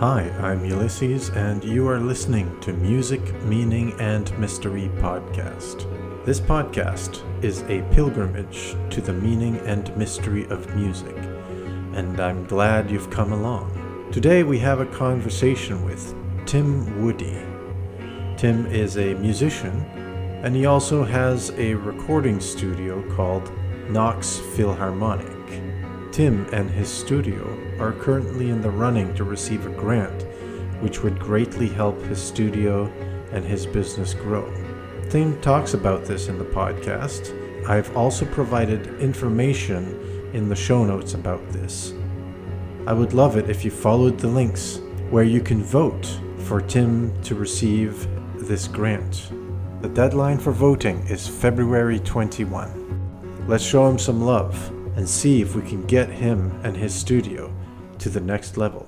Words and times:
Hi, 0.00 0.30
I'm 0.40 0.64
Ulysses, 0.64 1.28
and 1.28 1.62
you 1.62 1.86
are 1.86 2.00
listening 2.00 2.58
to 2.60 2.72
Music, 2.72 3.34
Meaning, 3.42 3.92
and 4.00 4.32
Mystery 4.38 4.90
podcast. 4.96 5.84
This 6.24 6.40
podcast 6.40 7.22
is 7.44 7.60
a 7.64 7.86
pilgrimage 7.92 8.76
to 8.88 9.02
the 9.02 9.12
meaning 9.12 9.58
and 9.66 9.94
mystery 9.98 10.46
of 10.46 10.74
music, 10.74 11.14
and 11.92 12.18
I'm 12.18 12.46
glad 12.46 12.90
you've 12.90 13.10
come 13.10 13.34
along. 13.34 14.08
Today 14.10 14.42
we 14.42 14.58
have 14.60 14.80
a 14.80 14.86
conversation 14.86 15.84
with 15.84 16.14
Tim 16.46 17.04
Woody. 17.04 17.38
Tim 18.38 18.64
is 18.72 18.96
a 18.96 19.12
musician, 19.16 19.84
and 20.42 20.56
he 20.56 20.64
also 20.64 21.04
has 21.04 21.50
a 21.58 21.74
recording 21.74 22.40
studio 22.40 23.06
called 23.14 23.52
Knox 23.90 24.38
Philharmonic. 24.56 25.39
Tim 26.12 26.44
and 26.52 26.68
his 26.68 26.88
studio 26.88 27.56
are 27.78 27.92
currently 27.92 28.50
in 28.50 28.60
the 28.60 28.70
running 28.70 29.14
to 29.14 29.22
receive 29.22 29.64
a 29.64 29.70
grant, 29.70 30.24
which 30.80 31.02
would 31.02 31.20
greatly 31.20 31.68
help 31.68 32.00
his 32.02 32.20
studio 32.20 32.86
and 33.32 33.44
his 33.44 33.64
business 33.64 34.12
grow. 34.12 34.52
Tim 35.08 35.40
talks 35.40 35.74
about 35.74 36.04
this 36.04 36.26
in 36.26 36.36
the 36.36 36.44
podcast. 36.44 37.36
I've 37.68 37.96
also 37.96 38.24
provided 38.24 39.00
information 39.00 40.30
in 40.32 40.48
the 40.48 40.56
show 40.56 40.84
notes 40.84 41.14
about 41.14 41.48
this. 41.50 41.94
I 42.88 42.92
would 42.92 43.12
love 43.12 43.36
it 43.36 43.48
if 43.48 43.64
you 43.64 43.70
followed 43.70 44.18
the 44.18 44.28
links 44.28 44.80
where 45.10 45.24
you 45.24 45.40
can 45.40 45.62
vote 45.62 46.18
for 46.38 46.60
Tim 46.60 47.20
to 47.22 47.36
receive 47.36 48.08
this 48.34 48.66
grant. 48.66 49.30
The 49.80 49.88
deadline 49.88 50.38
for 50.38 50.50
voting 50.50 51.06
is 51.06 51.28
February 51.28 52.00
21. 52.00 53.46
Let's 53.46 53.64
show 53.64 53.88
him 53.88 53.98
some 53.98 54.22
love 54.22 54.72
and 55.00 55.08
see 55.08 55.40
if 55.40 55.56
we 55.56 55.62
can 55.62 55.82
get 55.86 56.10
him 56.10 56.52
and 56.62 56.76
his 56.76 56.94
studio 56.94 57.50
to 57.98 58.10
the 58.10 58.20
next 58.20 58.58
level. 58.58 58.86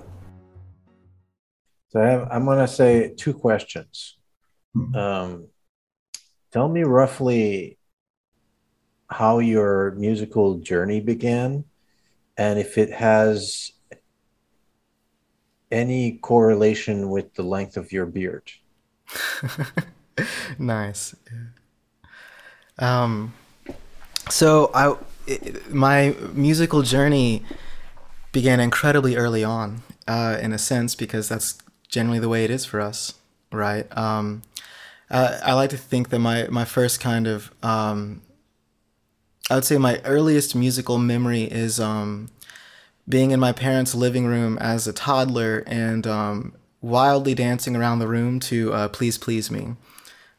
So 1.88 2.02
I 2.02 2.07
have, 2.07 2.29
I'm 2.30 2.45
going 2.45 2.59
to 2.59 2.69
say 2.69 3.15
two 3.16 3.32
questions. 3.32 4.19
Um, 4.95 5.46
tell 6.51 6.69
me 6.69 6.82
roughly 6.82 7.79
how 9.09 9.38
your 9.38 9.93
musical 9.93 10.59
journey 10.59 11.01
began 11.01 11.65
and 12.37 12.59
if 12.59 12.76
it 12.76 12.91
has 12.93 13.73
any 15.71 16.19
correlation 16.19 17.09
with 17.09 17.32
the 17.32 17.43
length 17.43 17.79
of 17.79 17.91
your 17.91 18.04
beard. 18.04 18.52
nice. 20.59 21.16
Um, 22.79 23.32
so 24.29 24.71
I 24.74 24.95
my 25.70 26.15
musical 26.32 26.82
journey 26.82 27.45
began 28.32 28.60
incredibly 28.60 29.16
early 29.16 29.45
on, 29.45 29.82
uh, 30.09 30.38
in 30.40 30.52
a 30.52 30.59
sense, 30.59 30.95
because 30.95 31.29
that's 31.29 31.59
generally 31.88 32.18
the 32.18 32.29
way 32.29 32.45
it 32.45 32.51
is 32.51 32.64
for 32.64 32.80
us, 32.80 33.14
right? 33.52 33.87
Um, 33.96 34.42
uh, 35.10 35.38
I 35.45 35.52
like 35.52 35.70
to 35.70 35.76
think 35.76 36.09
that 36.09 36.18
my 36.18 36.46
my 36.48 36.64
first 36.64 37.01
kind 37.01 37.26
of 37.26 37.52
um, 37.62 38.23
I 39.51 39.56
would 39.56 39.64
say 39.64 39.76
my 39.76 40.01
earliest 40.04 40.54
musical 40.54 40.98
memory 40.98 41.42
is 41.42 41.79
um, 41.79 42.30
being 43.09 43.32
in 43.32 43.40
my 43.40 43.52
parents' 43.52 43.95
living 43.95 44.26
room 44.26 44.57
as 44.59 44.86
a 44.86 44.92
toddler 44.92 45.62
and 45.66 46.07
um, 46.07 46.54
wildly 46.80 47.34
dancing 47.34 47.76
around 47.76 47.98
the 47.98 48.09
room 48.09 48.40
to 48.40 48.73
uh, 48.73 48.88
"Please 48.88 49.18
Please 49.18 49.51
Me," 49.51 49.74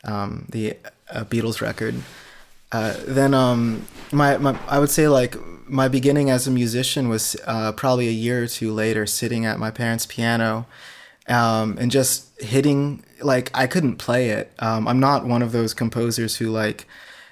um, 0.04 0.48
the 0.50 0.78
uh, 1.12 1.24
Beatles 1.26 1.62
record. 1.62 1.96
Uh, 2.74 2.96
then 3.06 3.34
um, 3.34 3.86
my, 4.12 4.38
my 4.38 4.58
I 4.68 4.80
would 4.80 4.90
say 4.90 5.08
like 5.08 5.36
my 5.70 5.88
beginning 5.88 6.30
as 6.30 6.48
a 6.48 6.52
musician 6.52 7.08
was 7.08 7.38
uh, 7.46 7.72
probably 7.72 8.08
a 8.08 8.12
year 8.12 8.44
or 8.44 8.48
two 8.48 8.74
later, 8.74 9.06
sitting 9.06 9.46
at 9.46 9.60
my 9.60 9.72
parents' 9.72 10.06
piano 10.06 10.66
um, 11.28 11.78
and 11.80 11.92
just 11.92 12.40
hitting 12.42 13.04
like 13.22 13.52
I 13.54 13.68
couldn't 13.68 13.98
play 13.98 14.30
it. 14.30 14.52
Um, 14.60 14.88
I'm 14.88 15.00
not 15.00 15.26
one 15.26 15.42
of 15.42 15.52
those 15.52 15.74
composers 15.74 16.38
who 16.38 16.50
like, 16.50 16.88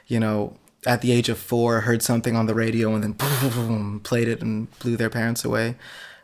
you 0.07 0.19
know, 0.19 0.55
at 0.85 1.01
the 1.01 1.11
age 1.11 1.29
of 1.29 1.37
four 1.37 1.81
heard 1.81 2.01
something 2.01 2.35
on 2.35 2.45
the 2.45 2.55
radio 2.55 2.93
and 2.95 3.03
then 3.03 3.11
boom, 3.13 3.99
played 4.03 4.27
it 4.27 4.41
and 4.41 4.71
blew 4.79 4.95
their 4.95 5.09
parents 5.09 5.43
away. 5.43 5.75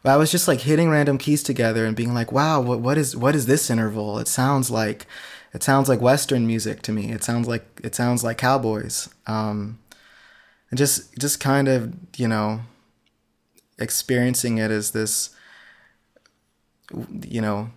But 0.03 0.11
I 0.11 0.17
was 0.17 0.31
just 0.31 0.47
like 0.47 0.61
hitting 0.61 0.89
random 0.89 1.17
keys 1.17 1.43
together 1.43 1.85
and 1.85 1.95
being 1.95 2.13
like, 2.13 2.31
wow, 2.31 2.61
what 2.61 2.79
what 2.79 2.97
is 2.97 3.15
what 3.15 3.35
is 3.35 3.45
this 3.45 3.69
interval? 3.69 4.19
It 4.19 4.27
sounds 4.27 4.71
like 4.71 5.05
it 5.57 5.63
sounds 5.63 5.89
like 5.89 5.99
Western 5.99 6.45
music 6.45 6.83
to 6.83 6.91
me. 6.91 7.11
It 7.11 7.23
sounds 7.23 7.47
like 7.47 7.65
it 7.83 7.95
sounds 7.95 8.23
like 8.23 8.37
cowboys. 8.37 9.09
Um, 9.25 9.79
and 10.69 10.77
just 10.77 11.17
just 11.17 11.39
kind 11.39 11.67
of 11.67 11.95
you 12.15 12.27
know 12.27 12.61
experiencing 13.79 14.59
it 14.59 14.69
as 14.69 14.91
this 14.91 15.31
you 17.27 17.41
know 17.41 17.71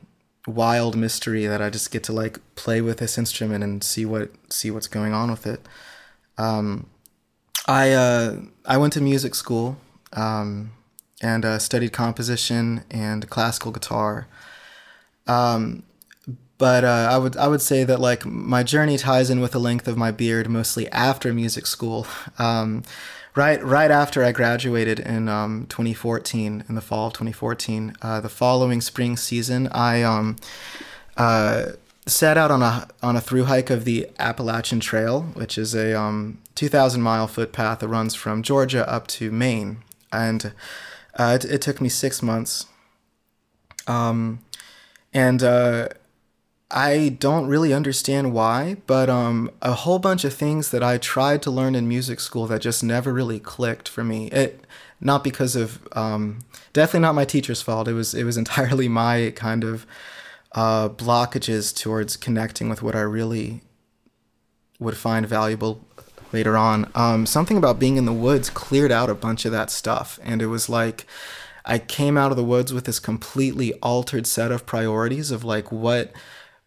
wild 0.46 0.94
mystery 0.94 1.46
that 1.46 1.62
I 1.62 1.70
just 1.70 1.90
get 1.90 2.04
to 2.04 2.12
like 2.12 2.38
play 2.54 2.82
with 2.82 2.98
this 2.98 3.16
instrument 3.16 3.64
and 3.64 3.82
see 3.82 4.04
what 4.04 4.30
see 4.50 4.70
what's 4.70 4.86
going 4.86 5.14
on 5.14 5.30
with 5.30 5.46
it. 5.46 5.66
Um, 6.36 6.86
I 7.66 7.92
uh, 7.92 8.40
I 8.66 8.76
went 8.76 8.92
to 8.92 9.00
music 9.00 9.34
school 9.34 9.78
um, 10.12 10.72
and 11.22 11.46
uh, 11.46 11.58
studied 11.58 11.94
composition 11.94 12.84
and 12.90 13.30
classical 13.30 13.72
guitar. 13.72 14.26
Um, 15.26 15.84
but 16.60 16.84
uh, 16.84 17.08
I 17.10 17.16
would 17.16 17.38
I 17.38 17.48
would 17.48 17.62
say 17.62 17.84
that 17.84 18.00
like 18.00 18.26
my 18.26 18.62
journey 18.62 18.98
ties 18.98 19.30
in 19.30 19.40
with 19.40 19.52
the 19.52 19.58
length 19.58 19.88
of 19.88 19.96
my 19.96 20.10
beard 20.10 20.48
mostly 20.48 20.86
after 20.92 21.32
music 21.32 21.66
school. 21.66 22.06
Um, 22.38 22.82
right 23.34 23.64
right 23.64 23.90
after 23.90 24.22
I 24.22 24.32
graduated 24.32 25.00
in 25.00 25.30
um, 25.30 25.64
2014 25.70 26.64
in 26.68 26.74
the 26.74 26.82
fall 26.82 27.06
of 27.06 27.14
2014, 27.14 27.96
uh, 28.02 28.20
the 28.20 28.28
following 28.28 28.82
spring 28.82 29.16
season, 29.16 29.68
I 29.68 30.02
um, 30.02 30.36
uh, 31.16 31.72
set 32.06 32.36
out 32.36 32.50
on 32.50 32.60
a 32.60 32.86
on 33.02 33.16
a 33.16 33.22
through 33.22 33.44
hike 33.44 33.70
of 33.70 33.86
the 33.86 34.10
Appalachian 34.18 34.80
Trail, 34.80 35.22
which 35.32 35.56
is 35.56 35.74
a 35.74 35.98
um, 35.98 36.38
2,000 36.56 37.00
mile 37.00 37.26
footpath 37.26 37.78
that 37.78 37.88
runs 37.88 38.14
from 38.14 38.42
Georgia 38.42 38.86
up 38.86 39.06
to 39.06 39.30
Maine, 39.30 39.78
and 40.12 40.52
uh, 41.14 41.38
it, 41.40 41.46
it, 41.46 41.62
took 41.62 41.80
me 41.80 41.88
six 41.88 42.22
months. 42.22 42.66
Um, 43.86 44.40
and 45.12 45.42
uh, 45.42 45.88
I 46.70 47.16
don't 47.18 47.48
really 47.48 47.72
understand 47.72 48.32
why, 48.32 48.76
but 48.86 49.10
um, 49.10 49.50
a 49.60 49.72
whole 49.72 49.98
bunch 49.98 50.24
of 50.24 50.32
things 50.32 50.70
that 50.70 50.84
I 50.84 50.98
tried 50.98 51.42
to 51.42 51.50
learn 51.50 51.74
in 51.74 51.88
music 51.88 52.20
school 52.20 52.46
that 52.46 52.60
just 52.60 52.84
never 52.84 53.12
really 53.12 53.40
clicked 53.40 53.88
for 53.88 54.04
me. 54.04 54.28
It 54.28 54.64
not 55.00 55.24
because 55.24 55.56
of 55.56 55.80
um, 55.92 56.40
definitely 56.72 57.00
not 57.00 57.14
my 57.14 57.24
teacher's 57.24 57.60
fault. 57.60 57.88
It 57.88 57.94
was 57.94 58.14
it 58.14 58.24
was 58.24 58.36
entirely 58.44 58.88
my 58.88 59.32
kind 59.34 59.64
of 59.64 59.84
uh, 60.52 60.88
blockages 60.90 61.76
towards 61.76 62.16
connecting 62.16 62.68
with 62.68 62.82
what 62.82 62.94
I 62.94 63.00
really 63.00 63.62
would 64.78 64.96
find 64.96 65.26
valuable 65.26 65.84
later 66.32 66.56
on. 66.56 66.90
Um, 66.94 67.26
something 67.26 67.56
about 67.56 67.80
being 67.80 67.96
in 67.96 68.04
the 68.04 68.12
woods 68.12 68.48
cleared 68.48 68.92
out 68.92 69.10
a 69.10 69.14
bunch 69.14 69.44
of 69.44 69.52
that 69.52 69.70
stuff, 69.70 70.20
and 70.22 70.40
it 70.40 70.46
was 70.46 70.68
like. 70.68 71.06
I 71.62 71.78
came 71.78 72.16
out 72.16 72.30
of 72.30 72.38
the 72.38 72.42
woods 72.42 72.72
with 72.72 72.86
this 72.86 72.98
completely 72.98 73.74
altered 73.74 74.26
set 74.26 74.50
of 74.50 74.64
priorities 74.64 75.30
of 75.30 75.44
like 75.44 75.70
what 75.70 76.10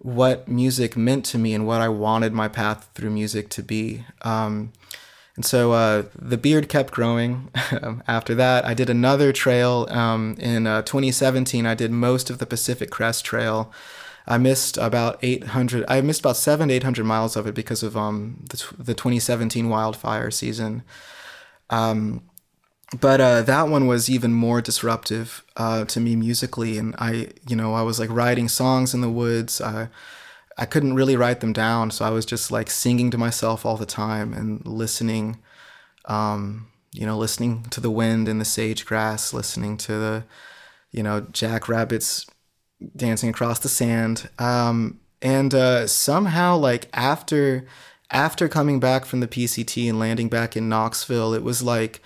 what 0.04 0.48
music 0.48 0.96
meant 0.96 1.24
to 1.24 1.38
me 1.38 1.54
and 1.54 1.66
what 1.66 1.82
I 1.82 1.88
wanted 1.88 2.34
my 2.34 2.50
path 2.50 2.90
through 2.94 3.10
music 3.10 3.50
to 3.50 3.64
be. 3.64 4.06
Um, 4.22 4.74
and 5.36 5.46
so 5.46 5.72
uh, 5.72 6.04
the 6.14 6.38
beard 6.38 6.70
kept 6.70 6.94
growing. 6.94 7.50
After 8.08 8.36
that, 8.36 8.66
I 8.66 8.74
did 8.74 8.90
another 8.90 9.32
trail 9.32 9.88
um, 9.90 10.36
in 10.38 10.68
uh, 10.68 10.84
2017. 10.84 11.66
I 11.66 11.74
did 11.74 11.90
most 11.92 12.30
of 12.30 12.38
the 12.38 12.46
Pacific 12.46 12.92
Crest 12.92 13.26
Trail. 13.26 13.72
I 14.28 14.38
missed 14.38 14.78
about 14.78 15.20
800. 15.22 15.86
I 15.88 16.02
missed 16.02 16.20
about 16.20 16.38
seven 16.38 16.68
to 16.68 16.74
800 16.76 17.04
miles 17.06 17.36
of 17.36 17.48
it 17.48 17.56
because 17.56 17.82
of 17.82 17.98
um, 17.98 18.46
the, 18.50 18.58
the 18.78 18.94
2017 18.94 19.70
wildfire 19.70 20.32
season. 20.32 20.84
Um, 21.70 22.22
but 23.00 23.20
uh, 23.20 23.42
that 23.44 23.68
one 23.68 23.88
was 23.88 24.10
even 24.10 24.34
more 24.34 24.62
disruptive 24.62 25.44
uh, 25.58 25.86
to 25.86 26.00
me 26.00 26.16
musically, 26.16 26.78
and 26.78 26.96
I, 26.98 27.30
you 27.48 27.56
know, 27.56 27.74
I 27.74 27.82
was 27.82 28.00
like 28.00 28.10
writing 28.10 28.48
songs 28.48 28.94
in 28.94 29.02
the 29.02 29.10
woods. 29.10 29.60
I, 29.60 29.90
I 30.58 30.66
couldn't 30.66 30.94
really 30.94 31.16
write 31.16 31.40
them 31.40 31.54
down, 31.54 31.92
so 31.92 32.06
I 32.06 32.12
was 32.12 32.26
just 32.26 32.52
like 32.52 32.70
singing 32.70 33.10
to 33.12 33.18
myself 33.18 33.66
all 33.66 33.78
the 33.78 33.86
time 33.86 34.34
and 34.34 34.66
listening, 34.66 35.40
um, 36.06 36.68
you 36.92 37.06
know, 37.06 37.18
listening 37.18 37.64
to 37.72 37.82
the 37.82 37.92
wind 37.92 38.28
and 38.28 38.40
the 38.40 38.46
sage 38.46 38.86
grass, 38.86 39.34
listening 39.34 39.78
to 39.78 39.94
the, 39.94 40.24
you 40.92 41.02
know, 41.02 41.22
jackrabbits 41.32 42.28
dancing 42.96 43.30
across 43.30 43.60
the 43.60 43.70
sand, 43.70 44.30
um, 44.38 45.00
and 45.22 45.56
uh, 45.56 45.88
somehow 45.88 46.58
like 46.58 46.90
after 46.94 47.66
after 48.12 48.48
coming 48.48 48.80
back 48.80 49.06
from 49.06 49.22
the 49.22 49.28
PCT 49.28 49.90
and 49.90 49.98
landing 49.98 50.30
back 50.30 50.56
in 50.56 50.70
Knoxville, 50.70 51.34
it 51.34 51.42
was 51.42 51.64
like 51.64 52.02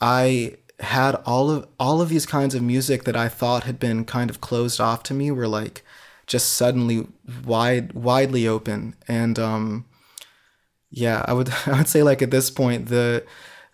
I 0.00 0.56
had 0.80 1.16
all 1.26 1.50
of 1.50 1.68
all 1.78 2.00
of 2.00 2.08
these 2.08 2.26
kinds 2.26 2.54
of 2.54 2.62
music 2.62 3.04
that 3.04 3.16
I 3.16 3.28
thought 3.28 3.64
had 3.64 3.78
been 3.78 4.04
kind 4.04 4.30
of 4.30 4.40
closed 4.40 4.80
off 4.80 5.02
to 5.04 5.14
me 5.14 5.30
were 5.30 5.48
like 5.48 5.84
just 6.26 6.54
suddenly 6.54 7.06
wide 7.44 7.92
widely 7.92 8.46
open 8.46 8.94
and 9.08 9.38
um 9.38 9.84
yeah 10.90 11.24
I 11.26 11.32
would 11.34 11.50
I 11.66 11.76
would 11.78 11.88
say 11.88 12.02
like 12.02 12.22
at 12.22 12.30
this 12.30 12.50
point 12.50 12.88
the 12.88 13.24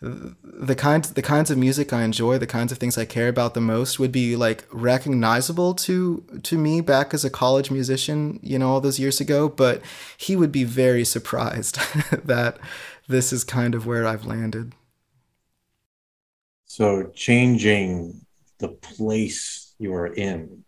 the 0.03 0.75
kinds 0.75 1.13
the 1.15 1.23
kinds 1.23 1.51
of 1.51 1.57
music 1.57 1.93
I 1.93 2.03
enjoy, 2.03 2.37
the 2.39 2.47
kinds 2.47 2.71
of 2.71 2.79
things 2.79 2.99
I 2.99 3.07
care 3.07 3.29
about 3.29 3.55
the 3.55 3.61
most 3.61 3.99
would 3.99 4.13
be 4.13 4.37
like 4.37 4.67
recognizable 4.71 5.75
to 5.75 6.23
to 6.43 6.59
me 6.59 6.81
back 6.83 7.15
as 7.15 7.25
a 7.25 7.31
college 7.31 7.71
musician, 7.71 8.39
you 8.43 8.59
know, 8.59 8.69
all 8.69 8.81
those 8.81 8.99
years 8.99 9.21
ago, 9.21 9.49
but 9.49 9.81
he 10.19 10.37
would 10.37 10.53
be 10.53 10.65
very 10.65 11.05
surprised 11.17 11.77
that 12.27 12.59
this 13.09 13.33
is 13.33 13.45
kind 13.45 13.75
of 13.75 13.87
where 13.87 14.07
I've 14.07 14.27
landed. 14.27 14.73
So 16.77 17.05
changing 17.15 18.21
the 18.59 18.69
place 18.69 19.75
you 19.79 19.93
were 19.93 20.09
in 20.09 20.63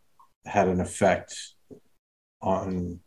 had 0.47 0.67
an 0.67 0.81
effect 0.81 1.37
on 2.41 3.01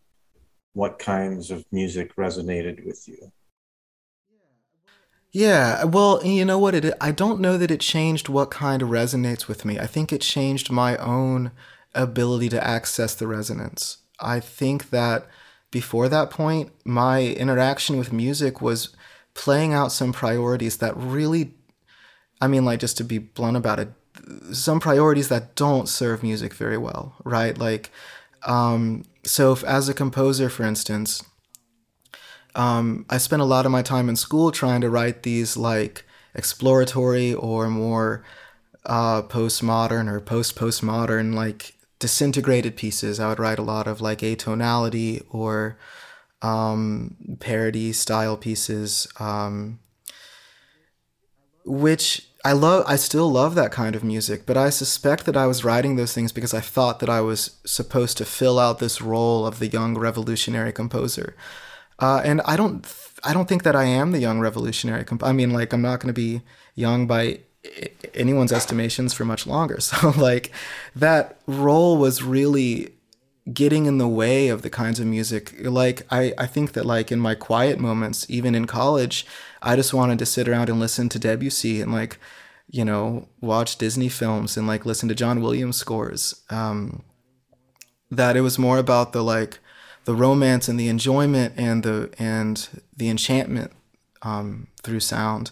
what 0.74 1.00
kinds 1.00 1.50
of 1.50 1.66
music 1.72 2.16
resonated 2.16 2.86
with 2.86 3.04
you. 3.08 3.32
Yeah, 5.32 5.86
well, 5.86 6.24
you 6.24 6.46
know 6.46 6.60
what 6.60 6.76
it 6.76 6.94
I 7.02 7.12
don't 7.12 7.42
know 7.42 7.58
that 7.58 7.72
it 7.72 7.80
changed 7.80 8.30
what 8.30 8.52
kind 8.52 8.84
of 8.84 8.90
resonates 8.90 9.48
with 9.48 9.66
me. 9.66 9.80
I 9.80 9.88
think 9.88 10.14
it 10.14 10.22
changed 10.22 10.70
my 10.70 10.96
own 10.98 11.50
ability 11.96 12.50
to 12.50 12.64
access 12.64 13.16
the 13.16 13.26
resonance. 13.26 13.98
I 14.20 14.40
think 14.40 14.92
that 14.92 15.26
before 15.72 16.08
that 16.10 16.30
point, 16.30 16.72
my 16.86 17.24
interaction 17.24 17.98
with 17.98 18.14
music 18.14 18.62
was 18.62 18.96
playing 19.34 19.74
out 19.74 19.92
some 19.92 20.14
priorities 20.14 20.78
that 20.78 20.96
really 20.96 21.56
I 22.42 22.48
mean 22.48 22.66
like 22.66 22.80
just 22.80 22.98
to 22.98 23.04
be 23.04 23.20
blunt 23.20 23.58
about 23.58 23.80
it, 23.80 23.90
some 24.52 24.80
priorities 24.80 25.30
that 25.30 25.56
don't 25.56 25.88
serve 25.88 26.24
music 26.24 26.54
very 26.54 26.78
well, 26.78 27.16
right? 27.24 27.58
Like 27.58 27.92
um 28.44 29.06
so 29.24 29.54
if, 29.54 29.64
as 29.64 29.88
a 29.88 29.94
composer 29.94 30.50
for 30.50 30.64
instance, 30.64 31.24
um, 32.56 33.06
I 33.10 33.18
spent 33.18 33.42
a 33.42 33.46
lot 33.46 33.66
of 33.66 33.72
my 33.72 33.82
time 33.82 34.10
in 34.10 34.16
school 34.16 34.52
trying 34.52 34.82
to 34.82 34.90
write 34.90 35.24
these 35.24 35.56
like 35.56 36.04
exploratory 36.34 37.34
or 37.34 37.70
more 37.70 38.24
uh, 38.86 39.22
postmodern 39.22 40.10
or 40.12 40.20
post 40.20 40.56
postmodern 40.56 41.34
like 41.34 41.76
disintegrated 42.00 42.76
pieces. 42.76 43.20
I 43.20 43.30
would 43.30 43.40
write 43.40 43.60
a 43.60 43.64
lot 43.64 43.88
of 43.88 44.02
like 44.02 44.20
atonality 44.20 45.24
or 45.30 45.78
um, 46.42 47.16
parody 47.40 47.94
style 47.94 48.36
pieces, 48.36 49.08
um, 49.20 49.80
which 51.64 52.28
I 52.44 52.54
love. 52.54 52.84
I 52.88 52.96
still 52.96 53.32
love 53.32 53.56
that 53.56 53.72
kind 53.72 53.96
of 53.96 54.04
music, 54.04 54.46
but 54.46 54.58
I 54.58 54.70
suspect 54.70 55.26
that 55.26 55.38
I 55.38 55.46
was 55.46 55.64
writing 55.64 55.96
those 55.96 56.14
things 56.14 56.32
because 56.32 56.54
I 56.54 56.60
thought 56.60 57.00
that 57.00 57.10
I 57.10 57.22
was 57.22 57.58
supposed 57.66 58.18
to 58.18 58.26
fill 58.26 58.58
out 58.58 58.80
this 58.80 59.02
role 59.02 59.46
of 59.46 59.60
the 59.60 59.68
young 59.68 59.98
revolutionary 59.98 60.72
composer. 60.72 61.36
Uh, 62.00 62.22
and 62.26 62.42
I 62.42 62.58
don't, 62.58 62.92
I 63.24 63.34
don't 63.34 63.48
think 63.48 63.62
that 63.64 63.76
I 63.76 63.84
am 63.84 64.12
the 64.12 64.20
young 64.20 64.40
revolutionary. 64.40 65.04
Comp- 65.04 65.24
I 65.24 65.34
mean, 65.34 65.52
like, 65.52 65.72
I'm 65.72 65.84
not 65.84 66.00
going 66.00 66.14
to 66.14 66.20
be 66.20 66.42
young 66.74 67.06
by 67.06 67.42
anyone's 68.16 68.52
estimations 68.52 69.14
for 69.14 69.24
much 69.24 69.46
longer. 69.46 69.78
So, 69.80 70.10
like, 70.10 70.52
that 70.96 71.40
role 71.46 71.98
was 71.98 72.24
really 72.24 72.94
getting 73.54 73.86
in 73.86 73.98
the 73.98 74.08
way 74.08 74.50
of 74.50 74.62
the 74.62 74.70
kinds 74.70 75.00
of 75.00 75.08
music. 75.08 75.54
Like, 75.60 76.06
I, 76.12 76.34
I 76.38 76.46
think 76.46 76.74
that, 76.74 76.86
like, 76.86 77.12
in 77.12 77.20
my 77.20 77.36
quiet 77.36 77.80
moments, 77.80 78.26
even 78.30 78.56
in 78.56 78.66
college, 78.68 79.26
I 79.62 79.76
just 79.76 79.94
wanted 79.94 80.20
to 80.20 80.26
sit 80.26 80.48
around 80.48 80.70
and 80.70 80.80
listen 80.80 81.10
to 81.10 81.20
Debussy 81.20 81.82
and, 81.82 81.92
like, 81.92 82.18
you 82.70 82.86
know, 82.86 83.28
watch 83.42 83.78
Disney 83.78 84.10
films 84.10 84.58
and, 84.58 84.68
like, 84.68 84.86
listen 84.86 85.10
to 85.10 85.16
John 85.16 85.42
Williams 85.42 85.78
scores. 85.78 86.42
Um, 86.50 87.04
that 88.10 88.36
it 88.36 88.42
was 88.42 88.60
more 88.60 88.78
about 88.78 89.12
the, 89.12 89.24
like, 89.24 89.60
the 90.06 90.16
romance 90.16 90.68
and 90.68 90.80
the 90.80 90.88
enjoyment 90.88 91.54
and 91.58 91.84
the 91.84 92.10
and 92.18 92.68
the 92.98 93.08
enchantment 93.08 93.72
um, 94.24 94.68
through 94.84 95.00
sound. 95.00 95.52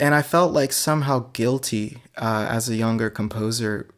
And 0.00 0.14
I 0.14 0.22
felt 0.22 0.52
like 0.52 0.72
somehow 0.72 1.30
guilty 1.32 1.98
uh, 2.16 2.46
as 2.50 2.68
a 2.68 2.74
younger 2.74 3.08
composer 3.08 3.88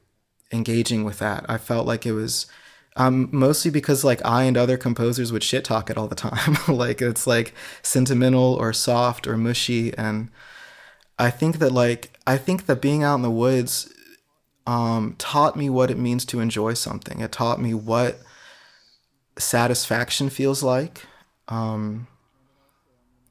engaging 0.52 1.04
with 1.04 1.18
that. 1.18 1.44
I 1.48 1.58
felt 1.58 1.86
like 1.86 2.06
it 2.06 2.12
was 2.12 2.46
um, 2.96 3.28
mostly 3.30 3.70
because 3.70 4.04
like 4.04 4.24
I 4.24 4.44
and 4.44 4.56
other 4.56 4.76
composers 4.76 5.32
would 5.32 5.42
shit 5.44 5.64
talk 5.64 5.90
it 5.90 5.96
all 5.96 6.08
the 6.08 6.14
time. 6.14 6.56
like 6.68 7.00
it's 7.00 7.26
like 7.26 7.54
sentimental 7.82 8.54
or 8.54 8.72
soft 8.72 9.26
or 9.26 9.36
mushy. 9.36 9.96
And 9.96 10.30
I 11.18 11.30
think 11.30 11.58
that 11.58 11.72
like 11.72 12.10
I 12.26 12.36
think 12.36 12.66
that 12.66 12.82
being 12.82 13.02
out 13.02 13.16
in 13.16 13.22
the 13.22 13.30
woods 13.30 13.92
um, 14.66 15.14
taught 15.16 15.56
me 15.56 15.70
what 15.70 15.90
it 15.90 15.98
means 15.98 16.24
to 16.26 16.40
enjoy 16.40 16.74
something. 16.74 17.20
It 17.20 17.32
taught 17.32 17.60
me 17.60 17.72
what 17.72 18.18
satisfaction 19.38 20.28
feels 20.28 20.62
like. 20.62 21.06
Um, 21.48 22.06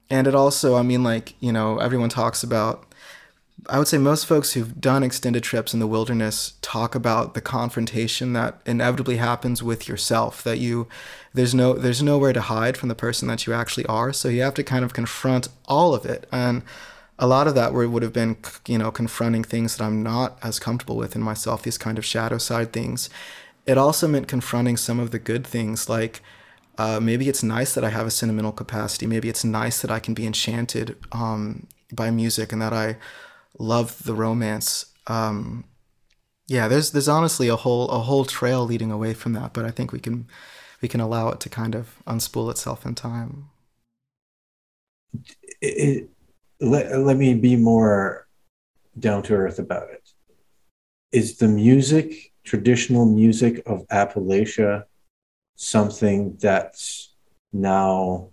and 0.09 0.25
it 0.25 0.33
also, 0.33 0.75
I 0.75 0.81
mean, 0.81 1.03
like, 1.03 1.35
you 1.39 1.51
know, 1.51 1.77
everyone 1.77 2.09
talks 2.09 2.41
about, 2.41 2.86
I 3.67 3.79
would 3.79 3.87
say 3.87 3.97
most 3.97 4.25
folks 4.25 4.53
who've 4.53 4.79
done 4.79 5.03
extended 5.03 5.43
trips 5.43 5.73
in 5.73 5.79
the 5.79 5.87
wilderness 5.87 6.53
talk 6.61 6.95
about 6.95 7.33
the 7.33 7.41
confrontation 7.41 8.33
that 8.33 8.61
inevitably 8.65 9.17
happens 9.17 9.63
with 9.63 9.87
yourself, 9.87 10.43
that 10.43 10.59
you, 10.59 10.87
there's 11.33 11.55
no, 11.55 11.73
there's 11.73 12.03
nowhere 12.03 12.33
to 12.33 12.41
hide 12.41 12.77
from 12.77 12.89
the 12.89 12.95
person 12.95 13.27
that 13.27 13.45
you 13.45 13.53
actually 13.53 13.85
are. 13.87 14.13
So 14.13 14.29
you 14.29 14.41
have 14.43 14.53
to 14.55 14.63
kind 14.63 14.85
of 14.85 14.93
confront 14.93 15.49
all 15.65 15.95
of 15.95 16.05
it. 16.05 16.27
And 16.31 16.63
a 17.19 17.27
lot 17.27 17.47
of 17.47 17.55
that 17.55 17.73
would 17.73 18.03
have 18.03 18.13
been, 18.13 18.37
you 18.67 18.77
know, 18.77 18.91
confronting 18.91 19.43
things 19.43 19.75
that 19.75 19.83
I'm 19.83 20.03
not 20.03 20.37
as 20.43 20.59
comfortable 20.59 20.95
with 20.95 21.15
in 21.15 21.21
myself, 21.21 21.63
these 21.63 21.77
kind 21.77 21.97
of 21.97 22.05
shadow 22.05 22.37
side 22.37 22.71
things 22.71 23.09
it 23.67 23.77
also 23.77 24.07
meant 24.07 24.29
confronting 24.29 24.77
some 24.77 24.99
of 24.99 25.11
the 25.11 25.19
good 25.19 25.45
things 25.45 25.89
like 25.89 26.21
uh, 26.77 26.99
maybe 26.99 27.27
it's 27.27 27.43
nice 27.43 27.73
that 27.73 27.83
I 27.83 27.89
have 27.89 28.07
a 28.07 28.11
sentimental 28.11 28.51
capacity. 28.51 29.07
Maybe 29.07 29.29
it's 29.29 29.43
nice 29.43 29.81
that 29.81 29.91
I 29.91 29.99
can 29.99 30.13
be 30.13 30.25
enchanted 30.25 30.95
um, 31.11 31.67
by 31.91 32.11
music 32.11 32.51
and 32.53 32.61
that 32.61 32.71
I 32.71 32.97
love 33.59 34.03
the 34.03 34.13
romance. 34.13 34.85
Um, 35.07 35.65
yeah, 36.47 36.67
there's 36.67 36.91
there's 36.91 37.09
honestly 37.09 37.47
a 37.47 37.55
whole 37.55 37.89
a 37.89 37.99
whole 37.99 38.25
trail 38.25 38.65
leading 38.65 38.91
away 38.91 39.13
from 39.13 39.33
that, 39.33 39.53
but 39.53 39.65
I 39.65 39.71
think 39.71 39.91
we 39.91 39.99
can 39.99 40.27
we 40.81 40.87
can 40.87 41.01
allow 41.01 41.29
it 41.29 41.39
to 41.41 41.49
kind 41.49 41.75
of 41.75 41.95
unspool 42.05 42.49
itself 42.49 42.85
in 42.85 42.95
time. 42.95 43.49
It, 45.61 46.09
let, 46.59 46.97
let 46.99 47.17
me 47.17 47.33
be 47.33 47.55
more 47.55 48.27
down 48.99 49.23
to 49.23 49.33
earth 49.33 49.59
about 49.59 49.89
it. 49.89 50.09
Is 51.11 51.37
the 51.37 51.47
music 51.47 52.33
traditional 52.43 53.05
music 53.05 53.61
of 53.65 53.85
Appalachia 53.87 54.83
something 55.55 56.37
that's 56.39 57.13
now 57.51 58.29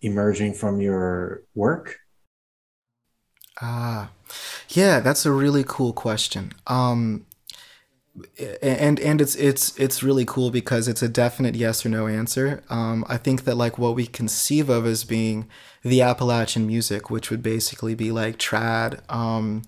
emerging 0.00 0.54
from 0.54 0.80
your 0.80 1.42
work? 1.54 1.98
Ah, 3.60 4.10
yeah, 4.70 5.00
that's 5.00 5.26
a 5.26 5.32
really 5.32 5.64
cool 5.66 5.92
question. 5.92 6.52
Um, 6.66 7.26
and 8.62 9.00
and 9.00 9.20
it's 9.20 9.34
it's 9.34 9.76
it's 9.78 10.02
really 10.02 10.24
cool 10.24 10.50
because 10.50 10.86
it's 10.86 11.02
a 11.02 11.08
definite 11.08 11.56
yes 11.56 11.84
or 11.84 11.88
no 11.88 12.06
answer. 12.06 12.62
Um, 12.70 13.04
I 13.08 13.16
think 13.16 13.44
that 13.44 13.56
like 13.56 13.76
what 13.78 13.96
we 13.96 14.06
conceive 14.06 14.68
of 14.68 14.86
as 14.86 15.04
being 15.04 15.48
the 15.82 16.00
Appalachian 16.02 16.66
music, 16.66 17.10
which 17.10 17.30
would 17.30 17.42
basically 17.42 17.94
be 17.94 18.12
like 18.12 18.38
trad, 18.38 19.00
um, 19.12 19.62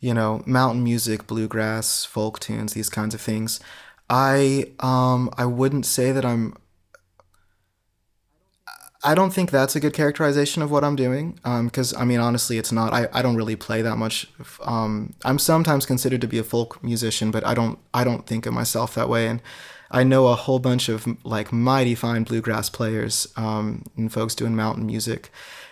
you 0.00 0.14
know, 0.14 0.42
mountain 0.46 0.84
music, 0.84 1.26
bluegrass, 1.26 2.04
folk 2.04 2.40
tunes, 2.40 2.74
these 2.74 2.88
kinds 2.90 3.14
of 3.14 3.20
things. 3.20 3.60
I 4.10 4.72
um 4.80 5.30
I 5.38 5.46
wouldn't 5.46 5.86
say 5.86 6.12
that 6.12 6.24
I'm 6.24 6.54
I 9.04 9.14
don't 9.14 9.32
think 9.32 9.50
that's 9.50 9.76
a 9.76 9.80
good 9.80 9.94
characterization 9.94 10.60
of 10.60 10.70
what 10.70 10.82
I'm 10.82 10.96
doing. 10.96 11.38
Because 11.44 11.94
um, 11.94 12.02
I 12.02 12.04
mean, 12.04 12.20
honestly, 12.20 12.58
it's 12.58 12.72
not. 12.72 12.92
I, 12.92 13.08
I 13.12 13.22
don't 13.22 13.36
really 13.36 13.56
play 13.56 13.82
that 13.82 13.96
much. 13.96 14.28
Um, 14.64 15.14
I'm 15.24 15.38
sometimes 15.38 15.86
considered 15.86 16.20
to 16.20 16.26
be 16.26 16.38
a 16.38 16.44
folk 16.44 16.82
musician, 16.82 17.30
but 17.30 17.46
I 17.46 17.54
don't 17.54 17.78
I 17.94 18.04
don't 18.04 18.26
think 18.26 18.46
of 18.46 18.54
myself 18.54 18.94
that 18.94 19.08
way. 19.08 19.28
And 19.28 19.40
I 19.90 20.02
know 20.02 20.26
a 20.26 20.34
whole 20.34 20.58
bunch 20.58 20.88
of 20.88 21.06
like 21.24 21.52
mighty 21.52 21.94
fine 21.94 22.24
bluegrass 22.24 22.68
players 22.68 23.26
um, 23.36 23.84
and 23.96 24.12
folks 24.12 24.34
doing 24.34 24.54
mountain 24.56 24.86
music 24.86 25.30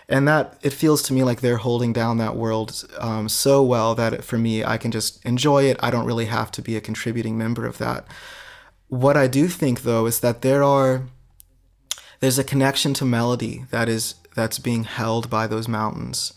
and 0.09 0.27
that 0.27 0.57
it 0.61 0.71
feels 0.71 1.03
to 1.03 1.13
me 1.13 1.23
like 1.23 1.41
they're 1.41 1.57
holding 1.57 1.91
down 1.93 2.17
that 2.17 2.35
world 2.35 2.85
um, 2.99 3.27
so 3.27 3.61
well 3.61 3.93
that 3.95 4.23
for 4.23 4.37
me 4.37 4.63
i 4.63 4.77
can 4.77 4.91
just 4.91 5.23
enjoy 5.25 5.63
it 5.63 5.77
i 5.81 5.89
don't 5.89 6.05
really 6.05 6.25
have 6.25 6.51
to 6.51 6.61
be 6.61 6.75
a 6.75 6.81
contributing 6.81 7.37
member 7.37 7.65
of 7.65 7.77
that 7.77 8.05
what 8.87 9.17
i 9.17 9.27
do 9.27 9.47
think 9.47 9.81
though 9.81 10.05
is 10.05 10.19
that 10.21 10.41
there 10.41 10.63
are 10.63 11.03
there's 12.19 12.39
a 12.39 12.43
connection 12.43 12.93
to 12.93 13.05
melody 13.05 13.65
that 13.71 13.89
is 13.89 14.15
that's 14.35 14.59
being 14.59 14.83
held 14.83 15.29
by 15.29 15.47
those 15.47 15.67
mountains 15.67 16.33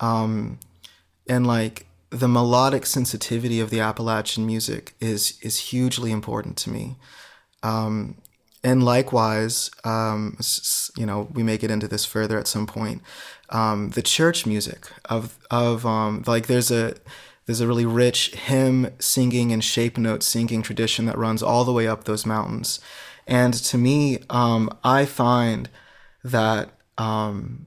um, 0.00 0.58
and 1.28 1.46
like 1.46 1.86
the 2.10 2.28
melodic 2.28 2.84
sensitivity 2.84 3.60
of 3.60 3.70
the 3.70 3.80
appalachian 3.80 4.46
music 4.46 4.94
is 5.00 5.38
is 5.42 5.58
hugely 5.58 6.10
important 6.10 6.56
to 6.56 6.70
me 6.70 6.96
um, 7.62 8.16
and 8.64 8.84
likewise, 8.84 9.70
um, 9.84 10.38
you 10.96 11.04
know, 11.04 11.28
we 11.32 11.42
may 11.42 11.58
get 11.58 11.70
into 11.70 11.88
this 11.88 12.04
further 12.04 12.38
at 12.38 12.46
some 12.46 12.66
point. 12.66 13.02
Um, 13.50 13.90
the 13.90 14.02
church 14.02 14.46
music 14.46 14.86
of 15.06 15.38
of 15.50 15.84
um, 15.84 16.22
like 16.26 16.46
there's 16.46 16.70
a 16.70 16.94
there's 17.46 17.60
a 17.60 17.66
really 17.66 17.86
rich 17.86 18.32
hymn 18.34 18.92
singing 19.00 19.52
and 19.52 19.64
shape 19.64 19.98
note 19.98 20.22
singing 20.22 20.62
tradition 20.62 21.06
that 21.06 21.18
runs 21.18 21.42
all 21.42 21.64
the 21.64 21.72
way 21.72 21.88
up 21.88 22.04
those 22.04 22.24
mountains, 22.24 22.78
and 23.26 23.54
to 23.54 23.78
me, 23.78 24.18
um, 24.30 24.76
I 24.82 25.04
find 25.04 25.68
that 26.24 26.70
um, 26.98 27.66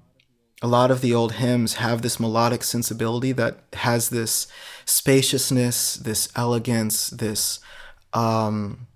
a 0.62 0.68
lot 0.68 0.92
of 0.92 1.02
the 1.02 1.14
old 1.14 1.34
hymns 1.34 1.76
have 1.76 2.02
this 2.02 2.20
melodic 2.20 2.64
sensibility 2.64 3.32
that 3.34 3.60
has 3.74 4.10
this 4.10 4.48
spaciousness, 4.86 5.96
this 5.96 6.30
elegance, 6.36 7.10
this 7.10 7.60
um, 8.14 8.88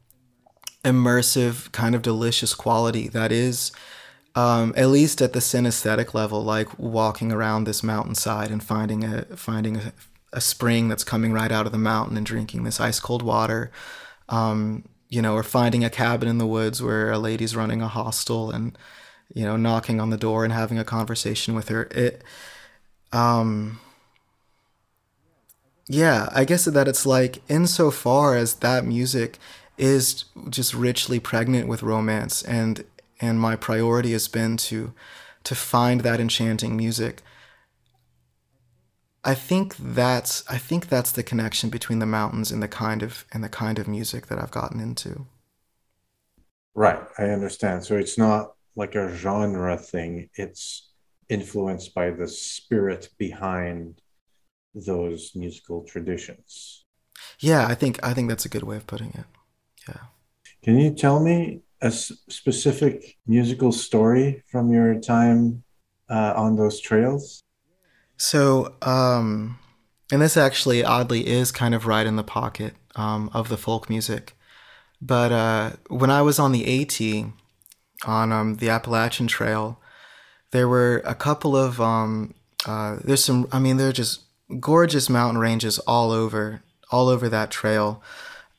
immersive 0.84 1.72
kind 1.72 1.96
of 1.96 2.02
delicious 2.02 2.54
quality 2.54 3.08
that 3.10 3.32
is 3.32 3.72
um, 4.36 4.74
at 4.78 4.88
least 4.88 5.22
at 5.22 5.34
the 5.34 5.40
synesthetic 5.40 6.14
level, 6.14 6.44
like 6.44 6.78
walking 6.80 7.32
around 7.32 7.64
this 7.64 7.84
mountainside 7.84 8.52
and 8.52 8.64
finding 8.64 9.04
a 9.04 9.24
finding 9.36 9.78
a, 9.78 9.94
a 10.32 10.40
spring 10.40 10.88
that's 10.88 11.04
coming 11.04 11.34
right 11.34 11.52
out 11.52 11.66
of 11.66 11.72
the 11.72 11.78
mountain 11.78 12.16
and 12.16 12.26
drinking 12.26 12.64
this 12.64 12.80
ice 12.80 13.00
cold 13.00 13.22
water, 13.22 13.72
um, 14.30 14.86
you 15.10 15.22
know, 15.22 15.34
or 15.36 15.44
finding 15.44 15.84
a 15.84 15.90
cabin 15.90 16.30
in 16.30 16.38
the 16.38 16.48
woods 16.48 16.82
where 16.82 17.12
a 17.12 17.18
lady's 17.20 17.56
running 17.56 17.82
a 17.82 17.88
hostel 17.88 18.52
and 18.52 18.78
you 19.34 19.44
know 19.46 19.58
knocking 19.58 20.00
on 20.00 20.10
the 20.10 20.18
door 20.18 20.44
and 20.44 20.54
having 20.54 20.80
a 20.80 20.84
conversation 20.84 21.56
with 21.56 21.70
her. 21.70 21.84
It, 21.92 22.24
um, 23.12 23.80
yeah, 25.88 26.30
I 26.32 26.46
guess 26.46 26.66
that 26.66 26.88
it's 26.88 27.06
like 27.06 27.42
insofar 27.50 28.36
as 28.36 28.56
that 28.56 28.86
music 28.86 29.40
is 29.78 30.26
just 30.50 30.74
richly 30.74 31.20
pregnant 31.20 31.68
with 31.68 31.82
romance 31.82 32.44
and 32.44 32.84
and 33.22 33.40
my 33.40 33.56
priority 33.56 34.12
has 34.12 34.28
been 34.28 34.58
to 34.58 34.94
to 35.44 35.56
find 35.56 36.02
that 36.02 36.20
enchanting 36.20 36.78
music. 36.78 37.22
I 39.24 39.36
think 39.36 39.76
that's 39.78 40.44
I 40.50 40.58
think 40.58 40.88
that's 40.88 41.12
the 41.12 41.24
connection 41.24 41.70
between 41.70 42.00
the 42.00 42.06
mountains 42.06 42.52
and 42.52 42.64
the 42.64 42.68
kind 42.68 43.04
of 43.04 43.26
and 43.34 43.44
the 43.44 43.50
kind 43.50 43.78
of 43.80 43.88
music 43.88 44.28
that 44.28 44.40
I've 44.40 44.52
gotten 44.52 44.80
into. 44.80 45.26
Right, 46.74 47.02
I 47.18 47.26
understand. 47.26 47.84
So 47.84 47.98
it's 47.98 48.18
not 48.18 48.54
like 48.76 48.96
a 48.96 49.14
genre 49.14 49.78
thing. 49.78 50.30
It's 50.36 50.92
influenced 51.28 51.94
by 51.94 52.12
the 52.12 52.28
spirit 52.28 53.10
behind 53.18 54.02
those 54.74 55.32
musical 55.36 55.84
traditions. 55.84 56.86
Yeah, 57.40 57.68
I 57.68 57.76
think 57.76 58.00
I 58.04 58.14
think 58.14 58.30
that's 58.30 58.46
a 58.46 58.50
good 58.50 58.64
way 58.64 58.78
of 58.78 58.88
putting 58.88 59.10
it. 59.10 59.26
Yeah. 59.88 60.04
Can 60.64 60.78
you 60.80 60.94
tell 60.94 61.20
me 61.20 61.62
a 61.82 61.92
specific 61.92 63.18
musical 63.26 63.72
story 63.72 64.44
from 64.52 64.72
your 64.72 65.00
time 65.00 65.64
uh, 66.10 66.34
on 66.36 66.56
those 66.56 66.80
trails? 66.80 67.44
So, 68.20 68.76
um, 68.82 69.58
and 70.12 70.22
this 70.22 70.36
actually 70.36 70.84
oddly 70.84 71.26
is 71.26 71.52
kind 71.52 71.74
of 71.74 71.88
right 71.88 72.06
in 72.06 72.18
the 72.18 72.24
pocket 72.24 72.76
um, 72.96 73.32
of 73.34 73.48
the 73.48 73.58
folk 73.58 73.90
music. 73.90 74.36
But 75.02 75.32
uh, 75.32 75.72
when 75.88 76.12
I 76.12 76.22
was 76.22 76.38
on 76.38 76.52
the 76.52 76.82
AT 76.82 77.00
on 78.06 78.32
um, 78.32 78.56
the 78.56 78.70
Appalachian 78.70 79.28
Trail, 79.28 79.80
there 80.52 80.68
were 80.68 81.02
a 81.06 81.16
couple 81.16 81.56
of 81.56 81.80
um, 81.80 82.34
uh, 82.66 82.98
there's 83.04 83.24
some. 83.24 83.48
I 83.54 83.60
mean, 83.60 83.78
there 83.78 83.88
are 83.88 83.94
just 83.94 84.22
gorgeous 84.60 85.10
mountain 85.10 85.40
ranges 85.40 85.80
all 85.80 86.12
over 86.12 86.62
all 86.92 87.08
over 87.08 87.30
that 87.30 87.52
trail. 87.52 88.04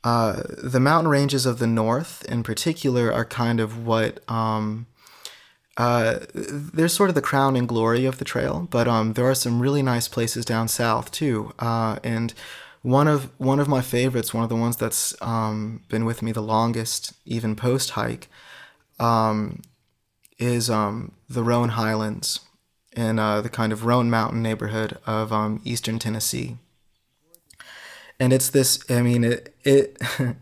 Uh, 0.03 0.43
the 0.57 0.81
mountain 0.81 1.11
ranges 1.11 1.45
of 1.45 1.59
the 1.59 1.67
north, 1.67 2.25
in 2.25 2.43
particular, 2.43 3.13
are 3.13 3.27
kind 3.27 3.61
of 3.61 3.85
what 3.87 4.21
um, 4.31 4.87
uh, 5.77 6.21
they're 6.35 6.89
sort 6.89 7.11
of 7.11 7.15
the 7.15 7.23
crown 7.23 7.57
and 7.57 7.69
glory 7.69 8.05
of 8.05 8.19
the 8.19 8.25
trail. 8.25 8.69
But 8.71 8.89
um, 8.89 9.15
there 9.15 9.29
are 9.29 9.35
some 9.35 9.61
really 9.61 9.83
nice 9.83 10.09
places 10.09 10.45
down 10.45 10.69
south 10.69 11.11
too, 11.11 11.53
uh, 11.59 11.99
and 12.05 12.35
one 12.83 13.09
of 13.09 13.31
one 13.39 13.61
of 13.61 13.69
my 13.69 13.81
favorites, 13.81 14.35
one 14.35 14.43
of 14.43 14.49
the 14.49 14.57
ones 14.57 14.77
that's 14.77 15.15
um, 15.23 15.83
been 15.89 16.05
with 16.05 16.23
me 16.23 16.33
the 16.33 16.43
longest, 16.43 17.13
even 17.25 17.57
post 17.57 17.91
hike, 17.91 18.29
um, 18.99 19.63
is 20.39 20.71
um, 20.71 21.13
the 21.29 21.43
Roan 21.43 21.71
Highlands 21.71 22.41
in 22.97 23.19
uh, 23.19 23.41
the 23.41 23.49
kind 23.49 23.73
of 23.73 23.85
Roan 23.85 24.11
Mountain 24.11 24.43
neighborhood 24.43 24.99
of 25.07 25.33
um, 25.33 25.61
eastern 25.65 25.99
Tennessee 25.99 26.57
and 28.21 28.33
it's 28.33 28.51
this. 28.51 28.79
I 28.89 29.03
mean, 29.03 29.25
it 29.25 29.57
it. 29.65 29.99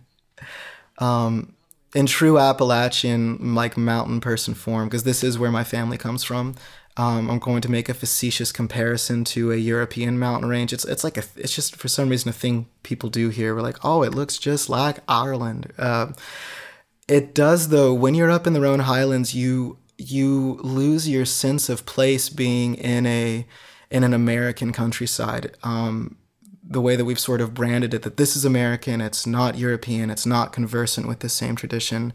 in 1.94 2.06
true 2.06 2.38
Appalachian 2.38 3.54
like 3.54 3.76
mountain 3.76 4.20
person 4.20 4.54
form, 4.54 4.88
because 4.88 5.04
this 5.04 5.22
is 5.22 5.38
where 5.38 5.50
my 5.50 5.64
family 5.64 5.98
comes 5.98 6.24
from. 6.24 6.54
Um, 6.96 7.30
I'm 7.30 7.38
going 7.38 7.60
to 7.60 7.70
make 7.70 7.88
a 7.88 7.94
facetious 7.94 8.50
comparison 8.50 9.24
to 9.26 9.52
a 9.52 9.56
European 9.56 10.18
mountain 10.18 10.48
range. 10.48 10.72
It's 10.72 10.84
it's 10.84 11.04
like 11.04 11.16
a 11.16 11.22
it's 11.36 11.54
just 11.54 11.76
for 11.76 11.88
some 11.88 12.08
reason 12.08 12.28
a 12.28 12.32
thing 12.32 12.66
people 12.82 13.08
do 13.08 13.28
here. 13.28 13.54
We're 13.54 13.62
like, 13.62 13.84
oh, 13.84 14.02
it 14.02 14.14
looks 14.14 14.36
just 14.36 14.68
like 14.68 14.98
Ireland. 15.06 15.72
Uh, 15.78 16.12
it 17.06 17.34
does 17.34 17.68
though. 17.68 17.94
When 17.94 18.14
you're 18.14 18.30
up 18.30 18.46
in 18.46 18.52
the 18.52 18.60
Roan 18.60 18.80
Highlands, 18.80 19.34
you 19.34 19.78
you 19.96 20.58
lose 20.62 21.08
your 21.08 21.24
sense 21.24 21.68
of 21.68 21.86
place 21.86 22.28
being 22.28 22.74
in 22.74 23.06
a 23.06 23.46
in 23.90 24.02
an 24.02 24.12
American 24.12 24.72
countryside. 24.72 25.56
Um, 25.62 26.16
the 26.70 26.80
way 26.80 26.96
that 26.96 27.04
we've 27.04 27.18
sort 27.18 27.40
of 27.40 27.54
branded 27.54 27.94
it 27.94 28.02
that 28.02 28.18
this 28.18 28.36
is 28.36 28.44
American, 28.44 29.00
it's 29.00 29.26
not 29.26 29.56
European, 29.56 30.10
it's 30.10 30.26
not 30.26 30.52
conversant 30.52 31.08
with 31.08 31.20
the 31.20 31.28
same 31.28 31.56
tradition. 31.56 32.12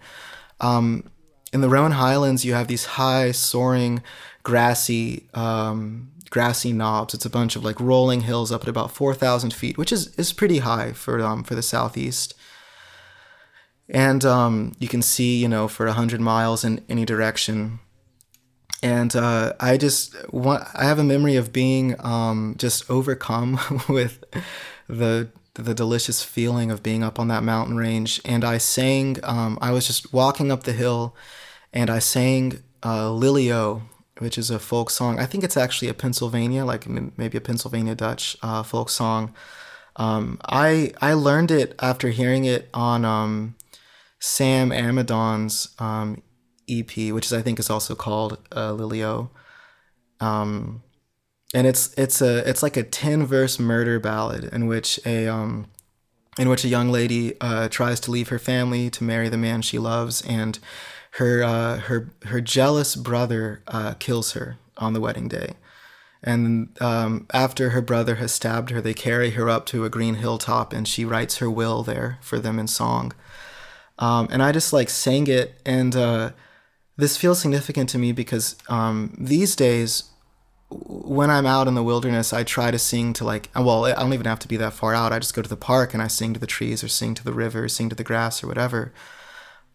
Um, 0.59 1.09
in 1.51 1.61
the 1.61 1.69
Roan 1.69 1.91
Highlands, 1.91 2.45
you 2.45 2.53
have 2.53 2.67
these 2.67 2.85
high, 2.85 3.31
soaring, 3.31 4.03
grassy, 4.43 5.27
um, 5.33 6.11
grassy 6.29 6.71
knobs. 6.71 7.13
It's 7.13 7.25
a 7.25 7.29
bunch 7.29 7.55
of 7.55 7.63
like 7.63 7.79
rolling 7.79 8.21
hills 8.21 8.51
up 8.51 8.63
at 8.63 8.67
about 8.67 8.91
four 8.91 9.13
thousand 9.13 9.53
feet, 9.53 9.77
which 9.77 9.91
is 9.91 10.13
is 10.15 10.33
pretty 10.33 10.59
high 10.59 10.93
for 10.93 11.19
um, 11.21 11.43
for 11.43 11.55
the 11.55 11.61
southeast. 11.61 12.33
And 13.89 14.23
um, 14.23 14.71
you 14.79 14.87
can 14.87 15.01
see, 15.01 15.37
you 15.37 15.47
know, 15.47 15.67
for 15.67 15.87
hundred 15.87 16.21
miles 16.21 16.63
in 16.63 16.83
any 16.89 17.05
direction 17.05 17.79
and 18.83 19.15
uh, 19.15 19.53
I 19.61 19.77
just 19.77 20.13
want 20.33 20.67
I 20.75 20.83
have 20.83 20.99
a 20.99 21.05
memory 21.05 21.37
of 21.37 21.53
being 21.53 21.95
um, 22.05 22.55
just 22.57 22.89
overcome 22.89 23.57
with 23.89 24.23
the 24.87 25.29
the 25.55 25.73
delicious 25.73 26.21
feeling 26.21 26.69
of 26.69 26.83
being 26.83 27.01
up 27.01 27.17
on 27.17 27.29
that 27.29 27.43
mountain 27.43 27.77
range. 27.77 28.19
And 28.25 28.43
I 28.43 28.57
sang. 28.57 29.17
Um, 29.23 29.57
I 29.61 29.71
was 29.71 29.87
just 29.87 30.13
walking 30.13 30.51
up 30.51 30.63
the 30.63 30.73
hill, 30.73 31.15
and 31.71 31.89
I 31.89 31.99
sang 31.99 32.61
uh, 32.83 33.09
"Lily-O," 33.11 33.83
which 34.17 34.37
is 34.37 34.49
a 34.49 34.59
folk 34.59 34.89
song. 34.89 35.17
I 35.17 35.25
think 35.27 35.45
it's 35.45 35.57
actually 35.57 35.87
a 35.87 35.93
Pennsylvania, 35.93 36.65
like 36.65 36.85
maybe 36.87 37.37
a 37.37 37.41
Pennsylvania 37.41 37.95
Dutch 37.95 38.35
uh, 38.43 38.63
folk 38.63 38.89
song. 38.89 39.33
Um, 39.95 40.41
I 40.43 40.91
I 40.99 41.13
learned 41.13 41.51
it 41.51 41.73
after 41.79 42.09
hearing 42.09 42.43
it 42.43 42.67
on 42.73 43.05
um, 43.05 43.55
Sam 44.19 44.73
Amidon's 44.73 45.69
um, 45.79 46.21
EP, 46.69 47.13
which 47.13 47.25
is 47.25 47.33
I 47.33 47.41
think 47.41 47.59
is 47.59 47.69
also 47.69 47.95
called 47.95 48.37
uh, 48.55 48.73
Lily-O. 48.73 49.29
Um, 50.19 50.83
and 51.53 51.67
it's 51.67 51.93
it's 51.97 52.21
a 52.21 52.47
it's 52.49 52.63
like 52.63 52.77
a 52.77 52.83
ten 52.83 53.25
verse 53.25 53.59
murder 53.59 53.99
ballad 53.99 54.45
in 54.45 54.67
which 54.67 54.99
a 55.05 55.27
um, 55.27 55.67
in 56.37 56.49
which 56.49 56.63
a 56.63 56.67
young 56.67 56.89
lady 56.89 57.39
uh, 57.39 57.69
tries 57.69 57.99
to 58.01 58.11
leave 58.11 58.29
her 58.29 58.39
family 58.39 58.89
to 58.89 59.03
marry 59.03 59.29
the 59.29 59.37
man 59.37 59.61
she 59.61 59.77
loves, 59.77 60.21
and 60.21 60.59
her 61.11 61.43
uh, 61.43 61.77
her 61.77 62.09
her 62.25 62.41
jealous 62.41 62.95
brother 62.95 63.61
uh, 63.67 63.93
kills 63.99 64.33
her 64.33 64.57
on 64.77 64.93
the 64.93 65.01
wedding 65.01 65.27
day. 65.27 65.53
And 66.23 66.81
um, 66.81 67.27
after 67.33 67.71
her 67.71 67.81
brother 67.81 68.15
has 68.15 68.31
stabbed 68.31 68.69
her, 68.69 68.79
they 68.79 68.93
carry 68.93 69.31
her 69.31 69.49
up 69.49 69.65
to 69.67 69.83
a 69.83 69.89
green 69.89 70.15
hilltop, 70.15 70.71
and 70.71 70.87
she 70.87 71.03
writes 71.03 71.37
her 71.37 71.51
will 71.51 71.83
there 71.83 72.17
for 72.21 72.39
them 72.39 72.57
in 72.57 72.67
song. 72.67 73.13
Um, 73.99 74.29
and 74.31 74.41
I 74.41 74.53
just 74.53 74.73
like 74.73 74.89
sang 74.89 75.27
it, 75.27 75.59
and 75.65 75.95
uh, 75.95 76.31
this 76.97 77.17
feels 77.17 77.39
significant 77.41 77.89
to 77.89 77.97
me 77.97 78.11
because 78.11 78.55
um, 78.69 79.15
these 79.17 79.55
days, 79.55 80.03
when 80.69 81.29
I'm 81.29 81.45
out 81.45 81.67
in 81.67 81.75
the 81.75 81.83
wilderness, 81.83 82.33
I 82.33 82.43
try 82.43 82.71
to 82.71 82.79
sing 82.79 83.13
to 83.13 83.23
like, 83.23 83.49
well, 83.55 83.85
I 83.85 83.93
don't 83.93 84.13
even 84.13 84.25
have 84.25 84.39
to 84.39 84.47
be 84.47 84.57
that 84.57 84.73
far 84.73 84.93
out. 84.93 85.11
I 85.11 85.19
just 85.19 85.35
go 85.35 85.41
to 85.41 85.49
the 85.49 85.55
park 85.55 85.93
and 85.93 86.01
I 86.01 86.07
sing 86.07 86.33
to 86.33 86.39
the 86.39 86.47
trees 86.47 86.83
or 86.83 86.87
sing 86.87 87.13
to 87.15 87.23
the 87.23 87.33
river, 87.33 87.65
or 87.65 87.69
sing 87.69 87.89
to 87.89 87.95
the 87.95 88.03
grass 88.03 88.43
or 88.43 88.47
whatever, 88.47 88.93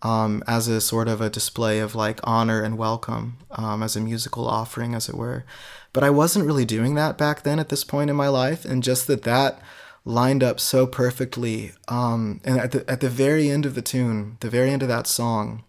um, 0.03 0.43
as 0.47 0.69
a 0.69 0.81
sort 0.81 1.09
of 1.09 1.21
a 1.21 1.31
display 1.31 1.79
of 1.79 1.95
like 1.95 2.21
honor 2.25 2.63
and 2.63 2.79
welcome, 2.79 3.39
um, 3.53 3.83
as 3.83 3.97
a 3.97 4.01
musical 4.01 4.47
offering, 4.49 4.95
as 4.95 5.09
it 5.09 5.15
were. 5.15 5.45
But 5.93 6.05
I 6.05 6.11
wasn't 6.11 6.47
really 6.47 6.65
doing 6.65 6.95
that 6.95 7.19
back 7.19 7.43
then 7.43 7.59
at 7.59 7.69
this 7.69 7.85
point 7.85 8.11
in 8.11 8.17
my 8.17 8.29
life, 8.29 8.65
and 8.65 8.83
just 8.83 9.07
that 9.07 9.23
that 9.23 9.61
lined 10.05 10.43
up 10.43 10.59
so 10.59 10.87
perfectly. 10.87 11.73
Um, 11.89 12.41
and 12.45 12.59
at 12.59 12.73
the 12.73 12.91
at 12.91 13.01
the 13.01 13.09
very 13.09 13.51
end 13.51 13.67
of 13.67 13.75
the 13.75 13.83
tune, 13.83 14.37
the 14.41 14.51
very 14.51 14.71
end 14.71 14.83
of 14.83 14.89
that 14.89 15.07
song, 15.07 15.65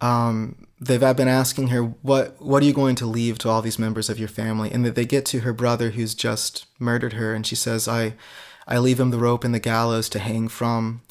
um, 0.00 0.66
they've 0.80 1.00
been 1.00 1.28
asking 1.28 1.68
her 1.68 1.82
what 1.82 2.40
what 2.40 2.62
are 2.62 2.66
you 2.66 2.72
going 2.72 2.94
to 2.96 3.06
leave 3.06 3.38
to 3.38 3.48
all 3.48 3.62
these 3.62 3.78
members 3.78 4.08
of 4.08 4.18
your 4.18 4.28
family? 4.28 4.70
And 4.70 4.84
that 4.84 4.94
they 4.94 5.04
get 5.04 5.24
to 5.26 5.40
her 5.40 5.52
brother 5.52 5.90
who's 5.90 6.14
just 6.14 6.66
murdered 6.78 7.14
her 7.14 7.34
and 7.34 7.46
she 7.46 7.56
says 7.56 7.88
i 7.88 8.14
i 8.66 8.78
leave 8.78 9.00
him 9.00 9.10
the 9.10 9.18
rope 9.18 9.44
and 9.44 9.54
the 9.54 9.60
gallows 9.60 10.08
to 10.10 10.18
hang 10.18 10.48
from. 10.48 11.02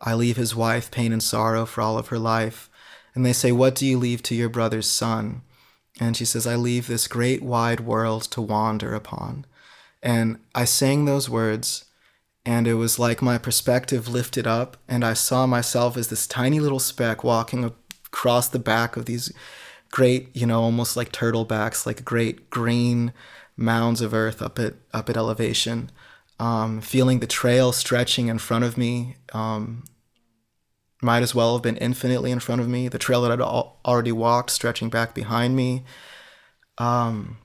I 0.00 0.14
leave 0.14 0.36
his 0.36 0.54
wife 0.54 0.90
pain 0.90 1.12
and 1.12 1.22
sorrow 1.22 1.66
for 1.66 1.80
all 1.80 1.98
of 1.98 2.08
her 2.08 2.18
life. 2.18 2.70
And 3.14 3.26
they 3.26 3.32
say 3.32 3.50
what 3.50 3.74
do 3.74 3.86
you 3.86 3.98
leave 3.98 4.22
to 4.24 4.34
your 4.34 4.48
brother's 4.48 4.88
son? 4.88 5.42
And 6.00 6.16
she 6.16 6.24
says 6.24 6.46
i 6.46 6.54
leave 6.54 6.86
this 6.86 7.08
great 7.08 7.42
wide 7.42 7.80
world 7.80 8.22
to 8.30 8.40
wander 8.40 8.94
upon. 8.94 9.46
And 10.02 10.38
i 10.54 10.64
sang 10.64 11.04
those 11.04 11.28
words 11.28 11.86
and 12.46 12.68
it 12.68 12.74
was 12.74 13.00
like 13.00 13.20
my 13.20 13.36
perspective 13.36 14.08
lifted 14.08 14.46
up 14.46 14.76
and 14.86 15.04
i 15.04 15.12
saw 15.12 15.44
myself 15.44 15.96
as 15.96 16.08
this 16.08 16.26
tiny 16.26 16.60
little 16.60 16.78
speck 16.78 17.24
walking 17.24 17.64
across 18.08 18.48
the 18.48 18.58
back 18.58 18.96
of 18.96 19.06
these 19.06 19.32
great, 19.90 20.34
you 20.36 20.46
know, 20.46 20.60
almost 20.60 20.96
like 20.96 21.12
turtle 21.12 21.44
backs, 21.44 21.86
like 21.86 22.04
great 22.04 22.50
green 22.50 23.12
mounds 23.56 24.00
of 24.00 24.14
earth 24.14 24.42
up 24.42 24.58
at 24.58 24.74
up 24.92 25.08
at 25.08 25.16
elevation. 25.16 25.90
Um, 26.40 26.80
feeling 26.80 27.18
the 27.18 27.26
trail 27.26 27.72
stretching 27.72 28.28
in 28.28 28.38
front 28.38 28.64
of 28.64 28.78
me. 28.78 29.16
Um, 29.32 29.84
might 31.00 31.22
as 31.22 31.34
well 31.34 31.54
have 31.54 31.62
been 31.62 31.76
infinitely 31.76 32.30
in 32.30 32.40
front 32.40 32.60
of 32.60 32.68
me. 32.68 32.88
The 32.88 32.98
trail 32.98 33.22
that 33.22 33.32
I'd 33.32 33.40
al- 33.40 33.78
already 33.84 34.12
walked 34.12 34.50
stretching 34.50 34.88
back 34.88 35.14
behind 35.14 35.54
me. 35.54 35.84
Um, 36.78 37.38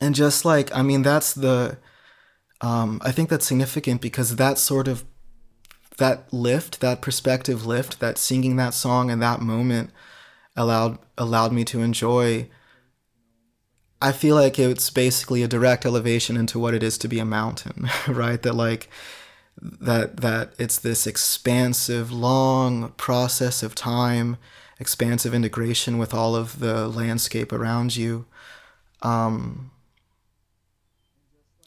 and 0.00 0.14
just 0.14 0.44
like, 0.44 0.74
I 0.74 0.82
mean, 0.82 1.02
that's 1.02 1.32
the, 1.34 1.78
um, 2.60 3.00
I 3.04 3.12
think 3.12 3.28
that's 3.28 3.46
significant 3.46 4.00
because 4.00 4.36
that 4.36 4.58
sort 4.58 4.88
of, 4.88 5.04
that 5.98 6.32
lift, 6.32 6.80
that 6.80 7.02
perspective 7.02 7.66
lift, 7.66 8.00
that 8.00 8.18
singing 8.18 8.56
that 8.56 8.74
song 8.74 9.10
in 9.10 9.20
that 9.20 9.40
moment 9.40 9.90
allowed 10.56 10.98
allowed 11.16 11.52
me 11.52 11.64
to 11.64 11.80
enjoy 11.80 12.48
I 14.00 14.12
feel 14.12 14.36
like 14.36 14.58
it's 14.58 14.90
basically 14.90 15.42
a 15.42 15.48
direct 15.48 15.84
elevation 15.84 16.36
into 16.36 16.58
what 16.58 16.74
it 16.74 16.82
is 16.82 16.98
to 16.98 17.08
be 17.08 17.18
a 17.18 17.24
mountain, 17.24 17.88
right? 18.08 18.40
That 18.40 18.54
like 18.54 18.88
that 19.60 20.18
that 20.18 20.52
it's 20.58 20.78
this 20.78 21.06
expansive 21.06 22.12
long 22.12 22.90
process 22.92 23.62
of 23.62 23.74
time, 23.74 24.36
expansive 24.78 25.34
integration 25.34 25.98
with 25.98 26.14
all 26.14 26.36
of 26.36 26.60
the 26.60 26.86
landscape 26.88 27.52
around 27.52 27.96
you. 27.96 28.26
Um 29.02 29.72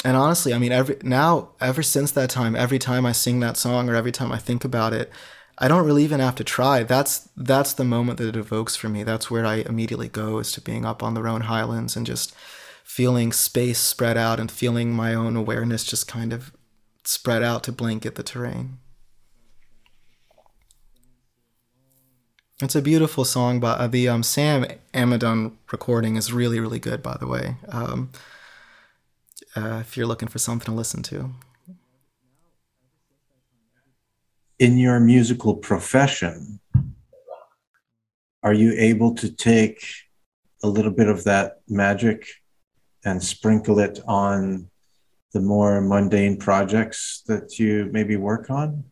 and 0.03 0.17
honestly, 0.17 0.53
I 0.53 0.58
mean 0.58 0.72
every 0.72 0.98
now 1.03 1.50
ever 1.60 1.84
since 1.84 2.12
that 2.12 2.29
time, 2.29 2.55
every 2.55 2.79
time 2.79 3.05
I 3.05 3.12
sing 3.12 3.39
that 3.41 3.58
song 3.58 3.89
or 3.89 3.96
every 3.96 4.12
time 4.12 4.31
I 4.31 4.38
think 4.38 4.65
about 4.65 4.93
it, 4.93 5.12
I 5.58 5.67
don't 5.67 5.86
really 5.86 6.03
even 6.03 6.20
have 6.20 6.36
to 6.36 6.43
try. 6.43 6.84
That's 6.84 7.29
that's 7.38 7.74
the 7.74 7.84
moment 7.84 8.17
that 8.17 8.29
it 8.29 8.36
evokes 8.36 8.75
for 8.75 8.89
me. 8.89 9.03
That's 9.03 9.29
where 9.29 9.46
I 9.46 9.58
immediately 9.58 10.10
go 10.10 10.39
is 10.39 10.51
to 10.53 10.62
being 10.62 10.86
up 10.86 11.03
on 11.03 11.13
the 11.13 11.22
Roan 11.22 11.41
Highlands 11.41 11.96
and 11.96 12.05
just 12.05 12.34
feeling 12.84 13.31
space 13.31 13.79
spread 13.79 14.17
out 14.17 14.39
and 14.39 14.51
feeling 14.51 14.91
my 14.91 15.13
own 15.13 15.36
awareness 15.36 15.84
just 15.84 16.08
kind 16.08 16.34
of 16.34 16.51
spread 17.03 17.43
out 17.43 17.63
to 17.63 17.72
blanket 17.72 18.15
the 18.15 18.24
terrain. 18.24 18.79
It's 22.62 22.75
a 22.75 22.81
beautiful 22.81 23.25
song, 23.25 23.60
but 23.60 23.79
uh, 23.79 23.88
the 23.88 24.08
um, 24.08 24.24
Sam 24.24 24.65
Amidon 24.93 25.53
recording 25.72 26.15
is 26.15 26.31
really, 26.31 26.60
really 26.60 26.79
good, 26.79 27.01
by 27.01 27.17
the 27.20 27.27
way. 27.27 27.55
Um, 27.70 28.12
uh, 29.55 29.79
if 29.81 29.98
you're 29.98 30.08
looking 30.08 30.27
for 30.27 30.39
something 30.39 30.65
to 30.65 30.72
listen 30.72 31.03
to. 31.03 31.31
in 34.62 34.77
your 34.77 35.00
musical 35.00 35.55
profession, 35.55 36.60
are 38.43 38.53
you 38.53 38.74
able 38.77 39.15
to 39.15 39.31
take 39.31 39.84
a 40.62 40.67
little 40.67 40.91
bit 40.91 41.08
of 41.08 41.24
that 41.24 41.62
magic 41.67 42.27
and 43.03 43.24
sprinkle 43.24 43.79
it 43.79 44.00
on 44.08 44.70
the 45.34 45.39
more 45.39 45.81
mundane 45.81 46.38
projects 46.38 47.24
that 47.25 47.58
you 47.58 47.89
maybe 47.91 48.15
work 48.15 48.51
on? 48.51 48.84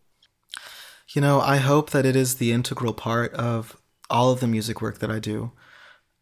You 1.13 1.21
know, 1.21 1.39
I 1.39 1.57
hope 1.57 1.91
that 1.91 2.03
it 2.03 2.15
is 2.15 2.35
the 2.35 2.51
integral 2.51 2.95
part 2.95 3.31
of 3.35 3.77
all 4.09 4.31
of 4.31 4.39
the 4.39 4.47
music 4.47 4.81
work 4.81 4.97
that 4.97 5.11
I 5.11 5.19
do. 5.19 5.51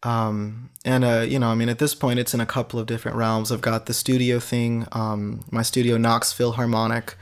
Um, 0.02 0.70
and, 0.84 1.04
uh, 1.04 1.26
you 1.28 1.38
know, 1.38 1.48
I 1.48 1.54
mean, 1.54 1.68
at 1.68 1.78
this 1.78 1.94
point, 1.94 2.18
it's 2.18 2.34
in 2.34 2.40
a 2.40 2.46
couple 2.46 2.78
of 2.78 2.86
different 2.86 3.16
realms. 3.16 3.50
I've 3.50 3.60
got 3.60 3.86
the 3.86 3.94
studio 3.94 4.38
thing, 4.38 4.86
um, 4.92 5.44
my 5.50 5.62
studio, 5.62 5.96
Knox 5.96 6.32
Philharmonic. 6.32 7.16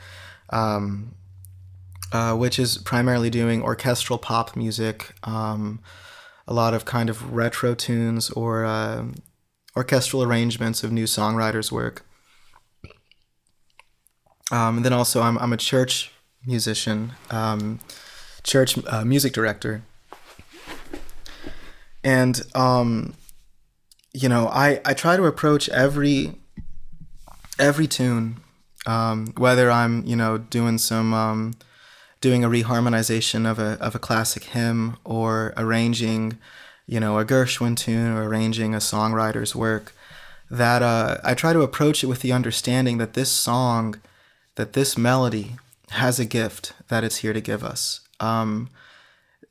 Um, 0.49 1.15
uh, 2.11 2.33
which 2.35 2.57
is 2.57 2.77
primarily 2.77 3.29
doing 3.29 3.61
orchestral 3.61 4.17
pop 4.17 4.55
music, 4.55 5.13
um, 5.23 5.81
a 6.47 6.53
lot 6.53 6.73
of 6.73 6.85
kind 6.85 7.09
of 7.09 7.33
retro 7.33 7.75
tunes 7.75 8.29
or 8.29 8.63
uh, 8.63 9.03
orchestral 9.75 10.23
arrangements 10.23 10.83
of 10.83 10.91
new 10.91 11.03
songwriters' 11.03 11.71
work. 11.71 12.05
Um, 14.51 14.77
and 14.77 14.85
then 14.85 14.93
also, 14.93 15.21
I'm, 15.21 15.37
I'm 15.39 15.51
a 15.51 15.57
church 15.57 16.11
musician, 16.45 17.11
um, 17.29 17.79
church 18.43 18.77
uh, 18.87 19.03
music 19.03 19.33
director. 19.33 19.83
And, 22.07 22.41
um, 22.55 23.15
you 24.13 24.29
know, 24.29 24.47
I, 24.47 24.79
I 24.85 24.93
try 24.93 25.17
to 25.17 25.25
approach 25.25 25.67
every 25.67 26.35
every 27.59 27.85
tune, 27.85 28.37
um, 28.85 29.33
whether 29.35 29.69
I'm, 29.69 30.05
you 30.05 30.15
know, 30.15 30.37
doing 30.37 30.77
some 30.77 31.13
um, 31.13 31.55
doing 32.21 32.45
a 32.45 32.47
reharmonization 32.47 33.45
of 33.45 33.59
a 33.59 33.77
of 33.81 33.93
a 33.93 33.99
classic 33.99 34.45
hymn 34.45 34.95
or 35.03 35.53
arranging, 35.57 36.37
you 36.85 37.01
know, 37.01 37.19
a 37.19 37.25
Gershwin 37.25 37.75
tune 37.75 38.13
or 38.15 38.23
arranging 38.23 38.73
a 38.73 38.77
songwriter's 38.77 39.53
work, 39.53 39.91
that 40.49 40.81
uh, 40.81 41.17
I 41.25 41.33
try 41.33 41.51
to 41.51 41.61
approach 41.61 42.05
it 42.05 42.07
with 42.07 42.21
the 42.21 42.31
understanding 42.31 42.99
that 42.99 43.15
this 43.15 43.29
song, 43.29 43.99
that 44.55 44.71
this 44.71 44.97
melody 44.97 45.57
has 45.89 46.21
a 46.21 46.25
gift 46.25 46.71
that 46.87 47.03
it's 47.03 47.17
here 47.17 47.33
to 47.33 47.41
give 47.41 47.65
us. 47.65 47.99
Um, 48.21 48.69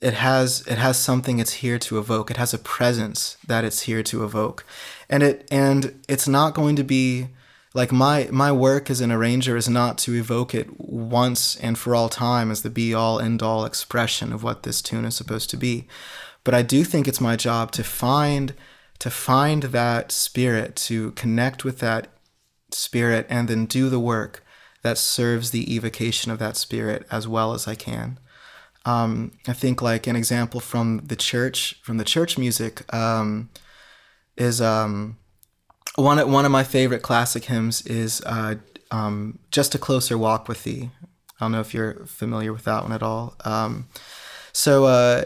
it 0.00 0.14
has 0.14 0.62
it 0.66 0.78
has 0.78 0.98
something 0.98 1.38
it's 1.38 1.54
here 1.54 1.78
to 1.78 1.98
evoke. 1.98 2.30
It 2.30 2.36
has 2.36 2.52
a 2.52 2.58
presence 2.58 3.38
that 3.46 3.64
it's 3.64 3.82
here 3.82 4.02
to 4.04 4.24
evoke, 4.24 4.64
and 5.08 5.22
it 5.22 5.48
and 5.50 6.02
it's 6.08 6.28
not 6.28 6.54
going 6.54 6.76
to 6.76 6.84
be 6.84 7.28
like 7.74 7.92
my 7.92 8.28
my 8.30 8.52
work 8.52 8.90
as 8.90 9.00
an 9.00 9.10
arranger 9.10 9.56
is 9.56 9.68
not 9.68 9.98
to 9.98 10.14
evoke 10.14 10.54
it 10.54 10.78
once 10.78 11.56
and 11.56 11.78
for 11.78 11.94
all 11.94 12.08
time 12.08 12.50
as 12.50 12.62
the 12.62 12.70
be 12.70 12.92
all 12.92 13.20
end 13.20 13.42
all 13.42 13.64
expression 13.64 14.32
of 14.32 14.42
what 14.42 14.62
this 14.62 14.82
tune 14.82 15.04
is 15.04 15.16
supposed 15.16 15.50
to 15.50 15.56
be. 15.56 15.86
But 16.44 16.54
i 16.54 16.62
do 16.62 16.84
think 16.84 17.08
it's 17.08 17.20
my 17.20 17.36
job 17.36 17.72
to 17.72 17.82
find 17.82 18.54
to 18.98 19.10
find 19.10 19.64
that 19.64 20.12
spirit 20.12 20.76
to 20.76 21.10
connect 21.12 21.64
with 21.64 21.78
that 21.80 22.08
spirit 22.70 23.26
and 23.28 23.48
then 23.48 23.66
do 23.66 23.88
the 23.88 24.00
work 24.00 24.44
that 24.82 24.98
serves 24.98 25.50
the 25.50 25.74
evocation 25.74 26.30
of 26.30 26.38
that 26.38 26.56
spirit 26.56 27.06
as 27.10 27.26
well 27.26 27.52
as 27.52 27.66
i 27.66 27.74
can 27.74 28.18
um, 28.86 29.32
i 29.46 29.52
think 29.52 29.82
like 29.82 30.06
an 30.06 30.16
example 30.16 30.60
from 30.60 31.02
the 31.04 31.16
church 31.16 31.78
from 31.82 31.98
the 31.98 32.04
church 32.04 32.38
music 32.38 32.82
um, 32.94 33.50
is 34.36 34.60
um, 34.60 35.16
one 35.96 36.30
one 36.30 36.44
of 36.44 36.52
my 36.52 36.62
favorite 36.62 37.02
classic 37.02 37.44
hymns 37.44 37.82
is 37.86 38.22
uh, 38.26 38.56
um, 38.90 39.38
"Just 39.50 39.74
a 39.74 39.78
Closer 39.78 40.16
Walk 40.16 40.48
with 40.48 40.62
Thee." 40.64 40.90
I 41.40 41.44
don't 41.44 41.52
know 41.52 41.60
if 41.60 41.74
you're 41.74 42.06
familiar 42.06 42.52
with 42.52 42.64
that 42.64 42.82
one 42.82 42.92
at 42.92 43.02
all. 43.02 43.34
Um, 43.44 43.88
so 44.52 44.84
uh, 44.84 45.24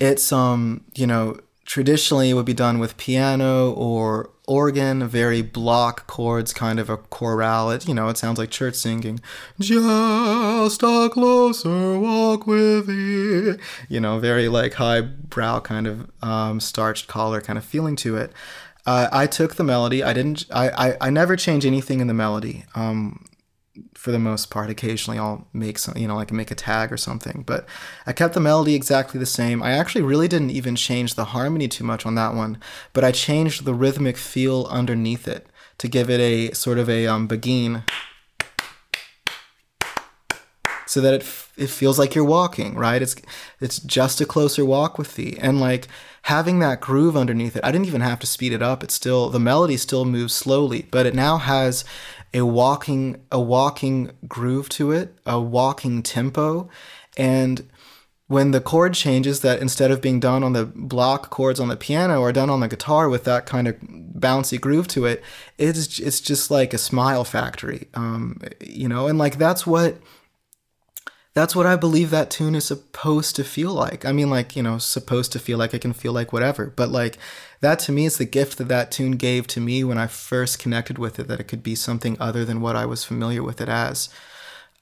it's 0.00 0.32
um, 0.32 0.84
you 0.94 1.06
know 1.06 1.38
traditionally 1.64 2.30
it 2.30 2.34
would 2.34 2.46
be 2.46 2.54
done 2.54 2.78
with 2.78 2.96
piano 2.96 3.72
or 3.72 4.30
organ, 4.46 5.06
very 5.06 5.42
block 5.42 6.06
chords, 6.06 6.52
kind 6.52 6.78
of 6.78 6.90
a 6.90 6.96
chorale. 6.96 7.70
It, 7.70 7.88
you 7.88 7.94
know, 7.94 8.08
it 8.08 8.18
sounds 8.18 8.38
like 8.38 8.50
church 8.50 8.74
singing. 8.74 9.20
Just 9.58 10.82
a 10.82 11.08
closer 11.12 11.98
walk 11.98 12.46
with 12.46 12.86
thee. 12.86 13.62
You 13.88 14.00
know, 14.00 14.18
very 14.18 14.48
like 14.48 14.74
high 14.74 15.00
brow 15.00 15.60
kind 15.60 15.86
of 15.86 16.10
um, 16.22 16.60
starched 16.60 17.06
collar 17.06 17.40
kind 17.40 17.58
of 17.58 17.64
feeling 17.64 17.96
to 17.96 18.16
it. 18.16 18.32
Uh, 18.86 19.08
I 19.10 19.26
took 19.26 19.54
the 19.54 19.64
melody. 19.64 20.02
I 20.02 20.12
didn't. 20.12 20.44
I, 20.50 20.68
I, 20.68 20.96
I 21.00 21.10
never 21.10 21.36
change 21.36 21.64
anything 21.64 22.00
in 22.00 22.06
the 22.06 22.14
melody. 22.14 22.64
Um, 22.74 23.24
for 24.04 24.12
the 24.12 24.18
most 24.18 24.50
part, 24.50 24.68
occasionally 24.68 25.18
I'll 25.18 25.48
make 25.54 25.78
some, 25.78 25.96
you 25.96 26.06
know, 26.06 26.14
like 26.14 26.30
make 26.30 26.50
a 26.50 26.54
tag 26.54 26.92
or 26.92 26.98
something. 26.98 27.42
But 27.46 27.64
I 28.06 28.12
kept 28.12 28.34
the 28.34 28.40
melody 28.40 28.74
exactly 28.74 29.18
the 29.18 29.24
same. 29.24 29.62
I 29.62 29.72
actually 29.72 30.02
really 30.02 30.28
didn't 30.28 30.50
even 30.50 30.76
change 30.76 31.14
the 31.14 31.24
harmony 31.24 31.68
too 31.68 31.84
much 31.84 32.04
on 32.04 32.14
that 32.16 32.34
one, 32.34 32.58
but 32.92 33.02
I 33.02 33.12
changed 33.12 33.64
the 33.64 33.72
rhythmic 33.72 34.18
feel 34.18 34.66
underneath 34.68 35.26
it 35.26 35.46
to 35.78 35.88
give 35.88 36.10
it 36.10 36.20
a 36.20 36.52
sort 36.52 36.76
of 36.76 36.90
a 36.90 37.06
um, 37.06 37.26
beguine 37.26 37.84
so 40.86 41.00
that 41.00 41.14
it 41.14 41.22
f- 41.22 41.54
it 41.56 41.70
feels 41.70 41.98
like 41.98 42.14
you're 42.14 42.24
walking, 42.24 42.74
right? 42.74 43.00
It's 43.00 43.16
it's 43.58 43.78
just 43.78 44.20
a 44.20 44.26
closer 44.26 44.66
walk 44.66 44.98
with 44.98 45.14
thee, 45.14 45.38
and 45.40 45.58
like 45.58 45.88
having 46.22 46.58
that 46.58 46.82
groove 46.82 47.16
underneath 47.16 47.56
it. 47.56 47.64
I 47.64 47.72
didn't 47.72 47.86
even 47.86 48.02
have 48.02 48.20
to 48.20 48.26
speed 48.26 48.52
it 48.52 48.60
up. 48.60 48.84
It 48.84 48.90
still 48.90 49.30
the 49.30 49.40
melody 49.40 49.78
still 49.78 50.04
moves 50.04 50.34
slowly, 50.34 50.86
but 50.90 51.06
it 51.06 51.14
now 51.14 51.38
has 51.38 51.86
a 52.34 52.44
walking 52.44 53.22
a 53.32 53.40
walking 53.40 54.10
groove 54.28 54.68
to 54.70 54.92
it, 54.92 55.16
a 55.24 55.40
walking 55.40 56.02
tempo, 56.02 56.68
and 57.16 57.66
when 58.26 58.52
the 58.52 58.60
chord 58.60 58.94
changes 58.94 59.40
that 59.40 59.60
instead 59.60 59.90
of 59.90 60.00
being 60.00 60.18
done 60.18 60.42
on 60.42 60.54
the 60.54 60.64
block 60.64 61.30
chords 61.30 61.60
on 61.60 61.68
the 61.68 61.76
piano 61.76 62.20
or 62.20 62.32
done 62.32 62.48
on 62.48 62.60
the 62.60 62.68
guitar 62.68 63.08
with 63.08 63.24
that 63.24 63.44
kind 63.44 63.68
of 63.68 63.76
bouncy 63.80 64.58
groove 64.58 64.88
to 64.88 65.04
it, 65.04 65.22
it's 65.58 65.98
it's 65.98 66.20
just 66.20 66.50
like 66.50 66.72
a 66.72 66.78
smile 66.78 67.24
factory, 67.24 67.88
um, 67.94 68.40
you 68.60 68.88
know, 68.88 69.06
and 69.06 69.18
like 69.18 69.38
that's 69.38 69.66
what 69.66 69.98
that's 71.34 71.56
what 71.56 71.66
I 71.66 71.74
believe 71.74 72.10
that 72.10 72.30
tune 72.30 72.54
is 72.54 72.64
supposed 72.64 73.34
to 73.36 73.44
feel 73.44 73.72
like. 73.72 74.04
I 74.04 74.12
mean, 74.12 74.30
like, 74.30 74.54
you 74.54 74.62
know, 74.62 74.78
supposed 74.78 75.32
to 75.32 75.38
feel 75.38 75.58
like 75.58 75.74
it 75.74 75.82
can 75.82 75.92
feel 75.92 76.12
like 76.12 76.32
whatever, 76.32 76.66
but 76.66 76.90
like 76.90 77.18
that 77.60 77.80
to 77.80 77.92
me 77.92 78.06
is 78.06 78.18
the 78.18 78.24
gift 78.24 78.56
that 78.58 78.68
that 78.68 78.92
tune 78.92 79.12
gave 79.12 79.48
to 79.48 79.60
me 79.60 79.82
when 79.82 79.98
I 79.98 80.06
first 80.06 80.60
connected 80.60 80.96
with 80.96 81.18
it, 81.18 81.26
that 81.28 81.40
it 81.40 81.48
could 81.48 81.62
be 81.62 81.74
something 81.74 82.16
other 82.20 82.44
than 82.44 82.60
what 82.60 82.76
I 82.76 82.86
was 82.86 83.04
familiar 83.04 83.42
with 83.42 83.60
it 83.60 83.68
as. 83.68 84.08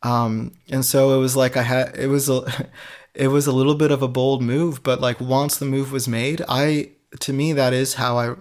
Um, 0.03 0.53
and 0.69 0.85
so 0.85 1.17
it 1.17 1.21
was 1.21 1.37
like 1.37 1.57
I 1.57 1.63
had, 1.63 1.97
it 1.97 2.09
was 2.09 2.29
a, 2.29 2.45
it 3.15 3.29
was 3.29 3.47
a 3.47 3.53
little 3.53 3.75
bit 3.75 3.91
of 3.91 4.03
a 4.03 4.09
bold 4.09 4.43
move, 4.43 4.83
but 4.83 5.01
like 5.01 5.21
once 5.21 5.57
the 5.57 5.65
move 5.65 5.91
was 5.91 6.07
made, 6.07 6.43
I, 6.49 6.91
to 7.21 7.33
me 7.33 7.53
that 7.55 7.73
is 7.73 7.95
how 7.95 8.19
I 8.19 8.35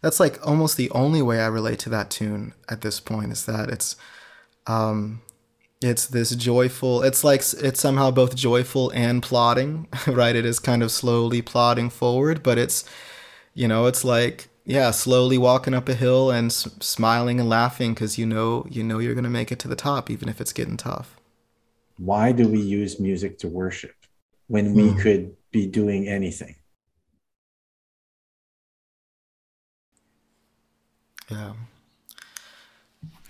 that's 0.00 0.20
like 0.20 0.44
almost 0.46 0.76
the 0.76 0.90
only 0.90 1.22
way 1.22 1.40
I 1.40 1.46
relate 1.46 1.80
to 1.80 1.88
that 1.90 2.10
tune 2.10 2.54
at 2.68 2.80
this 2.82 3.00
point 3.00 3.32
is 3.32 3.46
that 3.46 3.68
it's 3.68 3.96
um 4.66 5.20
it's 5.82 6.06
this 6.06 6.34
joyful 6.34 7.02
it's 7.02 7.22
like 7.22 7.40
it's 7.62 7.80
somehow 7.80 8.10
both 8.10 8.34
joyful 8.34 8.90
and 8.90 9.22
plodding 9.22 9.86
right? 10.06 10.34
It 10.36 10.46
is 10.46 10.58
kind 10.58 10.82
of 10.82 10.90
slowly 10.90 11.42
plodding 11.42 11.90
forward 11.90 12.42
but 12.42 12.58
it's 12.58 12.84
you 13.54 13.68
know 13.68 13.86
it's 13.86 14.04
like 14.04 14.48
yeah 14.64 14.90
slowly 14.90 15.38
walking 15.38 15.74
up 15.74 15.88
a 15.88 15.94
hill 15.94 16.30
and 16.30 16.46
s- 16.50 16.68
smiling 16.80 17.40
and 17.40 17.48
laughing 17.48 17.94
because 17.94 18.18
you 18.18 18.26
know 18.26 18.66
you 18.70 18.82
know 18.82 18.98
you're 18.98 19.14
going 19.14 19.24
to 19.24 19.30
make 19.30 19.52
it 19.52 19.58
to 19.60 19.68
the 19.68 19.76
top 19.76 20.10
even 20.10 20.28
if 20.28 20.40
it's 20.40 20.52
getting 20.52 20.76
tough. 20.76 21.16
Why 21.98 22.32
do 22.32 22.48
we 22.48 22.60
use 22.60 22.98
music 23.00 23.38
to 23.40 23.48
worship 23.48 23.94
when 24.48 24.74
we 24.74 24.94
mm. 24.94 25.00
could 25.00 25.36
be 25.50 25.66
doing 25.66 26.08
anything? 26.08 26.56
Yeah 31.30 31.52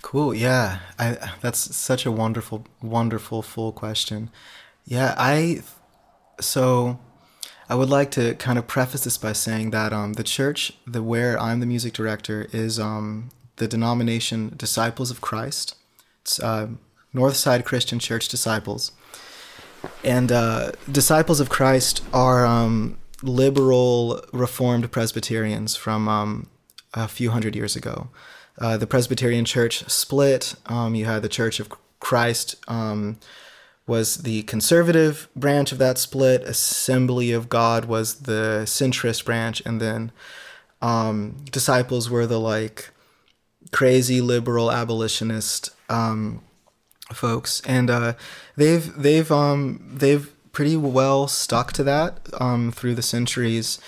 Cool. 0.06 0.34
Yeah. 0.34 0.78
I 1.00 1.18
that's 1.40 1.74
such 1.74 2.06
a 2.06 2.12
wonderful 2.12 2.64
wonderful 2.80 3.42
full 3.42 3.72
question. 3.72 4.30
Yeah, 4.84 5.16
I 5.18 5.62
so 6.40 7.00
I 7.68 7.74
would 7.74 7.88
like 7.88 8.12
to 8.12 8.36
kind 8.36 8.56
of 8.56 8.68
preface 8.68 9.02
this 9.02 9.18
by 9.18 9.32
saying 9.32 9.70
that 9.70 9.92
um, 9.92 10.12
the 10.12 10.22
church, 10.22 10.74
the 10.86 11.02
where 11.02 11.36
I'm 11.40 11.58
the 11.58 11.66
music 11.66 11.92
director, 11.92 12.46
is 12.52 12.78
um, 12.78 13.30
the 13.56 13.66
denomination 13.66 14.54
Disciples 14.56 15.10
of 15.10 15.20
Christ. 15.20 15.74
It's 16.22 16.38
uh, 16.38 16.68
Northside 17.12 17.64
Christian 17.64 17.98
Church 17.98 18.28
Disciples, 18.28 18.92
and 20.04 20.30
uh, 20.30 20.70
Disciples 20.88 21.40
of 21.40 21.48
Christ 21.48 22.04
are 22.12 22.46
um, 22.46 22.96
liberal 23.24 24.24
Reformed 24.32 24.88
Presbyterians 24.92 25.74
from 25.74 26.06
um, 26.06 26.46
a 26.94 27.08
few 27.08 27.30
hundred 27.30 27.56
years 27.56 27.74
ago 27.74 28.08
uh, 28.58 28.76
the 28.76 28.86
Presbyterian 28.86 29.44
Church 29.44 29.88
split. 29.88 30.54
Um, 30.66 30.94
you 30.94 31.04
had 31.04 31.22
the 31.22 31.28
Church 31.28 31.60
of 31.60 31.70
Christ 32.00 32.56
um, 32.68 33.18
was 33.86 34.18
the 34.18 34.42
conservative 34.44 35.28
branch 35.36 35.72
of 35.72 35.78
that 35.78 35.98
split. 35.98 36.42
Assembly 36.42 37.32
of 37.32 37.48
God 37.48 37.84
was 37.84 38.20
the 38.20 38.62
centrist 38.64 39.24
branch, 39.24 39.62
and 39.64 39.80
then 39.80 40.12
um, 40.82 41.44
disciples 41.50 42.10
were 42.10 42.26
the 42.26 42.40
like 42.40 42.90
crazy 43.72 44.20
liberal 44.20 44.70
abolitionist 44.70 45.70
um, 45.88 46.42
folks, 47.12 47.62
and 47.66 47.90
uh, 47.90 48.14
they've 48.56 48.94
they've 48.96 49.30
um, 49.30 49.94
they've 49.94 50.32
pretty 50.52 50.76
well 50.76 51.28
stuck 51.28 51.72
to 51.72 51.84
that 51.84 52.28
um, 52.40 52.72
through 52.72 52.94
the 52.94 53.02
centuries, 53.02 53.78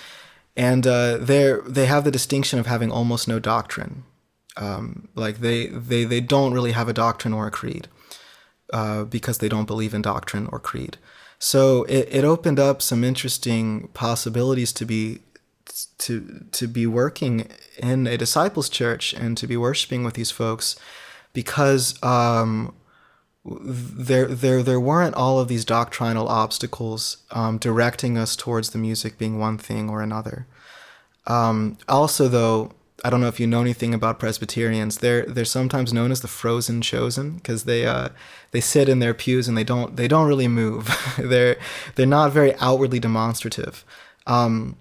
and 0.55 0.85
uh, 0.85 1.17
they 1.17 1.55
they 1.65 1.85
have 1.85 2.03
the 2.03 2.11
distinction 2.11 2.59
of 2.59 2.67
having 2.67 2.91
almost 2.91 3.27
no 3.27 3.39
doctrine. 3.39 4.03
Um, 4.57 5.07
like 5.15 5.39
they, 5.39 5.67
they, 5.67 6.03
they 6.03 6.21
don't 6.21 6.53
really 6.53 6.73
have 6.73 6.89
a 6.89 6.93
doctrine 6.93 7.33
or 7.33 7.47
a 7.47 7.51
creed 7.51 7.87
uh, 8.73 9.03
because 9.03 9.37
they 9.37 9.49
don't 9.49 9.65
believe 9.65 9.93
in 9.93 10.01
doctrine 10.01 10.47
or 10.51 10.59
creed. 10.59 10.97
So 11.39 11.83
it, 11.83 12.09
it 12.11 12.23
opened 12.25 12.59
up 12.59 12.81
some 12.81 13.03
interesting 13.03 13.87
possibilities 13.93 14.73
to 14.73 14.85
be 14.85 15.19
to 15.99 16.45
to 16.51 16.67
be 16.67 16.85
working 16.85 17.47
in 17.77 18.07
a 18.07 18.17
disciples 18.17 18.69
church 18.69 19.13
and 19.13 19.37
to 19.37 19.47
be 19.47 19.55
worshiping 19.55 20.03
with 20.03 20.15
these 20.15 20.31
folks 20.31 20.75
because 21.33 22.01
um, 22.03 22.73
there 23.45 24.27
there 24.27 24.61
there 24.63 24.79
weren't 24.79 25.15
all 25.15 25.39
of 25.39 25.47
these 25.47 25.63
doctrinal 25.63 26.27
obstacles 26.27 27.17
um, 27.31 27.57
directing 27.57 28.17
us 28.17 28.35
towards 28.35 28.71
the 28.71 28.77
music 28.77 29.17
being 29.17 29.39
one 29.39 29.57
thing 29.57 29.89
or 29.89 30.01
another. 30.01 30.47
Um, 31.27 31.77
also, 31.87 32.27
though, 32.27 32.71
I 33.03 33.09
don't 33.09 33.21
know 33.21 33.27
if 33.27 33.39
you 33.39 33.47
know 33.47 33.61
anything 33.61 33.93
about 33.93 34.19
Presbyterians. 34.19 34.97
They're 34.97 35.25
they're 35.25 35.45
sometimes 35.45 35.93
known 35.93 36.11
as 36.11 36.21
the 36.21 36.27
frozen 36.27 36.81
chosen 36.81 37.35
because 37.35 37.63
they 37.63 37.85
uh, 37.85 38.09
they 38.51 38.59
sit 38.59 38.89
in 38.89 38.99
their 38.99 39.13
pews 39.13 39.47
and 39.47 39.57
they 39.57 39.63
don't 39.63 39.95
they 39.95 40.07
don't 40.07 40.27
really 40.27 40.47
move. 40.47 40.89
they're 41.17 41.57
they're 41.95 42.05
not 42.05 42.31
very 42.31 42.55
outwardly 42.55 42.99
demonstrative. 42.99 43.85
Um, 44.27 44.75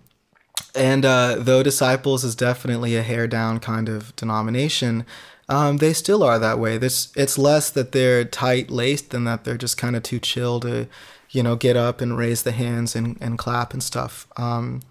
and 0.75 1.05
uh, 1.05 1.37
though 1.39 1.63
disciples 1.63 2.25
is 2.25 2.35
definitely 2.35 2.97
a 2.97 3.03
hair 3.03 3.27
down 3.27 3.61
kind 3.61 3.89
of 3.89 4.15
denomination, 4.17 5.07
um, 5.49 5.79
they 5.79 5.93
still 5.93 6.23
are 6.23 6.39
that 6.39 6.59
way. 6.59 6.77
This 6.77 7.13
it's 7.17 7.39
less 7.39 7.71
that 7.71 7.93
they're 7.93 8.25
tight 8.25 8.71
laced 8.71 9.11
than 9.11 9.25
that 9.25 9.45
they're 9.45 9.57
just 9.57 9.79
kind 9.79 9.97
of 9.97 10.03
too 10.03 10.19
chill 10.19 10.61
to, 10.61 10.89
you 11.31 11.43
know, 11.43 11.57
get 11.57 11.77
up 11.77 12.01
and 12.01 12.19
raise 12.19 12.43
the 12.43 12.53
hands 12.53 12.95
and, 12.95 13.17
and 13.21 13.39
clap 13.39 13.73
and 13.73 13.83
stuff. 13.83 14.27
Um, 14.37 14.83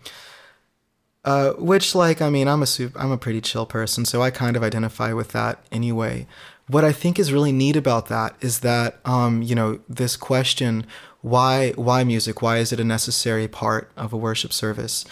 uh, 1.28 1.52
which, 1.56 1.94
like, 1.94 2.22
I 2.22 2.30
mean, 2.30 2.48
I'm 2.48 2.64
a 2.64 2.66
super, 2.66 2.98
I'm 2.98 3.12
a 3.12 3.18
pretty 3.18 3.42
chill 3.42 3.66
person, 3.66 4.06
so 4.06 4.22
I 4.22 4.32
kind 4.32 4.56
of 4.56 4.64
identify 4.64 5.12
with 5.12 5.34
that 5.34 5.62
anyway. 5.74 6.26
What 6.70 6.86
I 6.86 6.94
think 6.94 7.20
is 7.20 7.34
really 7.34 7.52
neat 7.52 7.76
about 7.76 8.08
that 8.08 8.38
is 8.40 8.62
that, 8.62 9.00
um, 9.04 9.42
you 9.42 9.54
know, 9.54 9.82
this 9.90 10.16
question, 10.16 10.88
why, 11.20 11.72
why 11.72 12.06
music? 12.06 12.42
Why 12.42 12.60
is 12.60 12.72
it 12.72 12.80
a 12.80 12.86
necessary 12.86 13.50
part 13.50 13.92
of 13.98 14.14
a 14.14 14.18
worship 14.18 14.54
service? 14.54 15.04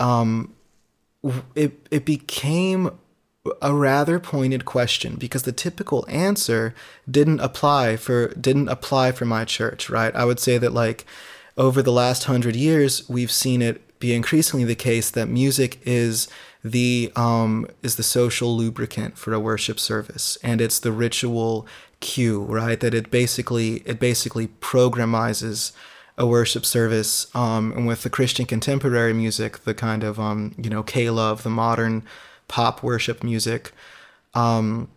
Um, 0.00 0.54
it, 1.54 1.86
it 1.90 2.06
became 2.06 2.98
a 3.60 3.74
rather 3.74 4.18
pointed 4.18 4.64
question 4.64 5.16
because 5.16 5.42
the 5.42 5.52
typical 5.52 6.06
answer 6.08 6.74
didn't 7.10 7.40
apply 7.40 7.98
for 7.98 8.28
didn't 8.28 8.68
apply 8.68 9.10
for 9.10 9.24
my 9.24 9.42
church 9.42 9.88
right 9.88 10.14
i 10.14 10.22
would 10.22 10.38
say 10.38 10.58
that 10.58 10.74
like 10.74 11.06
over 11.56 11.80
the 11.80 11.92
last 11.92 12.24
hundred 12.24 12.54
years 12.54 13.08
we've 13.08 13.30
seen 13.30 13.62
it 13.62 13.87
be 13.98 14.14
increasingly 14.14 14.64
the 14.64 14.74
case 14.74 15.10
that 15.10 15.26
music 15.26 15.80
is 15.84 16.28
the 16.64 17.12
um, 17.16 17.66
is 17.82 17.96
the 17.96 18.02
social 18.02 18.56
lubricant 18.56 19.16
for 19.16 19.32
a 19.32 19.40
worship 19.40 19.78
service, 19.78 20.38
and 20.42 20.60
it's 20.60 20.78
the 20.78 20.92
ritual 20.92 21.66
cue, 22.00 22.42
right? 22.42 22.78
That 22.80 22.94
it 22.94 23.10
basically 23.10 23.76
it 23.84 23.98
basically 23.98 24.48
programizes 24.48 25.72
a 26.16 26.26
worship 26.26 26.66
service. 26.66 27.34
Um, 27.34 27.72
and 27.72 27.86
with 27.86 28.02
the 28.02 28.10
Christian 28.10 28.44
contemporary 28.44 29.12
music, 29.12 29.64
the 29.64 29.74
kind 29.74 30.02
of 30.02 30.18
um, 30.18 30.54
you 30.58 30.70
know 30.70 30.82
K-Love, 30.82 31.42
the 31.42 31.50
modern 31.50 32.04
pop 32.48 32.82
worship 32.82 33.22
music, 33.22 33.72
um, 34.34 34.88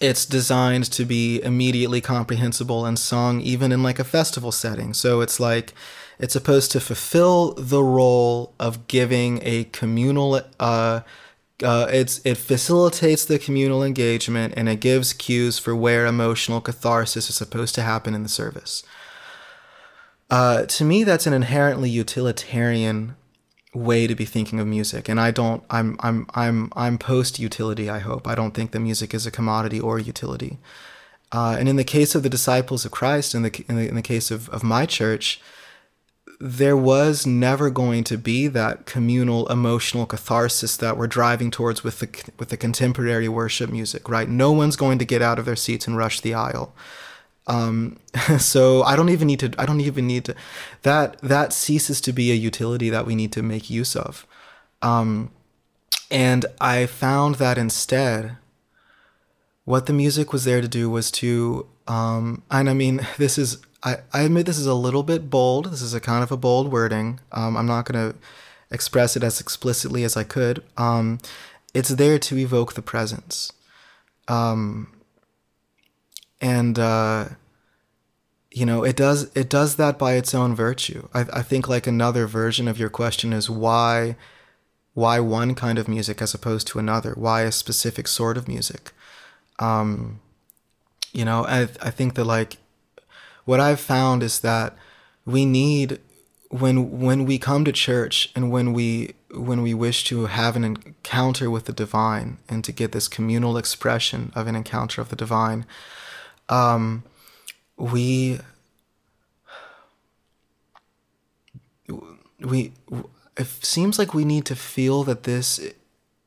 it's 0.00 0.24
designed 0.24 0.90
to 0.92 1.04
be 1.04 1.42
immediately 1.42 2.00
comprehensible 2.00 2.86
and 2.86 2.98
sung 2.98 3.40
even 3.42 3.70
in 3.70 3.82
like 3.82 3.98
a 3.98 4.04
festival 4.04 4.50
setting. 4.50 4.94
So 4.94 5.20
it's 5.20 5.38
like 5.38 5.74
it's 6.20 6.34
supposed 6.34 6.70
to 6.72 6.80
fulfill 6.80 7.54
the 7.54 7.82
role 7.82 8.54
of 8.60 8.86
giving 8.86 9.40
a 9.42 9.64
communal. 9.64 10.40
Uh, 10.60 11.00
uh, 11.62 11.86
it's 11.90 12.20
it 12.24 12.36
facilitates 12.36 13.24
the 13.24 13.38
communal 13.38 13.82
engagement 13.82 14.54
and 14.56 14.68
it 14.68 14.80
gives 14.80 15.12
cues 15.12 15.58
for 15.58 15.74
where 15.74 16.06
emotional 16.06 16.60
catharsis 16.60 17.28
is 17.28 17.34
supposed 17.34 17.74
to 17.74 17.82
happen 17.82 18.14
in 18.14 18.22
the 18.22 18.28
service. 18.28 18.82
Uh, 20.30 20.64
to 20.66 20.84
me, 20.84 21.04
that's 21.04 21.26
an 21.26 21.32
inherently 21.32 21.90
utilitarian 21.90 23.16
way 23.74 24.06
to 24.06 24.14
be 24.14 24.24
thinking 24.24 24.60
of 24.60 24.66
music, 24.66 25.08
and 25.08 25.18
I 25.18 25.30
don't. 25.30 25.64
I'm 25.70 25.96
I'm 26.00 26.26
I'm 26.34 26.70
I'm 26.76 26.98
post 26.98 27.38
utility. 27.38 27.88
I 27.88 27.98
hope 28.00 28.28
I 28.28 28.34
don't 28.34 28.52
think 28.52 28.72
that 28.72 28.80
music 28.80 29.14
is 29.14 29.26
a 29.26 29.30
commodity 29.30 29.80
or 29.80 29.98
utility. 29.98 30.58
Uh, 31.32 31.56
and 31.58 31.68
in 31.68 31.76
the 31.76 31.84
case 31.84 32.14
of 32.14 32.22
the 32.22 32.28
disciples 32.28 32.84
of 32.84 32.90
Christ, 32.90 33.34
in 33.34 33.42
the 33.42 33.64
in 33.68 33.76
the, 33.76 33.88
in 33.88 33.94
the 33.94 34.02
case 34.02 34.30
of, 34.30 34.48
of 34.50 34.62
my 34.62 34.84
church, 34.84 35.40
there 36.42 36.76
was 36.76 37.26
never 37.26 37.68
going 37.68 38.02
to 38.02 38.16
be 38.16 38.48
that 38.48 38.86
communal 38.86 39.46
emotional 39.48 40.06
catharsis 40.06 40.74
that 40.78 40.96
we're 40.96 41.06
driving 41.06 41.50
towards 41.50 41.84
with 41.84 41.98
the 41.98 42.32
with 42.38 42.48
the 42.48 42.56
contemporary 42.56 43.28
worship 43.28 43.70
music, 43.70 44.08
right? 44.08 44.28
No 44.28 44.50
one's 44.50 44.76
going 44.76 44.98
to 44.98 45.04
get 45.04 45.20
out 45.20 45.38
of 45.38 45.44
their 45.44 45.56
seats 45.56 45.86
and 45.86 45.98
rush 45.98 46.20
the 46.20 46.32
aisle. 46.32 46.74
Um, 47.46 47.98
so 48.38 48.82
I 48.84 48.96
don't 48.96 49.10
even 49.10 49.26
need 49.26 49.40
to. 49.40 49.52
I 49.58 49.66
don't 49.66 49.82
even 49.82 50.06
need 50.06 50.24
to. 50.24 50.34
That 50.82 51.20
that 51.20 51.52
ceases 51.52 52.00
to 52.02 52.12
be 52.12 52.32
a 52.32 52.34
utility 52.34 52.88
that 52.88 53.04
we 53.04 53.14
need 53.14 53.32
to 53.32 53.42
make 53.42 53.68
use 53.68 53.94
of. 53.94 54.26
Um, 54.80 55.30
and 56.10 56.46
I 56.58 56.86
found 56.86 57.34
that 57.34 57.58
instead, 57.58 58.38
what 59.66 59.84
the 59.84 59.92
music 59.92 60.32
was 60.32 60.44
there 60.44 60.62
to 60.62 60.68
do 60.68 60.88
was 60.88 61.10
to. 61.12 61.66
Um, 61.86 62.44
and 62.50 62.70
I 62.70 62.72
mean, 62.72 63.06
this 63.18 63.36
is 63.36 63.58
I, 63.82 63.98
I 64.12 64.22
admit 64.22 64.46
this 64.46 64.58
is 64.58 64.66
a 64.66 64.74
little 64.74 65.02
bit 65.02 65.30
bold. 65.30 65.66
This 65.72 65.82
is 65.82 65.94
a 65.94 66.00
kind 66.00 66.22
of 66.22 66.30
a 66.30 66.36
bold 66.36 66.70
wording. 66.70 67.20
Um, 67.32 67.56
I'm 67.56 67.66
not 67.66 67.86
going 67.86 68.12
to 68.12 68.18
express 68.70 69.16
it 69.16 69.22
as 69.22 69.40
explicitly 69.40 70.04
as 70.04 70.16
I 70.16 70.24
could. 70.24 70.62
Um, 70.76 71.18
it's 71.72 71.88
there 71.90 72.18
to 72.18 72.38
evoke 72.38 72.74
the 72.74 72.82
presence. 72.82 73.52
Um, 74.28 74.92
and, 76.40 76.78
uh, 76.78 77.28
you 78.50 78.66
know, 78.66 78.84
it 78.84 78.96
does, 78.96 79.30
it 79.34 79.48
does 79.48 79.76
that 79.76 79.98
by 79.98 80.14
its 80.14 80.34
own 80.34 80.54
virtue. 80.54 81.08
I, 81.14 81.20
I 81.32 81.42
think 81.42 81.68
like 81.68 81.86
another 81.86 82.26
version 82.26 82.68
of 82.68 82.78
your 82.78 82.90
question 82.90 83.32
is 83.32 83.48
why, 83.48 84.16
why 84.94 85.20
one 85.20 85.54
kind 85.54 85.78
of 85.78 85.88
music 85.88 86.20
as 86.20 86.34
opposed 86.34 86.66
to 86.68 86.78
another? 86.78 87.14
Why 87.16 87.42
a 87.42 87.52
specific 87.52 88.08
sort 88.08 88.36
of 88.36 88.48
music? 88.48 88.92
Um, 89.58 90.20
you 91.12 91.24
know, 91.24 91.44
I, 91.46 91.62
I 91.82 91.90
think 91.90 92.14
that 92.14 92.24
like 92.24 92.56
what 93.50 93.58
I've 93.58 93.80
found 93.80 94.22
is 94.22 94.38
that 94.40 94.76
we 95.26 95.44
need 95.44 95.98
when 96.50 97.00
when 97.00 97.24
we 97.24 97.36
come 97.36 97.64
to 97.64 97.72
church 97.72 98.30
and 98.36 98.48
when 98.48 98.72
we 98.72 99.14
when 99.34 99.60
we 99.62 99.74
wish 99.74 100.04
to 100.04 100.26
have 100.26 100.54
an 100.54 100.62
encounter 100.62 101.50
with 101.50 101.64
the 101.64 101.72
divine 101.72 102.38
and 102.48 102.62
to 102.62 102.70
get 102.70 102.92
this 102.92 103.08
communal 103.08 103.56
expression 103.56 104.30
of 104.36 104.46
an 104.46 104.54
encounter 104.54 105.00
of 105.00 105.08
the 105.08 105.16
divine, 105.16 105.66
um, 106.48 107.02
we 107.76 108.38
we 112.38 112.72
it 113.36 113.48
seems 113.74 113.98
like 113.98 114.14
we 114.14 114.24
need 114.24 114.44
to 114.44 114.54
feel 114.54 115.02
that 115.02 115.24
this 115.24 115.58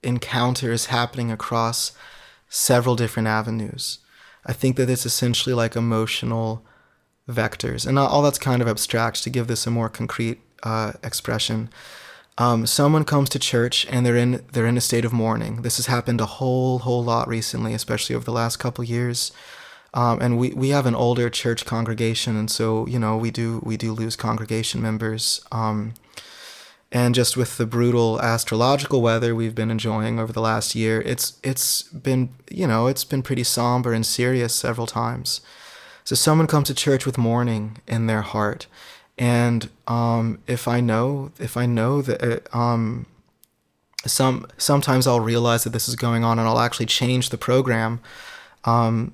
encounter 0.04 0.74
is 0.74 0.88
happening 0.88 1.32
across 1.32 1.94
several 2.50 2.98
different 2.98 3.30
avenues. 3.30 4.00
I 4.46 4.52
think 4.52 4.76
that 4.76 4.90
it's 4.90 5.06
essentially 5.06 5.56
like 5.56 5.78
emotional 5.78 6.66
vectors, 7.30 7.86
and 7.88 7.98
all 7.98 8.22
that's 8.22 8.40
kind 8.40 8.62
of 8.62 8.68
abstract 8.68 9.24
to 9.24 9.30
give 9.30 9.48
this 9.48 9.66
a 9.66 9.72
more 9.72 9.90
concrete 9.90 10.42
uh, 10.64 10.94
expression. 11.04 11.70
Um, 12.38 12.66
someone 12.66 13.04
comes 13.06 13.30
to 13.30 13.40
church 13.40 13.86
and 13.92 14.06
they're 14.06 14.18
in 14.18 14.44
they're 14.54 14.66
in 14.66 14.78
a 14.78 14.82
state 14.82 15.06
of 15.06 15.14
mourning. 15.14 15.62
This 15.62 15.78
has 15.78 15.86
happened 15.86 16.20
a 16.20 16.26
whole 16.26 16.80
whole 16.80 17.04
lot 17.04 17.28
recently, 17.28 17.74
especially 17.74 18.16
over 18.16 18.26
the 18.26 18.32
last 18.32 18.58
couple 18.58 18.84
years. 18.84 19.32
Um, 19.94 20.20
and 20.22 20.40
we, 20.40 20.50
we 20.54 20.70
have 20.70 20.88
an 20.88 20.96
older 20.96 21.30
church 21.30 21.66
congregation, 21.66 22.36
and 22.36 22.50
so 22.50 22.88
you 22.88 22.98
know 22.98 23.16
we 23.16 23.30
do 23.30 23.62
we 23.64 23.78
do 23.78 23.94
lose 23.94 24.16
congregation 24.16 24.82
members. 24.82 25.46
Um, 25.52 25.94
and 26.92 27.16
just 27.16 27.38
with 27.38 27.58
the 27.58 27.66
brutal 27.66 28.22
astrological 28.22 29.02
weather 29.02 29.34
we've 29.36 29.56
been 29.56 29.72
enjoying 29.72 30.20
over 30.20 30.34
the 30.34 30.42
last 30.42 30.74
year, 30.74 31.02
it's 31.02 31.40
it's 31.44 31.84
been 31.84 32.30
you 32.50 32.66
know 32.66 32.88
it's 32.88 33.04
been 33.04 33.22
pretty 33.22 33.44
somber 33.44 33.94
and 33.94 34.06
serious 34.06 34.56
several 34.56 34.88
times. 34.88 35.42
So 36.04 36.16
someone 36.16 36.48
comes 36.48 36.68
to 36.68 36.74
church 36.74 37.06
with 37.06 37.18
mourning 37.18 37.78
in 37.88 38.08
their 38.08 38.22
heart, 38.22 38.68
and 39.18 39.70
um, 39.88 40.40
if 40.48 40.68
I 40.68 40.82
know 40.82 41.32
if 41.40 41.56
I 41.56 41.66
know 41.66 42.02
that 42.02 42.50
uh, 42.54 42.58
um, 42.58 43.06
some 44.06 44.48
sometimes 44.58 45.08
I'll 45.08 45.20
realize 45.20 45.64
that 45.64 45.72
this 45.72 45.88
is 45.88 45.96
going 45.96 46.24
on, 46.24 46.40
and 46.40 46.48
I'll 46.48 46.60
actually 46.60 46.88
change 46.88 47.30
the 47.30 47.38
program. 47.38 48.02
Um, 48.66 49.14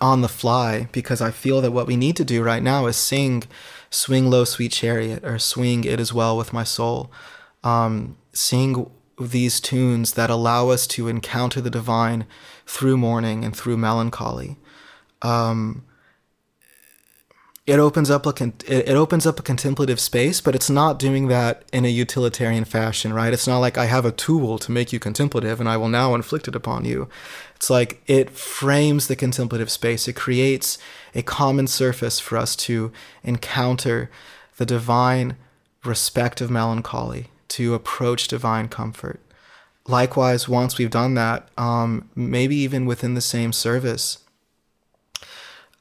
on 0.00 0.20
the 0.20 0.28
fly 0.28 0.88
because 0.92 1.20
I 1.20 1.30
feel 1.30 1.60
that 1.62 1.70
what 1.70 1.86
we 1.86 1.96
need 1.96 2.16
to 2.16 2.24
do 2.24 2.42
right 2.42 2.62
now 2.62 2.86
is 2.86 2.96
sing 2.96 3.44
Swing 3.90 4.28
Low, 4.28 4.44
Sweet 4.44 4.72
Chariot 4.72 5.24
or 5.24 5.38
Swing 5.38 5.84
It 5.84 5.98
Is 6.00 6.12
Well 6.12 6.36
With 6.36 6.52
My 6.52 6.64
Soul. 6.64 7.10
Um, 7.64 8.16
sing 8.32 8.90
these 9.18 9.60
tunes 9.60 10.12
that 10.12 10.28
allow 10.28 10.68
us 10.68 10.86
to 10.88 11.08
encounter 11.08 11.60
the 11.60 11.70
divine 11.70 12.26
through 12.66 12.98
mourning 12.98 13.44
and 13.44 13.56
through 13.56 13.78
melancholy. 13.78 14.58
Um, 15.22 15.84
it 17.66 17.80
opens 17.80 18.10
up 18.10 18.26
a 18.26 18.32
con- 18.32 18.54
it 18.68 18.90
opens 18.90 19.26
up 19.26 19.40
a 19.40 19.42
contemplative 19.42 19.98
space, 19.98 20.40
but 20.40 20.54
it's 20.54 20.70
not 20.70 21.00
doing 21.00 21.26
that 21.28 21.64
in 21.72 21.84
a 21.84 21.88
utilitarian 21.88 22.64
fashion, 22.64 23.12
right? 23.12 23.32
It's 23.32 23.48
not 23.48 23.58
like 23.58 23.76
I 23.76 23.86
have 23.86 24.04
a 24.04 24.12
tool 24.12 24.56
to 24.60 24.70
make 24.70 24.92
you 24.92 25.00
contemplative 25.00 25.58
and 25.58 25.68
I 25.68 25.76
will 25.76 25.88
now 25.88 26.14
inflict 26.14 26.46
it 26.46 26.54
upon 26.54 26.84
you. 26.84 27.08
It's 27.56 27.68
like 27.68 28.02
it 28.06 28.30
frames 28.30 29.08
the 29.08 29.16
contemplative 29.16 29.70
space. 29.70 30.06
It 30.06 30.14
creates 30.14 30.78
a 31.12 31.22
common 31.22 31.66
surface 31.66 32.20
for 32.20 32.38
us 32.38 32.54
to 32.56 32.92
encounter 33.24 34.12
the 34.58 34.66
divine 34.66 35.36
respect 35.84 36.40
of 36.40 36.50
melancholy, 36.52 37.30
to 37.48 37.74
approach 37.74 38.28
divine 38.28 38.68
comfort. 38.68 39.20
Likewise, 39.88 40.48
once 40.48 40.78
we've 40.78 40.90
done 40.90 41.14
that, 41.14 41.48
um, 41.58 42.10
maybe 42.14 42.54
even 42.56 42.86
within 42.86 43.14
the 43.14 43.20
same 43.20 43.52
service, 43.52 44.18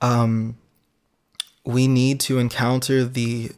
um, 0.01 0.57
we 1.65 1.87
need 1.87 2.19
to 2.21 2.37
encounter 2.37 3.03
the, 3.05 3.51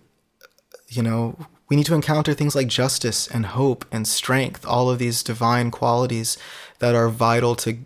you 0.88 1.04
know, 1.04 1.38
we 1.70 1.76
need 1.76 1.86
to 1.88 1.96
encounter 1.96 2.34
things 2.34 2.56
like 2.56 2.68
justice 2.68 3.28
and 3.28 3.48
hope 3.48 3.86
and 3.92 4.08
strength, 4.08 4.66
all 4.66 4.90
of 4.90 5.00
these 5.00 5.22
divine 5.22 5.70
qualities 5.72 6.38
that 6.80 6.96
are 6.96 7.10
vital 7.10 7.56
to 7.56 7.78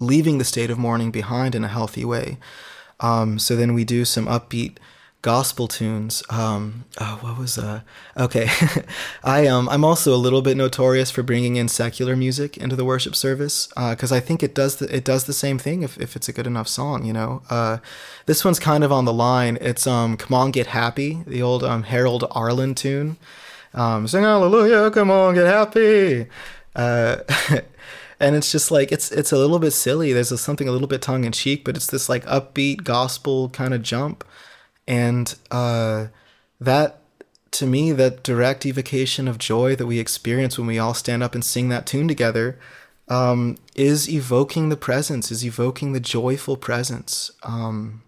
leaving 0.00 0.38
the 0.38 0.44
state 0.44 0.70
of 0.70 0.78
mourning 0.78 1.10
behind 1.10 1.54
in 1.54 1.64
a 1.64 1.68
healthy 1.68 2.04
way. 2.04 2.38
Um, 3.00 3.38
so 3.38 3.56
then 3.56 3.74
we 3.74 3.84
do 3.84 4.04
some 4.04 4.26
upbeat 4.26 4.76
gospel 5.22 5.66
tunes. 5.66 6.22
Um, 6.30 6.84
oh, 7.00 7.18
what 7.20 7.38
was 7.38 7.58
uh? 7.58 7.80
Okay, 8.16 8.48
I 9.24 9.46
um 9.46 9.68
I'm 9.68 9.84
also 9.84 10.14
a 10.14 10.16
little 10.16 10.42
bit 10.42 10.56
notorious 10.56 11.10
for 11.10 11.22
bringing 11.22 11.56
in 11.56 11.68
secular 11.68 12.16
music 12.16 12.56
into 12.56 12.76
the 12.76 12.84
worship 12.84 13.16
service 13.16 13.66
because 13.68 14.12
uh, 14.12 14.16
I 14.16 14.20
think 14.20 14.42
it 14.42 14.54
does 14.54 14.76
the, 14.76 14.94
it 14.94 15.04
does 15.04 15.24
the 15.24 15.32
same 15.32 15.58
thing 15.58 15.82
if, 15.82 15.98
if 15.98 16.16
it's 16.16 16.28
a 16.28 16.32
good 16.32 16.46
enough 16.46 16.68
song. 16.68 17.04
You 17.04 17.12
know, 17.12 17.42
uh, 17.50 17.78
this 18.26 18.44
one's 18.44 18.58
kind 18.58 18.84
of 18.84 18.92
on 18.92 19.04
the 19.04 19.12
line. 19.12 19.58
It's 19.60 19.86
um 19.86 20.16
"Come 20.16 20.34
On 20.34 20.50
Get 20.50 20.68
Happy," 20.68 21.22
the 21.26 21.42
old 21.42 21.64
um 21.64 21.84
Harold 21.84 22.24
Arlen 22.30 22.74
tune. 22.74 23.16
Um, 23.74 24.08
sing 24.08 24.22
hallelujah, 24.22 24.90
come 24.90 25.10
on, 25.10 25.34
get 25.34 25.46
happy. 25.46 26.26
Uh, 26.74 27.18
and 28.20 28.34
it's 28.34 28.50
just 28.50 28.70
like 28.70 28.92
it's 28.92 29.12
it's 29.12 29.32
a 29.32 29.36
little 29.36 29.58
bit 29.58 29.72
silly. 29.72 30.12
There's 30.12 30.32
a, 30.32 30.38
something 30.38 30.68
a 30.68 30.72
little 30.72 30.88
bit 30.88 31.02
tongue 31.02 31.24
in 31.24 31.32
cheek, 31.32 31.64
but 31.64 31.76
it's 31.76 31.88
this 31.88 32.08
like 32.08 32.24
upbeat 32.24 32.84
gospel 32.84 33.48
kind 33.50 33.74
of 33.74 33.82
jump 33.82 34.24
and 34.88 35.34
uh, 35.50 36.06
that, 36.58 37.00
to 37.52 37.66
me, 37.66 37.92
that 37.92 38.22
direct 38.22 38.64
evocation 38.64 39.28
of 39.28 39.36
joy 39.36 39.76
that 39.76 39.86
we 39.86 39.98
experience 39.98 40.58
when 40.58 40.66
we 40.66 40.78
all 40.78 40.94
stand 40.94 41.22
up 41.22 41.34
and 41.34 41.44
sing 41.44 41.68
that 41.68 41.86
tune 41.86 42.08
together 42.08 42.58
um, 43.08 43.58
is 43.74 44.08
evoking 44.08 44.70
the 44.70 44.76
presence, 44.76 45.30
is 45.30 45.44
evoking 45.44 45.92
the 45.92 46.00
joyful 46.00 46.56
presence. 46.56 47.30
Um, 47.42 48.02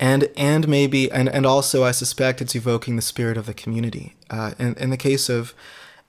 and 0.00 0.28
and 0.36 0.68
maybe 0.68 1.10
and, 1.10 1.28
and 1.28 1.46
also 1.46 1.84
I 1.84 1.90
suspect 1.92 2.40
it's 2.40 2.54
evoking 2.54 2.96
the 2.96 3.02
spirit 3.02 3.36
of 3.36 3.46
the 3.46 3.54
community. 3.54 4.14
Uh, 4.30 4.52
in, 4.58 4.74
in 4.74 4.90
the 4.90 4.96
case 4.96 5.28
of 5.28 5.54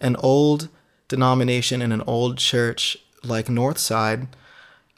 an 0.01 0.15
old 0.17 0.69
denomination 1.07 1.81
in 1.81 1.91
an 1.91 2.03
old 2.05 2.37
church 2.37 2.97
like 3.23 3.47
Northside, 3.47 4.27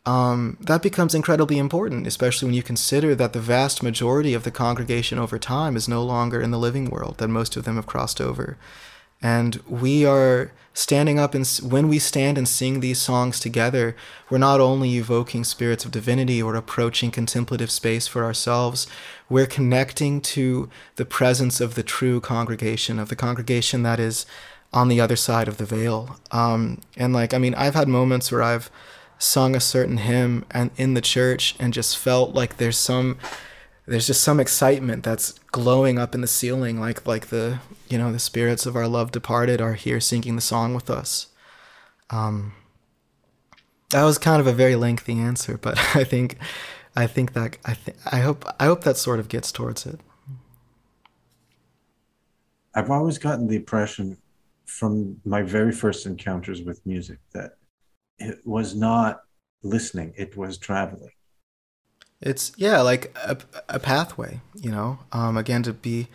um, 0.05 0.57
that 0.59 0.81
becomes 0.81 1.13
incredibly 1.13 1.57
important, 1.57 2.07
especially 2.07 2.47
when 2.47 2.55
you 2.55 2.63
consider 2.63 3.13
that 3.15 3.33
the 3.33 3.39
vast 3.39 3.83
majority 3.83 4.33
of 4.33 4.43
the 4.43 4.51
congregation 4.51 5.19
over 5.19 5.37
time 5.37 5.75
is 5.75 5.87
no 5.87 6.03
longer 6.03 6.41
in 6.41 6.51
the 6.51 6.59
living 6.59 6.89
world, 6.89 7.17
that 7.19 7.27
most 7.27 7.55
of 7.55 7.65
them 7.65 7.75
have 7.75 7.85
crossed 7.85 8.19
over. 8.19 8.57
And 9.21 9.57
we 9.67 10.03
are 10.03 10.51
standing 10.73 11.19
up 11.19 11.35
and 11.35 11.45
when 11.61 11.87
we 11.89 11.99
stand 11.99 12.37
and 12.37 12.47
sing 12.47 12.79
these 12.79 12.99
songs 12.99 13.39
together, 13.39 13.95
we're 14.29 14.37
not 14.37 14.59
only 14.59 14.95
evoking 14.95 15.43
spirits 15.43 15.85
of 15.85 15.91
divinity 15.91 16.41
or 16.41 16.55
approaching 16.55 17.11
contemplative 17.11 17.69
space 17.69 18.07
for 18.07 18.23
ourselves, 18.23 18.87
we're 19.29 19.45
connecting 19.45 20.21
to 20.21 20.69
the 20.95 21.05
presence 21.05 21.61
of 21.61 21.75
the 21.75 21.83
true 21.83 22.19
congregation, 22.19 22.97
of 22.97 23.09
the 23.09 23.15
congregation 23.15 23.83
that 23.83 23.99
is 23.99 24.25
on 24.73 24.87
the 24.87 25.01
other 25.01 25.17
side 25.17 25.47
of 25.47 25.57
the 25.57 25.65
veil. 25.65 26.17
Um, 26.31 26.79
and 26.97 27.13
like, 27.13 27.33
I 27.33 27.37
mean, 27.37 27.53
I've 27.53 27.75
had 27.75 27.87
moments 27.87 28.31
where 28.31 28.41
I've 28.41 28.71
sung 29.21 29.55
a 29.55 29.59
certain 29.59 29.97
hymn 29.97 30.43
and 30.49 30.71
in 30.77 30.95
the 30.95 31.01
church 31.01 31.55
and 31.59 31.73
just 31.73 31.95
felt 31.95 32.33
like 32.33 32.57
there's 32.57 32.77
some 32.77 33.19
there's 33.85 34.07
just 34.07 34.23
some 34.23 34.39
excitement 34.39 35.03
that's 35.03 35.33
glowing 35.51 35.99
up 35.99 36.15
in 36.15 36.21
the 36.21 36.27
ceiling 36.27 36.79
like 36.79 37.05
like 37.05 37.27
the 37.27 37.59
you 37.87 37.99
know 37.99 38.11
the 38.11 38.17
spirits 38.17 38.65
of 38.65 38.75
our 38.75 38.87
love 38.87 39.11
departed 39.11 39.61
are 39.61 39.75
here 39.75 39.99
singing 39.99 40.35
the 40.35 40.41
song 40.41 40.73
with 40.73 40.89
us. 40.89 41.27
Um 42.09 42.53
that 43.91 44.03
was 44.03 44.17
kind 44.17 44.41
of 44.41 44.47
a 44.47 44.53
very 44.53 44.75
lengthy 44.75 45.19
answer 45.19 45.57
but 45.57 45.77
i 45.95 46.03
think 46.03 46.37
i 46.95 47.05
think 47.05 47.33
that 47.33 47.57
i 47.65 47.73
think 47.73 47.97
i 48.11 48.19
hope 48.19 48.45
i 48.59 48.65
hope 48.65 48.83
that 48.85 48.97
sort 48.97 49.19
of 49.19 49.29
gets 49.29 49.51
towards 49.51 49.85
it. 49.85 49.99
I've 52.73 52.89
always 52.89 53.19
gotten 53.19 53.47
the 53.47 53.57
impression 53.57 54.17
from 54.65 55.19
my 55.25 55.43
very 55.43 55.73
first 55.73 56.05
encounters 56.07 56.63
with 56.63 56.83
music 56.85 57.19
that 57.33 57.57
it 58.21 58.39
was 58.45 58.75
not 58.75 59.21
listening 59.63 60.13
it 60.17 60.35
was 60.37 60.57
traveling. 60.57 61.09
It's 62.21 62.51
yeah 62.55 62.81
like 62.81 63.15
a, 63.23 63.37
a 63.69 63.79
pathway 63.79 64.41
you 64.55 64.71
know? 64.71 64.99
Um 65.11 65.37
again 65.37 65.63
to 65.63 65.73
be 65.73 66.07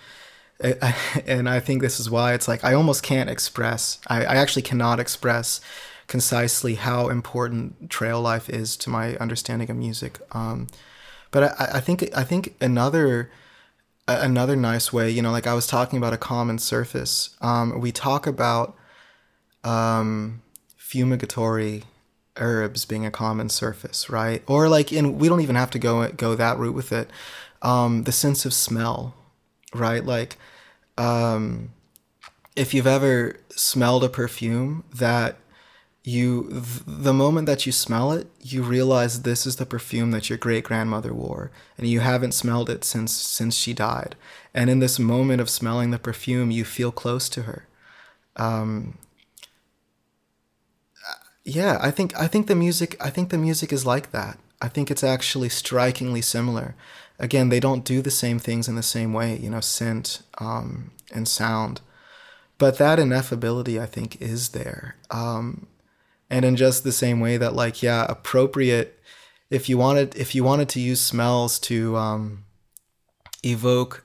and 1.27 1.49
i 1.49 1.61
think 1.61 1.83
this 1.83 2.01
is 2.01 2.09
why 2.09 2.33
it's 2.33 2.49
like 2.49 2.64
i 2.64 2.73
almost 2.73 3.03
can't 3.03 3.29
express 3.29 3.99
i, 4.07 4.25
I 4.25 4.37
actually 4.37 4.62
cannot 4.62 4.99
express 4.99 5.61
concisely 6.07 6.77
how 6.77 7.09
important 7.09 7.90
trail 7.90 8.23
life 8.23 8.49
is 8.49 8.77
to 8.79 8.90
my 8.90 9.16
understanding 9.16 9.71
of 9.71 9.77
music. 9.77 10.19
Um 10.33 10.69
but 11.31 11.61
i, 11.61 11.71
I 11.75 11.81
think 11.81 12.09
i 12.16 12.25
think 12.25 12.55
another 12.61 13.31
another 14.09 14.57
nice 14.57 14.92
way 14.92 15.11
you 15.11 15.21
know 15.21 15.33
like 15.33 15.47
i 15.47 15.55
was 15.55 15.66
talking 15.66 15.99
about 15.99 16.12
a 16.12 16.19
common 16.19 16.59
surface 16.59 17.31
um 17.40 17.81
we 17.81 17.90
talk 17.92 18.27
about 18.27 18.77
um 19.64 20.42
fumigatory 20.79 21.83
herbs 22.37 22.85
being 22.85 23.07
a 23.07 23.11
common 23.11 23.49
surface, 23.49 24.09
right? 24.11 24.42
Or 24.46 24.68
like, 24.68 24.92
in 24.92 25.18
we 25.18 25.29
don't 25.29 25.40
even 25.40 25.57
have 25.57 25.70
to 25.70 25.79
go 25.79 26.09
go 26.09 26.35
that 26.35 26.59
route 26.59 26.75
with 26.75 26.92
it. 26.92 27.11
Um, 27.62 28.05
the 28.05 28.12
sense 28.12 28.44
of 28.44 28.53
smell, 28.53 29.14
right? 29.75 30.05
Like, 30.05 30.37
um, 30.99 31.70
if 32.55 32.72
you've 32.72 32.87
ever 32.87 33.37
smelled 33.51 34.05
a 34.05 34.09
perfume 34.09 34.85
that 34.94 35.37
you 36.05 36.49
the 36.87 37.12
moment 37.12 37.46
that 37.46 37.66
you 37.66 37.72
smell 37.72 38.12
it, 38.12 38.29
you 38.40 38.62
realize 38.62 39.22
this 39.22 39.44
is 39.44 39.57
the 39.57 39.66
perfume 39.66 40.12
that 40.12 40.29
your 40.31 40.38
great 40.38 40.64
grandmother 40.64 41.12
wore, 41.12 41.51
and 41.77 41.88
you 41.88 42.01
haven't 42.01 42.33
smelled 42.33 42.70
it 42.70 42.85
since 42.85 43.12
since 43.12 43.57
she 43.57 43.72
died. 43.75 44.14
And 44.55 44.70
in 44.70 44.79
this 44.79 44.99
moment 44.99 45.40
of 45.40 45.51
smelling 45.51 45.90
the 45.90 45.99
perfume, 45.99 46.51
you 46.53 46.64
feel 46.64 46.92
close 46.92 47.29
to 47.31 47.42
her. 47.42 47.66
Um, 48.37 48.99
yeah, 51.46 51.78
I 51.80 51.92
think 51.92 52.18
I 52.18 52.26
think 52.26 52.48
the 52.48 52.56
music 52.56 52.96
I 53.00 53.09
think 53.09 53.30
the 53.30 53.38
music 53.38 53.72
is 53.72 53.87
like 53.87 54.11
that. 54.11 54.38
I 54.61 54.68
think 54.68 54.90
it's 54.90 55.04
actually 55.04 55.48
strikingly 55.48 56.20
similar. 56.20 56.74
Again, 57.18 57.48
they 57.48 57.61
don't 57.61 57.85
do 57.85 58.02
the 58.02 58.11
same 58.11 58.38
things 58.38 58.68
in 58.68 58.74
the 58.74 58.82
same 58.82 59.12
way, 59.12 59.37
you 59.37 59.48
know, 59.48 59.61
scent 59.61 60.22
um, 60.38 60.90
and 61.14 61.28
sound, 61.28 61.80
but 62.59 62.78
that 62.78 62.98
ineffability 62.98 63.80
I 63.80 63.87
think 63.87 64.20
is 64.20 64.50
there. 64.50 64.96
Um, 65.11 65.68
and 66.28 66.44
in 66.44 66.56
just 66.56 66.82
the 66.82 66.92
same 66.92 67.20
way 67.20 67.37
that 67.37 67.54
like 67.54 67.80
yeah 67.80 68.04
appropriate 68.09 68.98
if 69.48 69.68
you 69.68 69.78
wanted 69.78 70.16
if 70.16 70.35
you 70.35 70.42
wanted 70.42 70.68
to 70.70 70.80
use 70.80 71.00
smells 71.00 71.61
to 71.61 71.96
um, 71.96 72.44
evoke 73.44 74.04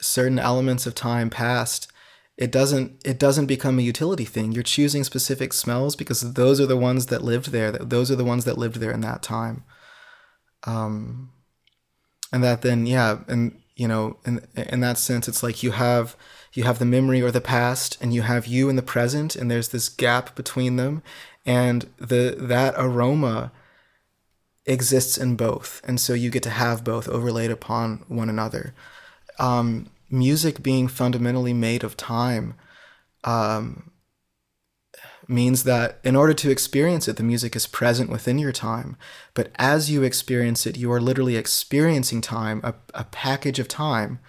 certain 0.00 0.40
elements 0.40 0.84
of 0.84 0.96
time 0.96 1.30
past 1.30 1.90
it 2.36 2.50
doesn't 2.50 3.00
it 3.04 3.18
doesn't 3.18 3.46
become 3.46 3.78
a 3.78 3.82
utility 3.82 4.24
thing. 4.24 4.52
You're 4.52 4.62
choosing 4.62 5.04
specific 5.04 5.52
smells 5.52 5.94
because 5.96 6.34
those 6.34 6.60
are 6.60 6.66
the 6.66 6.76
ones 6.76 7.06
that 7.06 7.22
lived 7.22 7.50
there 7.50 7.72
those 7.72 8.10
are 8.10 8.16
the 8.16 8.24
ones 8.24 8.44
that 8.44 8.58
lived 8.58 8.76
there 8.76 8.92
in 8.92 9.00
that 9.02 9.22
time. 9.22 9.64
Um 10.64 11.30
and 12.32 12.42
that 12.42 12.62
then 12.62 12.86
yeah 12.86 13.18
and 13.28 13.60
you 13.76 13.86
know 13.86 14.16
in 14.26 14.46
in 14.56 14.80
that 14.80 14.98
sense 14.98 15.28
it's 15.28 15.42
like 15.42 15.62
you 15.62 15.72
have 15.72 16.16
you 16.54 16.62
have 16.62 16.78
the 16.78 16.84
memory 16.84 17.20
or 17.20 17.30
the 17.30 17.40
past 17.40 17.98
and 18.00 18.14
you 18.14 18.22
have 18.22 18.46
you 18.46 18.68
in 18.68 18.76
the 18.76 18.82
present 18.82 19.34
and 19.36 19.50
there's 19.50 19.68
this 19.68 19.88
gap 19.88 20.34
between 20.34 20.76
them. 20.76 21.02
And 21.44 21.90
the 21.98 22.36
that 22.38 22.74
aroma 22.78 23.52
exists 24.64 25.18
in 25.18 25.36
both. 25.36 25.82
And 25.84 26.00
so 26.00 26.14
you 26.14 26.30
get 26.30 26.42
to 26.44 26.50
have 26.50 26.84
both 26.84 27.08
overlaid 27.08 27.50
upon 27.50 28.04
one 28.08 28.30
another. 28.30 28.72
Um, 29.38 29.90
music 30.14 30.62
being 30.62 30.88
fundamentally 30.88 31.52
made 31.52 31.84
of 31.84 31.96
time 31.96 32.54
um, 33.24 33.90
means 35.28 35.64
that 35.64 35.98
in 36.04 36.14
order 36.16 36.34
to 36.34 36.50
experience 36.50 37.08
it, 37.08 37.16
the 37.16 37.22
music 37.22 37.56
is 37.56 37.66
present 37.66 38.10
within 38.10 38.38
your 38.38 38.52
time. 38.52 38.96
But 39.34 39.50
as 39.56 39.90
you 39.90 40.02
experience 40.02 40.66
it, 40.66 40.76
you 40.76 40.90
are 40.92 41.00
literally 41.00 41.36
experiencing 41.36 42.20
time, 42.20 42.60
a, 42.62 42.74
a 42.94 43.04
package 43.04 43.58
of 43.58 43.68
time 43.68 44.20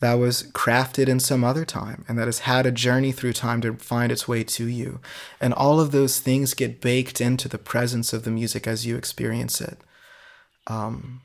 that 0.00 0.14
was 0.14 0.44
crafted 0.52 1.08
in 1.08 1.20
some 1.20 1.44
other 1.44 1.66
time 1.66 2.04
and 2.08 2.18
that 2.18 2.26
has 2.26 2.40
had 2.40 2.64
a 2.64 2.72
journey 2.72 3.12
through 3.12 3.34
time 3.34 3.60
to 3.60 3.74
find 3.74 4.10
its 4.10 4.26
way 4.26 4.42
to 4.42 4.66
you. 4.66 5.00
And 5.40 5.52
all 5.52 5.78
of 5.78 5.92
those 5.92 6.20
things 6.20 6.54
get 6.54 6.80
baked 6.80 7.20
into 7.20 7.48
the 7.48 7.58
presence 7.58 8.12
of 8.14 8.24
the 8.24 8.30
music 8.30 8.66
as 8.66 8.86
you 8.86 8.96
experience 8.96 9.60
it. 9.60 9.78
Um, 10.66 11.20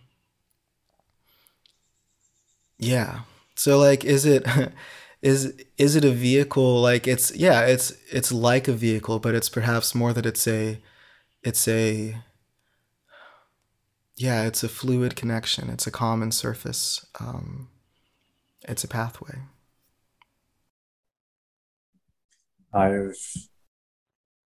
yeah. 2.78 3.22
So 3.56 3.78
like 3.80 4.04
is 4.06 4.26
it 4.26 4.46
is 5.22 5.54
is 5.78 5.96
it 5.96 6.06
a 6.06 6.12
vehicle 6.12 6.82
like 6.82 7.08
it's 7.08 7.36
yeah, 7.36 7.62
it's 7.66 7.92
it's 8.12 8.32
like 8.32 8.68
a 8.68 8.74
vehicle, 8.74 9.20
but 9.20 9.36
it's 9.36 9.50
perhaps 9.50 9.96
more 9.96 10.14
that 10.14 10.26
it's 10.26 10.48
a 10.48 10.82
it's 11.44 11.68
a 11.68 12.18
yeah, 14.18 14.44
it's 14.46 14.64
a 14.64 14.70
fluid 14.70 15.16
connection. 15.16 15.70
It's 15.70 15.88
a 15.88 15.92
common 15.92 16.32
surface. 16.32 17.06
Um, 17.20 17.70
it's 18.68 18.84
a 18.84 18.88
pathway. 18.88 19.40
I've 22.74 23.16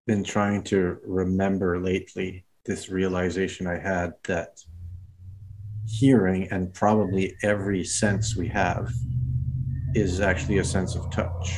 been 0.06 0.24
trying 0.24 0.64
to 0.64 0.98
remember 1.06 1.80
lately 1.80 2.46
this 2.66 2.90
realization 2.90 3.68
I 3.68 3.78
had 3.78 4.14
that 4.26 4.60
hearing 5.90 6.48
and 6.52 6.74
probably 6.74 7.36
every 7.44 7.84
sense 7.84 8.36
we 8.36 8.48
have 8.48 8.92
is 9.96 10.22
actually 10.22 10.60
a 10.60 10.64
sense 10.64 10.96
of 10.96 11.10
touch, 11.10 11.56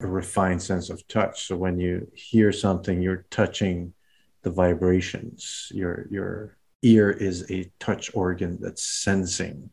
a 0.00 0.06
refined 0.06 0.60
sense 0.60 0.90
of 0.90 1.06
touch. 1.06 1.46
So 1.46 1.56
when 1.56 1.78
you 1.78 2.08
hear 2.14 2.50
something, 2.50 3.00
you're 3.00 3.26
touching 3.30 3.94
the 4.42 4.50
vibrations. 4.50 5.68
Your 5.72 6.06
your 6.10 6.56
ear 6.82 7.10
is 7.10 7.50
a 7.50 7.70
touch 7.78 8.10
organ 8.14 8.58
that's 8.60 8.82
sensing 8.82 9.70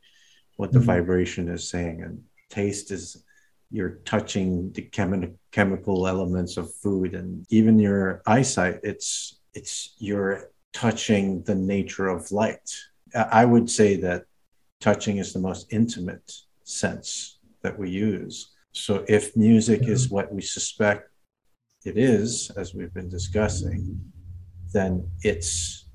what 0.55 0.71
the 0.71 0.79
mm-hmm. 0.79 0.87
vibration 0.87 1.49
is 1.49 1.69
saying 1.69 2.03
and 2.03 2.23
taste 2.49 2.91
is 2.91 3.23
you're 3.71 3.99
touching 4.05 4.71
the 4.73 4.83
chemi- 4.83 5.35
chemical 5.51 6.07
elements 6.07 6.57
of 6.57 6.73
food 6.75 7.15
and 7.15 7.45
even 7.49 7.79
your 7.79 8.21
eyesight 8.27 8.79
it's 8.83 9.39
it's 9.53 9.95
you're 9.97 10.51
touching 10.71 11.41
the 11.43 11.55
nature 11.55 12.07
of 12.07 12.31
light 12.31 12.69
i 13.15 13.45
would 13.45 13.69
say 13.69 13.95
that 13.95 14.23
touching 14.79 15.17
is 15.17 15.33
the 15.33 15.39
most 15.39 15.71
intimate 15.71 16.31
sense 16.63 17.39
that 17.61 17.77
we 17.77 17.89
use 17.89 18.51
so 18.71 19.03
if 19.07 19.35
music 19.35 19.83
is 19.83 20.09
what 20.09 20.33
we 20.33 20.41
suspect 20.41 21.09
it 21.85 21.97
is 21.97 22.51
as 22.57 22.73
we've 22.73 22.93
been 22.93 23.09
discussing 23.09 23.99
then 24.73 25.07
it's 25.21 25.85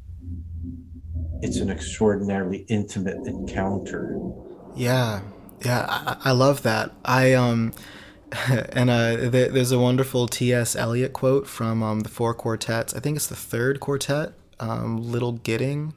it's 1.43 1.59
an 1.59 1.71
extraordinarily 1.71 2.65
intimate 2.69 3.27
encounter 3.27 4.19
yeah, 4.77 5.23
yeah, 5.65 5.87
I, 5.89 6.17
I 6.27 6.33
love 6.33 6.63
that. 6.63 6.93
I 7.05 7.33
um, 7.33 7.73
and 8.49 8.91
uh, 8.91 9.31
th- 9.31 9.53
there's 9.53 9.73
a 9.73 9.79
wonderful 9.79 10.29
T.S. 10.29 10.77
Eliot 10.77 11.15
quote 11.15 11.47
from 11.47 11.83
um, 11.83 12.01
the 12.01 12.11
Four 12.11 12.35
Quartets. 12.35 12.95
I 12.95 13.01
think 13.01 13.17
it's 13.17 13.27
the 13.27 13.37
third 13.37 13.81
quartet, 13.81 14.35
um, 14.61 14.99
Little 14.99 15.33
Gidding, 15.33 15.95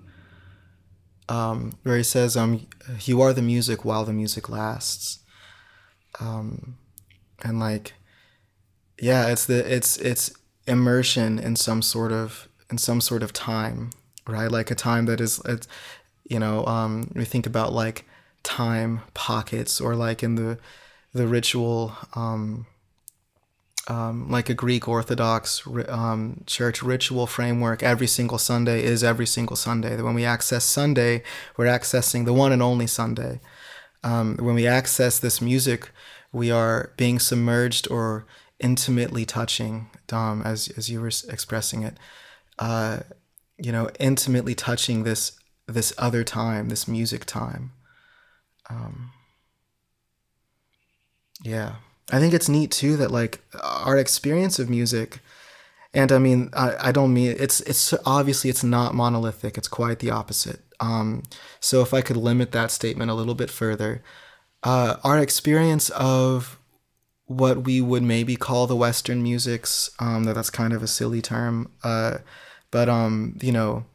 um, 1.29 1.73
where 1.83 1.97
he 1.97 2.03
says, 2.03 2.35
um, 2.35 2.67
"You 3.01 3.21
are 3.21 3.33
the 3.33 3.41
music 3.41 3.85
while 3.85 4.03
the 4.03 4.13
music 4.13 4.49
lasts," 4.49 5.19
um, 6.19 6.77
and 7.43 7.59
like, 7.59 7.93
yeah, 8.99 9.27
it's 9.27 9.45
the 9.45 9.59
it's 9.73 9.97
it's 9.97 10.31
immersion 10.67 11.39
in 11.39 11.55
some 11.55 11.81
sort 11.81 12.11
of 12.11 12.47
in 12.71 12.77
some 12.77 12.99
sort 13.01 13.23
of 13.23 13.31
time, 13.31 13.91
right? 14.27 14.51
Like 14.51 14.71
a 14.71 14.75
time 14.75 15.05
that 15.05 15.21
is 15.21 15.39
it's 15.45 15.67
you 16.25 16.39
know 16.39 16.65
um, 16.65 17.11
we 17.15 17.25
think 17.25 17.45
about 17.45 17.73
like 17.73 18.05
time 18.43 19.01
pockets 19.13 19.79
or 19.79 19.95
like 19.95 20.23
in 20.23 20.35
the 20.35 20.57
the 21.13 21.27
ritual 21.27 21.95
um, 22.15 22.65
um, 23.89 24.29
like 24.29 24.49
a 24.49 24.53
Greek 24.53 24.87
Orthodox 24.87 25.67
um, 25.87 26.43
church 26.45 26.83
ritual 26.83 27.25
framework, 27.25 27.81
every 27.81 28.07
single 28.07 28.37
Sunday 28.37 28.83
is 28.83 29.03
every 29.03 29.25
single 29.25 29.55
Sunday. 29.55 29.95
That 29.95 30.03
when 30.03 30.13
we 30.13 30.25
access 30.25 30.63
Sunday, 30.63 31.23
we're 31.57 31.65
accessing 31.65 32.25
the 32.25 32.33
one 32.33 32.51
and 32.51 32.61
only 32.61 32.85
Sunday. 32.85 33.41
Um, 34.03 34.37
when 34.37 34.55
we 34.55 34.67
access 34.67 35.17
this 35.19 35.41
music, 35.41 35.89
we 36.31 36.51
are 36.51 36.93
being 36.97 37.17
submerged 37.17 37.89
or 37.89 38.27
intimately 38.59 39.25
touching, 39.25 39.89
Dom, 40.05 40.43
as 40.43 40.69
as 40.77 40.89
you 40.89 41.01
were 41.01 41.07
expressing 41.07 41.81
it. 41.81 41.97
Uh, 42.59 42.99
you 43.57 43.71
know, 43.71 43.89
intimately 43.99 44.53
touching 44.53 45.03
this 45.03 45.31
this 45.67 45.93
other 45.97 46.23
time, 46.23 46.69
this 46.69 46.87
music 46.87 47.25
time. 47.25 47.71
Um, 48.69 49.11
yeah, 51.43 51.75
I 52.11 52.19
think 52.19 52.33
it's 52.33 52.49
neat 52.49 52.71
too 52.71 52.97
that 52.97 53.11
like 53.11 53.41
our 53.61 53.97
experience 53.97 54.59
of 54.59 54.69
music, 54.69 55.19
and 55.93 56.11
I 56.11 56.17
mean, 56.17 56.49
I, 56.53 56.89
I 56.89 56.91
don't 56.91 57.13
mean 57.13 57.35
it's 57.39 57.61
it's 57.61 57.93
obviously 58.05 58.49
it's 58.49 58.63
not 58.63 58.95
monolithic. 58.95 59.57
It's 59.57 59.67
quite 59.67 59.99
the 59.99 60.11
opposite. 60.11 60.61
Um, 60.79 61.23
so 61.59 61.81
if 61.81 61.93
I 61.93 62.01
could 62.01 62.17
limit 62.17 62.51
that 62.53 62.71
statement 62.71 63.11
a 63.11 63.13
little 63.13 63.35
bit 63.35 63.49
further, 63.49 64.01
uh, 64.63 64.95
our 65.03 65.19
experience 65.19 65.89
of 65.91 66.57
what 67.25 67.63
we 67.65 67.79
would 67.79 68.01
maybe 68.01 68.35
call 68.35 68.65
the 68.65 68.75
Western 68.75 69.21
musics, 69.21 69.91
um, 69.99 70.23
that 70.23 70.33
that's 70.33 70.49
kind 70.49 70.73
of 70.73 70.81
a 70.81 70.87
silly 70.87 71.21
term, 71.21 71.71
uh, 71.83 72.17
but 72.71 72.89
um, 72.89 73.37
you 73.41 73.51
know, 73.51 73.85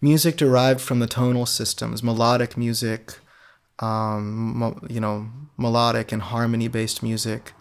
music 0.00 0.36
derived 0.36 0.80
from 0.80 0.98
the 0.98 1.06
tonal 1.06 1.46
systems, 1.46 2.02
melodic 2.02 2.56
music, 2.56 3.18
um, 3.78 4.80
you 4.88 5.00
know, 5.00 5.28
melodic 5.56 6.10
and 6.10 6.22
harmony 6.22 6.68
based 6.68 7.02
music. 7.02 7.52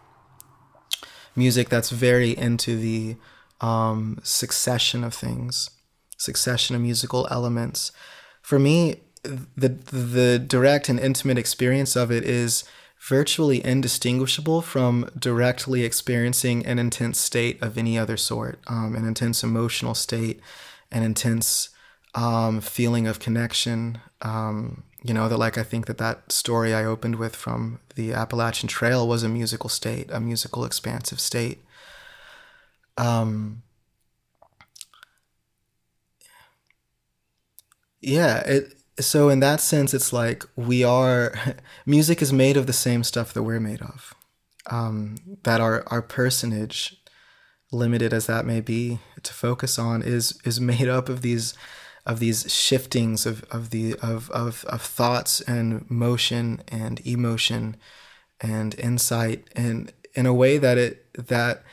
Music 1.36 1.70
that's 1.70 1.90
very 1.90 2.38
into 2.38 2.78
the 2.78 3.16
um, 3.62 4.20
succession 4.24 5.04
of 5.04 5.14
things, 5.14 5.70
succession 6.18 6.76
of 6.76 6.82
musical 6.82 7.28
elements. 7.30 7.92
For 8.42 8.60
me, 8.60 9.02
the 9.24 9.70
the 9.70 10.40
direct 10.40 10.90
and 10.90 11.00
intimate 11.00 11.38
experience 11.38 11.96
of 11.96 12.12
it 12.12 12.24
is 12.24 12.64
virtually 13.08 13.64
indistinguishable 13.66 14.62
from 14.62 15.10
directly 15.18 15.84
experiencing 15.84 16.66
an 16.66 16.80
intense 16.80 17.20
state 17.20 17.62
of 17.62 17.78
any 17.78 17.98
other 17.98 18.18
sort, 18.18 18.60
um, 18.68 18.96
an 18.96 19.06
intense 19.06 19.44
emotional 19.44 19.94
state, 19.94 20.42
an 20.92 21.04
intense 21.04 21.70
um, 22.16 22.60
feeling 22.60 23.08
of 23.08 23.20
connection, 23.20 24.00
um, 24.22 24.84
you 25.04 25.14
know 25.14 25.30
that 25.30 25.38
like 25.38 25.58
i 25.58 25.64
think 25.64 25.86
that 25.86 25.98
that 25.98 26.32
story 26.32 26.74
i 26.74 26.84
opened 26.84 27.16
with 27.16 27.36
from 27.36 27.80
the 27.96 28.12
appalachian 28.14 28.68
trail 28.68 29.08
was 29.08 29.24
a 29.24 29.30
musical 29.30 29.70
state 29.70 30.10
a 30.12 30.20
musical 30.20 30.66
expansive 30.66 31.20
state. 31.20 31.64
Um 32.98 33.64
yeah 38.02 38.40
it 38.40 38.74
so 39.00 39.30
in 39.30 39.40
that 39.40 39.62
sense 39.62 39.94
it's 39.94 40.12
like 40.12 40.44
we 40.56 40.84
are 40.84 41.34
music 41.86 42.22
is 42.22 42.34
made 42.34 42.58
of 42.58 42.68
the 42.68 42.74
same 42.74 43.04
stuff 43.04 43.34
that 43.34 43.44
we're 43.44 43.60
made 43.60 43.82
of. 43.82 44.14
Um 44.68 45.16
that 45.44 45.62
our 45.62 45.84
our 45.88 46.02
personage 46.02 47.02
limited 47.72 48.14
as 48.14 48.26
that 48.28 48.46
may 48.46 48.62
be 48.62 49.00
to 49.24 49.34
focus 49.34 49.78
on 49.80 50.02
is 50.02 50.40
is 50.44 50.60
made 50.60 50.88
up 50.88 51.10
of 51.10 51.22
these 51.22 51.54
of 52.10 52.20
these 52.20 52.52
shiftings 52.52 53.28
of, 53.28 53.44
of 53.52 53.70
the 53.70 53.94
of, 54.02 54.32
of 54.32 54.66
of 54.66 54.82
thoughts 54.82 55.42
and 55.42 55.90
motion 55.90 56.60
and 56.68 57.00
emotion 57.06 57.78
and 58.42 58.74
insight 58.80 59.48
and 59.56 59.94
in 60.16 60.26
a 60.26 60.34
way 60.34 60.58
that 60.58 60.78
it 60.78 61.06
that 61.14 61.64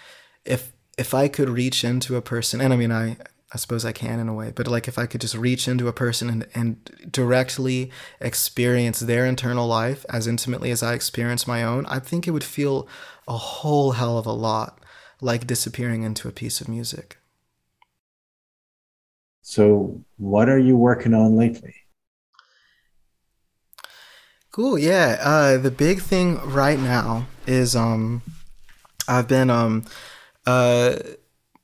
if 0.44 0.72
if 0.98 1.14
I 1.14 1.28
could 1.28 1.48
reach 1.48 1.82
into 1.84 2.16
a 2.16 2.22
person 2.22 2.60
and 2.60 2.72
I 2.72 2.76
mean 2.76 2.92
I 2.92 3.16
I 3.54 3.56
suppose 3.56 3.84
I 3.86 3.92
can 3.92 4.18
in 4.18 4.28
a 4.28 4.34
way, 4.34 4.52
but 4.54 4.66
like 4.66 4.88
if 4.88 4.98
I 4.98 5.06
could 5.06 5.20
just 5.20 5.36
reach 5.36 5.68
into 5.68 5.88
a 5.88 5.92
person 5.92 6.28
and, 6.28 6.46
and 6.52 7.08
directly 7.10 7.90
experience 8.20 9.00
their 9.00 9.24
internal 9.24 9.66
life 9.68 10.04
as 10.10 10.26
intimately 10.26 10.70
as 10.72 10.82
I 10.82 10.94
experience 10.94 11.46
my 11.46 11.62
own, 11.62 11.86
I 11.86 12.00
think 12.00 12.26
it 12.26 12.32
would 12.32 12.44
feel 12.44 12.88
a 13.26 13.36
whole 13.36 13.92
hell 13.92 14.18
of 14.18 14.26
a 14.26 14.32
lot 14.32 14.80
like 15.20 15.46
disappearing 15.46 16.02
into 16.02 16.28
a 16.28 16.32
piece 16.32 16.60
of 16.60 16.68
music. 16.68 17.18
So, 19.48 20.02
what 20.16 20.48
are 20.48 20.58
you 20.58 20.76
working 20.76 21.14
on 21.14 21.36
lately? 21.36 21.72
Cool. 24.50 24.76
Yeah. 24.76 25.18
Uh, 25.20 25.56
the 25.56 25.70
big 25.70 26.00
thing 26.00 26.40
right 26.40 26.80
now 26.80 27.28
is 27.46 27.76
um, 27.76 28.22
I've 29.06 29.28
been 29.28 29.48
um, 29.48 29.84
uh, 30.48 30.96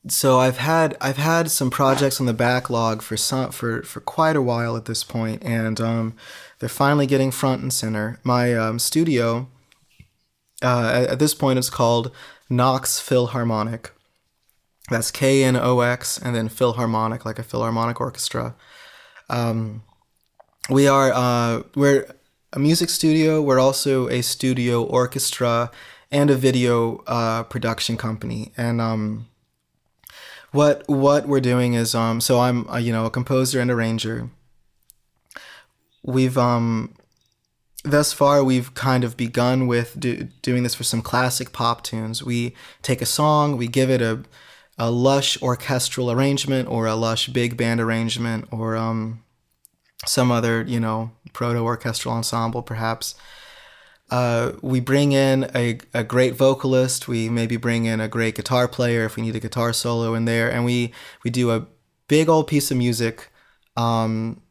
so 0.07 0.39
I've 0.39 0.59
had 0.59 0.97
I've 1.01 1.17
had 1.17 1.51
some 1.51 1.71
projects 1.71 2.21
on 2.21 2.27
the 2.27 2.33
backlog 2.33 3.03
for 3.03 3.17
some 3.17 3.51
for 3.51 3.83
for 3.83 4.01
quite 4.01 4.37
a 4.37 4.43
while 4.43 4.77
at 4.77 4.85
this 4.85 5.03
point, 5.03 5.43
and 5.43 5.81
um, 5.81 6.15
they're 6.61 6.69
finally 6.69 7.09
getting 7.09 7.33
front 7.33 7.63
and 7.63 7.73
center. 7.73 8.21
My 8.23 8.55
um, 8.55 8.79
studio 8.79 9.49
uh, 10.63 10.93
at, 10.95 11.11
at 11.11 11.19
this 11.19 11.35
point 11.35 11.59
it's 11.59 11.69
called 11.69 12.13
Knox 12.49 13.01
Philharmonic. 13.01 13.91
That's 14.93 15.11
K 15.11 15.45
N 15.45 15.57
O 15.57 15.81
X 15.81 16.19
and 16.19 16.35
then 16.35 16.49
Philharmonic, 16.49 17.25
like 17.25 17.39
a 17.39 17.43
Philharmonic 17.43 18.01
orchestra. 18.01 18.55
Um, 19.29 19.83
we 20.71 20.87
are 20.87 21.13
uh, 21.13 21.63
we're 21.75 22.07
a 22.53 22.59
music 22.59 22.91
studio. 22.91 23.41
We're 23.43 23.59
also 23.59 24.09
a 24.09 24.23
studio 24.23 24.85
orchestra 24.85 25.71
and 26.11 26.31
a 26.31 26.37
video 26.37 27.03
uh, 27.07 27.43
production 27.45 27.97
company. 27.97 28.53
And 28.57 28.81
um, 28.81 29.29
what 30.53 30.87
what 30.89 31.27
we're 31.27 31.41
doing 31.41 31.75
is 31.75 31.95
um, 31.95 32.21
so 32.21 32.41
I'm 32.41 32.67
a, 32.69 32.81
you 32.81 32.93
know 32.93 33.07
a 33.07 33.11
composer 33.11 33.61
and 33.61 33.71
arranger. 33.71 34.31
We've 36.03 36.37
um, 36.37 36.95
thus 37.85 38.13
far 38.13 38.45
we've 38.45 38.75
kind 38.75 39.05
of 39.05 39.17
begun 39.17 39.67
with 39.67 39.99
do, 39.99 40.29
doing 40.43 40.63
this 40.63 40.75
for 40.75 40.85
some 40.85 41.03
classic 41.03 41.53
pop 41.53 41.83
tunes 41.83 42.23
we 42.23 42.55
take 42.81 43.03
a 43.03 43.07
song 43.07 43.57
we 43.57 43.67
give 43.67 43.91
it 43.91 44.01
a, 44.01 44.23
a 44.79 44.91
lush 44.91 45.41
orchestral 45.43 46.11
arrangement 46.11 46.69
or 46.69 46.87
a 46.87 46.95
lush 46.95 47.29
big 47.29 47.57
band 47.57 47.81
arrangement 47.81 48.47
or 48.51 48.77
um, 48.77 49.23
some 50.07 50.33
other 50.33 50.63
you 50.63 50.81
know 50.81 51.11
proto 51.33 51.61
orchestral 51.61 52.15
ensemble 52.15 52.63
perhaps. 52.63 53.15
Uh, 54.11 54.53
we 54.61 54.79
bring 54.79 55.13
in 55.13 55.51
a, 55.55 55.79
a 55.95 56.05
great 56.05 56.35
vocalist. 56.35 57.09
We 57.09 57.31
maybe 57.31 57.57
bring 57.57 57.87
in 57.87 57.99
a 57.99 58.09
great 58.09 58.35
guitar 58.35 58.69
player 58.69 59.07
if 59.07 59.17
we 59.17 59.23
need 59.23 59.35
a 59.37 59.41
guitar 59.41 59.73
solo 59.73 60.13
in 60.13 60.27
there. 60.27 60.51
And 60.53 60.67
we 60.67 60.93
we 61.25 61.31
do 61.31 61.51
a 61.51 61.67
big 62.09 62.29
old 62.29 62.47
piece 62.47 62.71
of 62.71 62.77
music. 62.77 63.31
Um, 63.75 64.43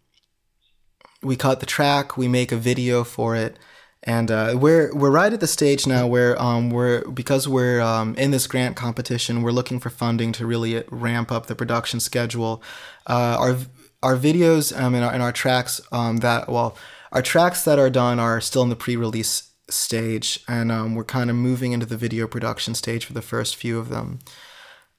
we 1.21 1.35
cut 1.35 1.59
the 1.59 1.67
track, 1.67 2.17
we 2.17 2.27
make 2.27 2.51
a 2.51 2.57
video 2.57 3.03
for 3.03 3.35
it, 3.35 3.59
and 4.03 4.31
uh, 4.31 4.55
we're 4.57 4.93
we're 4.95 5.11
right 5.11 5.31
at 5.31 5.39
the 5.39 5.47
stage 5.47 5.85
now 5.85 6.07
where 6.07 6.39
um, 6.41 6.71
we're 6.71 7.07
because 7.09 7.47
we're 7.47 7.81
um, 7.81 8.15
in 8.15 8.31
this 8.31 8.47
grant 8.47 8.75
competition, 8.75 9.43
we're 9.43 9.51
looking 9.51 9.79
for 9.79 9.89
funding 9.91 10.31
to 10.33 10.45
really 10.45 10.83
ramp 10.89 11.31
up 11.31 11.45
the 11.45 11.55
production 11.55 11.99
schedule. 11.99 12.63
Uh, 13.05 13.37
our 13.39 13.57
our 14.01 14.17
videos 14.17 14.75
um, 14.79 14.95
and, 14.95 15.05
our, 15.05 15.13
and 15.13 15.21
our 15.21 15.31
tracks 15.31 15.81
um, 15.91 16.17
that 16.17 16.49
well, 16.49 16.75
our 17.11 17.21
tracks 17.21 17.63
that 17.63 17.77
are 17.77 17.91
done 17.91 18.19
are 18.19 18.41
still 18.41 18.63
in 18.63 18.69
the 18.69 18.75
pre-release 18.75 19.51
stage, 19.69 20.43
and 20.47 20.71
um, 20.71 20.95
we're 20.95 21.03
kind 21.03 21.29
of 21.29 21.35
moving 21.35 21.71
into 21.71 21.85
the 21.85 21.97
video 21.97 22.25
production 22.27 22.73
stage 22.73 23.05
for 23.05 23.13
the 23.13 23.21
first 23.21 23.55
few 23.55 23.77
of 23.77 23.89
them. 23.89 24.19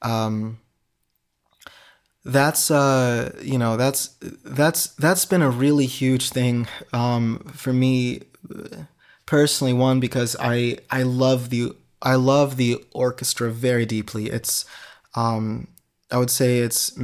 Um, 0.01 0.59
that's 2.25 2.71
uh 2.71 3.37
you 3.43 3.59
know 3.59 3.77
that's 3.77 4.15
that's 4.45 4.87
that's 4.95 5.25
been 5.25 5.43
a 5.43 5.51
really 5.51 5.87
huge 5.87 6.31
thing 6.31 6.69
um 6.93 7.41
for 7.53 7.73
me 7.73 8.21
personally 9.33 9.73
one 9.73 9.99
because 9.99 10.37
i 10.41 10.77
i 10.91 11.03
love 11.03 11.49
the 11.49 11.75
i 12.03 12.15
love 12.15 12.59
the 12.59 12.77
orchestra 12.93 13.51
very 13.51 13.87
deeply 13.87 14.27
it's 14.27 14.67
um 15.15 15.67
i 16.11 16.19
would 16.19 16.29
say 16.29 16.59
it's 16.59 16.99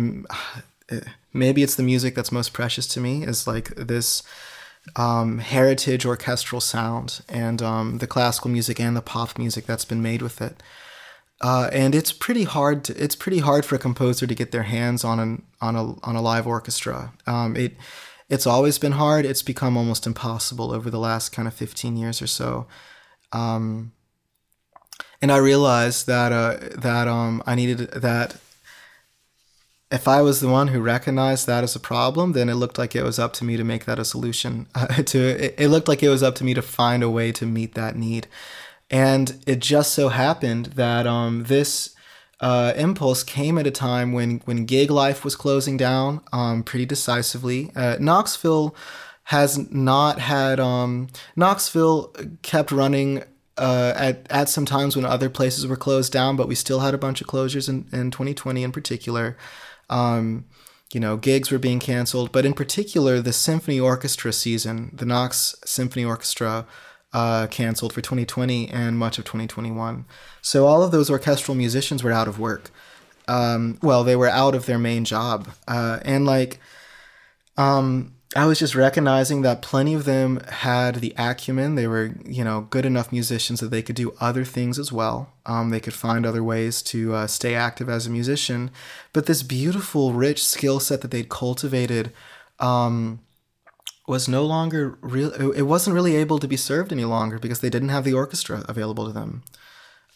maybe 1.32 1.62
it's 1.62 1.76
the 1.76 1.82
music 1.82 2.14
that's 2.14 2.30
most 2.30 2.52
precious 2.52 2.86
to 2.86 3.00
me 3.00 3.24
is 3.24 3.46
like 3.46 3.74
this 3.76 4.22
um, 4.96 5.38
heritage 5.38 6.04
orchestral 6.04 6.60
sound 6.60 7.22
and 7.30 7.62
um, 7.62 7.96
the 7.96 8.06
classical 8.06 8.50
music 8.50 8.78
and 8.78 8.94
the 8.94 9.00
pop 9.00 9.38
music 9.38 9.64
that's 9.64 9.86
been 9.86 10.02
made 10.02 10.20
with 10.20 10.42
it 10.42 10.62
uh, 11.40 11.70
and 11.72 11.94
it's 11.94 12.12
pretty 12.12 12.44
hard. 12.44 12.82
To, 12.84 13.02
it's 13.02 13.14
pretty 13.14 13.38
hard 13.38 13.64
for 13.64 13.76
a 13.76 13.78
composer 13.78 14.26
to 14.26 14.34
get 14.34 14.50
their 14.50 14.64
hands 14.64 15.04
on 15.04 15.20
an 15.20 15.42
on 15.60 15.76
a 15.76 15.94
on 16.02 16.16
a 16.16 16.20
live 16.20 16.48
orchestra. 16.48 17.12
Um, 17.28 17.54
it 17.54 17.76
it's 18.28 18.46
always 18.46 18.78
been 18.78 18.92
hard. 18.92 19.24
It's 19.24 19.42
become 19.42 19.76
almost 19.76 20.06
impossible 20.06 20.72
over 20.72 20.90
the 20.90 20.98
last 20.98 21.30
kind 21.30 21.48
of 21.48 21.54
fifteen 21.54 21.96
years 21.96 22.20
or 22.20 22.26
so. 22.26 22.66
Um, 23.32 23.92
and 25.20 25.32
I 25.32 25.38
realized 25.38 26.06
that 26.06 26.32
uh, 26.32 26.56
that 26.80 27.08
um, 27.08 27.42
I 27.46 27.54
needed 27.54 27.78
that. 27.92 28.36
If 29.90 30.06
I 30.06 30.20
was 30.20 30.40
the 30.40 30.48
one 30.48 30.68
who 30.68 30.80
recognized 30.80 31.46
that 31.46 31.64
as 31.64 31.74
a 31.74 31.80
problem, 31.80 32.32
then 32.32 32.50
it 32.50 32.56
looked 32.56 32.76
like 32.76 32.94
it 32.94 33.02
was 33.02 33.18
up 33.18 33.32
to 33.34 33.44
me 33.44 33.56
to 33.56 33.64
make 33.64 33.86
that 33.86 33.98
a 33.98 34.04
solution. 34.04 34.66
Uh, 34.74 34.86
to 35.02 35.18
it, 35.18 35.54
it 35.58 35.68
looked 35.68 35.88
like 35.88 36.02
it 36.02 36.10
was 36.10 36.22
up 36.22 36.34
to 36.36 36.44
me 36.44 36.54
to 36.54 36.62
find 36.62 37.02
a 37.02 37.10
way 37.10 37.32
to 37.32 37.46
meet 37.46 37.74
that 37.74 37.96
need. 37.96 38.26
And 38.90 39.42
it 39.46 39.60
just 39.60 39.92
so 39.94 40.08
happened 40.08 40.66
that 40.76 41.06
um, 41.06 41.44
this 41.44 41.94
uh, 42.40 42.72
impulse 42.76 43.22
came 43.24 43.58
at 43.58 43.66
a 43.66 43.70
time 43.70 44.12
when, 44.12 44.40
when 44.44 44.64
gig 44.64 44.90
life 44.90 45.24
was 45.24 45.34
closing 45.34 45.76
down 45.76 46.20
um, 46.32 46.62
pretty 46.62 46.86
decisively. 46.86 47.72
Uh, 47.74 47.96
Knoxville 47.98 48.74
has 49.24 49.70
not 49.70 50.20
had, 50.20 50.60
um, 50.60 51.08
Knoxville 51.36 52.14
kept 52.42 52.70
running 52.70 53.24
uh, 53.56 53.92
at, 53.96 54.26
at 54.30 54.48
some 54.48 54.64
times 54.64 54.94
when 54.94 55.04
other 55.04 55.28
places 55.28 55.66
were 55.66 55.76
closed 55.76 56.12
down, 56.12 56.36
but 56.36 56.48
we 56.48 56.54
still 56.54 56.80
had 56.80 56.94
a 56.94 56.98
bunch 56.98 57.20
of 57.20 57.26
closures 57.26 57.68
in, 57.68 57.88
in 57.92 58.10
2020 58.10 58.62
in 58.62 58.72
particular. 58.72 59.36
Um, 59.90 60.44
you 60.94 61.00
know, 61.00 61.16
gigs 61.16 61.50
were 61.50 61.58
being 61.58 61.80
canceled, 61.80 62.32
but 62.32 62.46
in 62.46 62.54
particular, 62.54 63.20
the 63.20 63.32
symphony 63.32 63.78
orchestra 63.78 64.32
season, 64.32 64.90
the 64.94 65.04
Knox 65.04 65.54
Symphony 65.64 66.04
Orchestra, 66.04 66.66
uh, 67.12 67.46
canceled 67.48 67.92
for 67.92 68.00
2020 68.00 68.68
and 68.68 68.98
much 68.98 69.18
of 69.18 69.24
2021. 69.24 70.04
So 70.42 70.66
all 70.66 70.82
of 70.82 70.90
those 70.90 71.10
orchestral 71.10 71.54
musicians 71.54 72.02
were 72.02 72.12
out 72.12 72.28
of 72.28 72.38
work. 72.38 72.70
Um, 73.26 73.78
well, 73.82 74.04
they 74.04 74.16
were 74.16 74.28
out 74.28 74.54
of 74.54 74.66
their 74.66 74.78
main 74.78 75.04
job, 75.04 75.48
uh, 75.66 76.00
and 76.02 76.24
like, 76.24 76.58
um, 77.58 78.14
I 78.36 78.44
was 78.44 78.58
just 78.58 78.74
recognizing 78.74 79.40
that 79.42 79.62
plenty 79.62 79.94
of 79.94 80.04
them 80.04 80.40
had 80.48 80.96
the 80.96 81.14
acumen. 81.16 81.74
They 81.74 81.86
were, 81.86 82.14
you 82.26 82.44
know, 82.44 82.62
good 82.62 82.84
enough 82.84 83.10
musicians 83.10 83.60
that 83.60 83.70
they 83.70 83.80
could 83.80 83.96
do 83.96 84.14
other 84.20 84.44
things 84.44 84.78
as 84.78 84.92
well. 84.92 85.32
Um, 85.46 85.70
they 85.70 85.80
could 85.80 85.94
find 85.94 86.26
other 86.26 86.44
ways 86.44 86.82
to 86.82 87.14
uh, 87.14 87.26
stay 87.26 87.54
active 87.54 87.88
as 87.88 88.06
a 88.06 88.10
musician. 88.10 88.70
But 89.14 89.26
this 89.26 89.42
beautiful, 89.42 90.12
rich 90.12 90.44
skill 90.44 90.78
set 90.78 91.00
that 91.00 91.10
they'd 91.10 91.30
cultivated 91.30 92.12
um, 92.58 93.20
was 94.08 94.28
no 94.28 94.44
longer 94.44 94.98
real. 95.02 95.30
It 95.52 95.62
wasn't 95.62 95.94
really 95.94 96.16
able 96.16 96.38
to 96.38 96.48
be 96.48 96.56
served 96.56 96.92
any 96.92 97.04
longer 97.04 97.38
because 97.38 97.60
they 97.60 97.70
didn't 97.70 97.90
have 97.90 98.04
the 98.04 98.14
orchestra 98.14 98.64
available 98.68 99.06
to 99.06 99.12
them. 99.12 99.42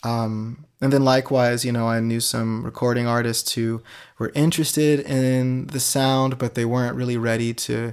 Um, 0.03 0.64
and 0.80 0.93
then 0.93 1.05
likewise, 1.05 1.64
you 1.64 1.72
know, 1.72 1.86
I 1.86 2.01
knew 2.01 2.20
some 2.20 2.64
recording 2.64 3.07
artists 3.07 3.53
who 3.53 3.82
were 4.18 4.32
interested 4.34 5.01
in 5.01 5.68
the 5.68 5.78
sound, 5.78 6.38
but 6.38 6.55
they 6.55 6.64
weren't 6.64 6.97
really 6.97 7.16
ready 7.16 7.55
to, 7.55 7.93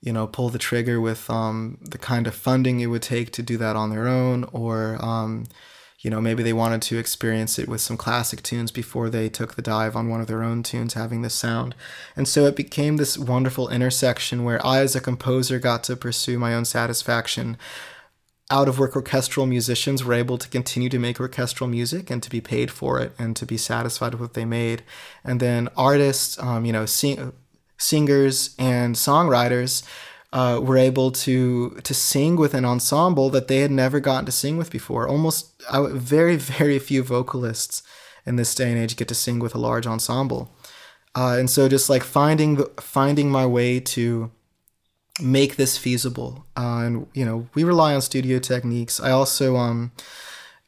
you 0.00 0.12
know, 0.12 0.26
pull 0.26 0.48
the 0.48 0.58
trigger 0.58 1.00
with 1.00 1.30
um, 1.30 1.78
the 1.80 1.98
kind 1.98 2.26
of 2.26 2.34
funding 2.34 2.80
it 2.80 2.86
would 2.86 3.02
take 3.02 3.30
to 3.32 3.42
do 3.42 3.56
that 3.58 3.76
on 3.76 3.90
their 3.90 4.08
own, 4.08 4.44
or 4.52 4.98
um, 5.04 5.44
you 6.04 6.10
know, 6.10 6.20
maybe 6.20 6.42
they 6.42 6.52
wanted 6.52 6.82
to 6.82 6.98
experience 6.98 7.58
it 7.58 7.66
with 7.66 7.80
some 7.80 7.96
classic 7.96 8.42
tunes 8.42 8.70
before 8.70 9.08
they 9.08 9.30
took 9.30 9.54
the 9.54 9.62
dive 9.62 9.96
on 9.96 10.10
one 10.10 10.20
of 10.20 10.26
their 10.26 10.42
own 10.42 10.62
tunes 10.62 10.92
having 10.92 11.22
this 11.22 11.32
sound. 11.34 11.74
And 12.14 12.28
so 12.28 12.44
it 12.44 12.54
became 12.54 12.98
this 12.98 13.16
wonderful 13.16 13.70
intersection 13.70 14.44
where 14.44 14.64
I, 14.64 14.80
as 14.80 14.94
a 14.94 15.00
composer, 15.00 15.58
got 15.58 15.82
to 15.84 15.96
pursue 15.96 16.38
my 16.38 16.54
own 16.54 16.66
satisfaction. 16.66 17.56
Out 18.50 18.68
of 18.68 18.78
work 18.78 18.94
orchestral 18.94 19.46
musicians 19.46 20.04
were 20.04 20.12
able 20.12 20.36
to 20.36 20.48
continue 20.48 20.90
to 20.90 20.98
make 20.98 21.18
orchestral 21.18 21.70
music 21.70 22.10
and 22.10 22.22
to 22.22 22.28
be 22.28 22.42
paid 22.42 22.70
for 22.70 23.00
it 23.00 23.12
and 23.18 23.34
to 23.36 23.46
be 23.46 23.56
satisfied 23.56 24.12
with 24.12 24.20
what 24.20 24.34
they 24.34 24.44
made. 24.44 24.82
And 25.24 25.40
then 25.40 25.70
artists, 25.74 26.38
um, 26.38 26.66
you 26.66 26.72
know, 26.74 26.84
seeing 26.84 27.32
singers 27.78 28.54
and 28.58 28.94
songwriters 28.94 29.82
uh, 30.34 30.58
were 30.60 30.76
able 30.76 31.12
to 31.12 31.70
to 31.84 31.94
sing 31.94 32.34
with 32.34 32.54
an 32.54 32.64
ensemble 32.64 33.30
that 33.30 33.46
they 33.46 33.60
had 33.60 33.70
never 33.70 34.00
gotten 34.00 34.26
to 34.26 34.32
sing 34.32 34.56
with 34.56 34.70
before. 34.70 35.08
Almost 35.08 35.62
uh, 35.70 35.84
very 35.84 36.36
very 36.58 36.78
few 36.78 37.02
vocalists 37.02 37.82
in 38.26 38.36
this 38.36 38.54
day 38.54 38.70
and 38.70 38.78
age 38.78 38.96
get 38.96 39.08
to 39.08 39.14
sing 39.14 39.38
with 39.38 39.54
a 39.54 39.58
large 39.58 39.86
ensemble, 39.86 40.54
uh, 41.14 41.36
and 41.38 41.48
so 41.48 41.68
just 41.68 41.88
like 41.88 42.02
finding 42.02 42.56
the, 42.56 42.64
finding 42.80 43.30
my 43.30 43.46
way 43.46 43.78
to 43.78 44.32
make 45.22 45.54
this 45.54 45.78
feasible. 45.78 46.44
Uh, 46.56 46.82
and 46.84 47.06
you 47.14 47.24
know, 47.24 47.48
we 47.54 47.62
rely 47.62 47.94
on 47.94 48.02
studio 48.02 48.40
techniques. 48.40 48.98
I 48.98 49.12
also 49.12 49.56
um 49.56 49.92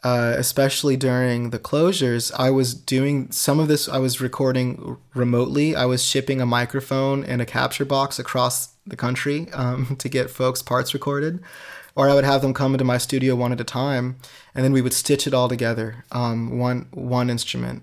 uh, 0.05 0.35
especially 0.37 0.97
during 0.97 1.51
the 1.51 1.59
closures, 1.59 2.31
I 2.39 2.51
was 2.51 2.75
doing 2.75 3.33
some 3.33 3.59
of 3.59 3.67
this. 3.67 3.89
I 3.89 3.99
was 3.99 4.21
recording 4.21 4.99
remotely. 5.15 5.75
I 5.75 5.87
was 5.87 6.05
shipping 6.05 6.41
a 6.41 6.47
microphone 6.47 7.25
and 7.25 7.43
a 7.43 7.47
capture 7.47 7.85
box 7.85 8.21
across 8.21 8.76
the 8.87 8.97
country 8.97 9.51
um, 9.53 9.97
to 9.99 10.09
get 10.09 10.31
folks' 10.31 10.63
parts 10.63 10.95
recorded, 10.95 11.43
or 11.95 12.09
I 12.09 12.15
would 12.15 12.25
have 12.25 12.43
them 12.43 12.55
come 12.55 12.75
into 12.75 12.85
my 12.85 12.99
studio 12.99 13.35
one 13.35 13.53
at 13.53 13.61
a 13.61 13.65
time, 13.65 14.17
and 14.55 14.65
then 14.65 14.73
we 14.73 14.83
would 14.83 14.93
stitch 14.93 15.27
it 15.27 15.35
all 15.35 15.49
together, 15.49 16.05
um, 16.13 16.59
one 16.59 16.89
one 16.93 17.31
instrument 17.31 17.83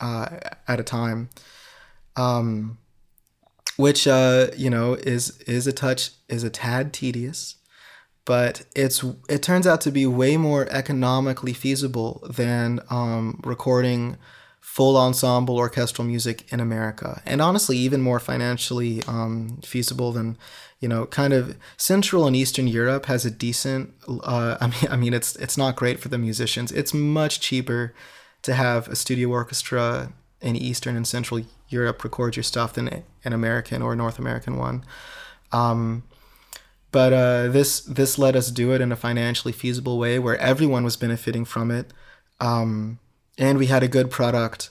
uh, 0.00 0.28
at 0.66 0.80
a 0.80 0.84
time. 0.84 1.30
Um, 2.16 2.78
which 3.76 4.06
uh, 4.06 4.48
you 4.56 4.70
know 4.70 4.94
is 4.94 5.38
is 5.42 5.66
a 5.66 5.72
touch 5.72 6.10
is 6.28 6.42
a 6.44 6.50
tad 6.50 6.92
tedious, 6.92 7.56
but 8.24 8.64
it's 8.74 9.04
it 9.28 9.42
turns 9.42 9.66
out 9.66 9.80
to 9.82 9.90
be 9.90 10.06
way 10.06 10.36
more 10.36 10.66
economically 10.70 11.52
feasible 11.52 12.26
than 12.28 12.80
um, 12.90 13.40
recording 13.44 14.16
full 14.76 14.98
ensemble 14.98 15.56
orchestral 15.56 16.06
music 16.06 16.52
in 16.52 16.60
America, 16.60 17.22
and 17.24 17.40
honestly, 17.40 17.78
even 17.78 18.02
more 18.02 18.20
financially 18.20 19.02
um, 19.08 19.58
feasible 19.64 20.12
than 20.12 20.36
you 20.80 20.88
know, 20.88 21.06
kind 21.06 21.32
of 21.32 21.56
Central 21.78 22.26
and 22.26 22.36
Eastern 22.36 22.66
Europe 22.66 23.06
has 23.06 23.24
a 23.24 23.30
decent. 23.30 23.94
Uh, 24.06 24.58
I 24.60 24.66
mean, 24.66 24.90
I 24.90 24.96
mean, 24.96 25.14
it's 25.14 25.34
it's 25.36 25.56
not 25.56 25.76
great 25.76 25.98
for 25.98 26.08
the 26.08 26.18
musicians. 26.18 26.72
It's 26.72 26.92
much 26.92 27.40
cheaper 27.40 27.94
to 28.42 28.52
have 28.54 28.86
a 28.88 28.96
studio 28.96 29.30
orchestra 29.30 30.12
in 30.40 30.54
Eastern 30.54 30.94
and 30.94 31.06
Central 31.06 31.40
Europe 31.68 32.04
record 32.04 32.36
your 32.36 32.42
stuff 32.42 32.74
than 32.74 33.04
an 33.24 33.32
American 33.32 33.80
or 33.80 33.96
North 33.96 34.18
American 34.18 34.58
one. 34.58 34.84
Um, 35.52 36.02
but 36.92 37.12
uh, 37.14 37.48
this 37.48 37.80
this 37.80 38.18
let 38.18 38.36
us 38.36 38.50
do 38.50 38.72
it 38.72 38.82
in 38.82 38.92
a 38.92 38.96
financially 38.96 39.52
feasible 39.52 39.98
way 39.98 40.18
where 40.18 40.36
everyone 40.36 40.84
was 40.84 40.98
benefiting 40.98 41.46
from 41.46 41.70
it, 41.70 41.92
um, 42.40 42.98
and 43.38 43.58
we 43.58 43.66
had 43.66 43.82
a 43.82 43.88
good 43.88 44.10
product, 44.10 44.70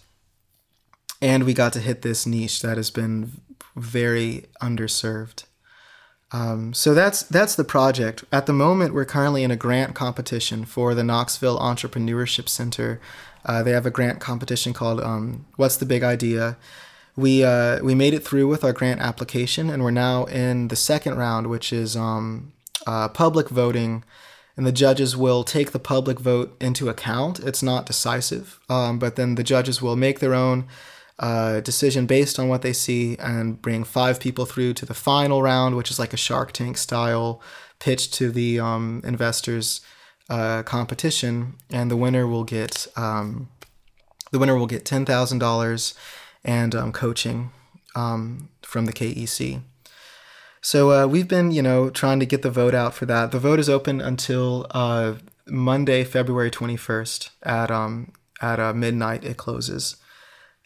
and 1.22 1.44
we 1.44 1.54
got 1.54 1.74
to 1.74 1.80
hit 1.80 2.02
this 2.02 2.26
niche 2.26 2.62
that 2.62 2.78
has 2.78 2.90
been 2.90 3.42
very 3.76 4.46
underserved. 4.62 5.46
Um, 6.32 6.74
so 6.74 6.94
that's 6.94 7.24
that's 7.24 7.56
the 7.56 7.64
project. 7.64 8.24
At 8.32 8.46
the 8.46 8.54
moment, 8.54 8.94
we're 8.94 9.06
currently 9.06 9.44
in 9.44 9.52
a 9.52 9.56
grant 9.56 9.96
competition 9.96 10.66
for 10.66 10.94
the 10.94 11.04
Knoxville 11.04 11.60
Entrepreneurship 11.60 12.50
Center. 12.50 13.00
Uh, 13.46 13.62
they 13.62 13.72
have 13.72 13.86
a 13.86 13.92
grant 13.92 14.20
competition 14.20 14.74
called 14.74 15.00
um, 15.02 15.46
"What's 15.56 15.78
the 15.78 15.86
Big 15.86 16.04
Idea," 16.04 16.58
we 17.16 17.44
uh, 17.44 17.82
we 17.84 17.96
made 17.96 18.14
it 18.14 18.26
through 18.26 18.48
with 18.48 18.64
our 18.64 18.74
grant 18.74 19.02
application, 19.02 19.70
and 19.70 19.84
we're 19.84 19.92
now 19.92 20.26
in 20.26 20.68
the 20.68 20.76
second 20.76 21.18
round, 21.18 21.48
which 21.48 21.72
is 21.72 21.96
um, 21.96 22.54
uh, 22.88 23.08
public 23.10 23.50
voting, 23.50 24.04
and 24.58 24.66
the 24.66 24.72
judges 24.72 25.18
will 25.18 25.44
take 25.44 25.72
the 25.72 25.80
public 25.80 26.20
vote 26.20 26.56
into 26.62 26.90
account. 26.90 27.40
It's 27.40 27.64
not 27.64 27.86
decisive, 27.86 28.60
um, 28.70 29.00
but 29.00 29.16
then 29.16 29.36
the 29.36 29.44
judges 29.44 29.82
will 29.82 29.96
make 29.96 30.20
their 30.20 30.34
own 30.34 30.68
uh, 31.20 31.62
decision 31.62 32.06
based 32.06 32.40
on 32.40 32.48
what 32.48 32.62
they 32.62 32.74
see 32.74 33.18
and 33.18 33.62
bring 33.62 33.84
five 33.84 34.20
people 34.20 34.46
through 34.46 34.74
to 34.76 34.86
the 34.86 34.94
final 34.94 35.42
round, 35.42 35.76
which 35.76 35.92
is 35.92 36.00
like 36.00 36.14
a 36.14 36.18
Shark 36.18 36.52
Tank 36.52 36.78
style 36.78 37.42
pitch 37.80 38.12
to 38.12 38.32
the 38.32 38.60
um, 38.60 39.02
investors 39.04 39.82
uh, 40.30 40.64
competition, 40.64 41.56
and 41.70 41.92
the 41.92 41.98
winner 41.98 42.28
will 42.28 42.44
get 42.44 42.88
um, 42.96 43.50
the 44.32 44.40
winner 44.40 44.56
will 44.56 44.68
get 44.68 44.86
ten 44.86 45.06
thousand 45.06 45.40
dollars 45.40 45.94
and 46.44 46.76
um, 46.76 46.92
coaching 46.92 47.52
um, 47.96 48.50
from 48.62 48.86
the 48.86 48.94
KEC. 48.94 49.62
So 50.66 50.92
uh, 50.92 51.06
we've 51.06 51.28
been, 51.28 51.52
you 51.52 51.62
know, 51.62 51.92
trying 51.92 52.20
to 52.22 52.26
get 52.26 52.42
the 52.42 52.50
vote 52.50 52.74
out 52.74 52.96
for 52.96 53.06
that. 53.06 53.30
The 53.30 53.38
vote 53.38 53.60
is 53.60 53.70
open 53.70 54.02
until 54.02 54.66
uh, 54.72 55.14
Monday, 55.46 56.04
February 56.04 56.50
21st 56.50 57.30
at 57.44 57.70
um, 57.70 58.14
at 58.42 58.60
uh, 58.60 58.74
midnight. 58.74 59.24
It 59.24 59.38
closes. 59.38 59.98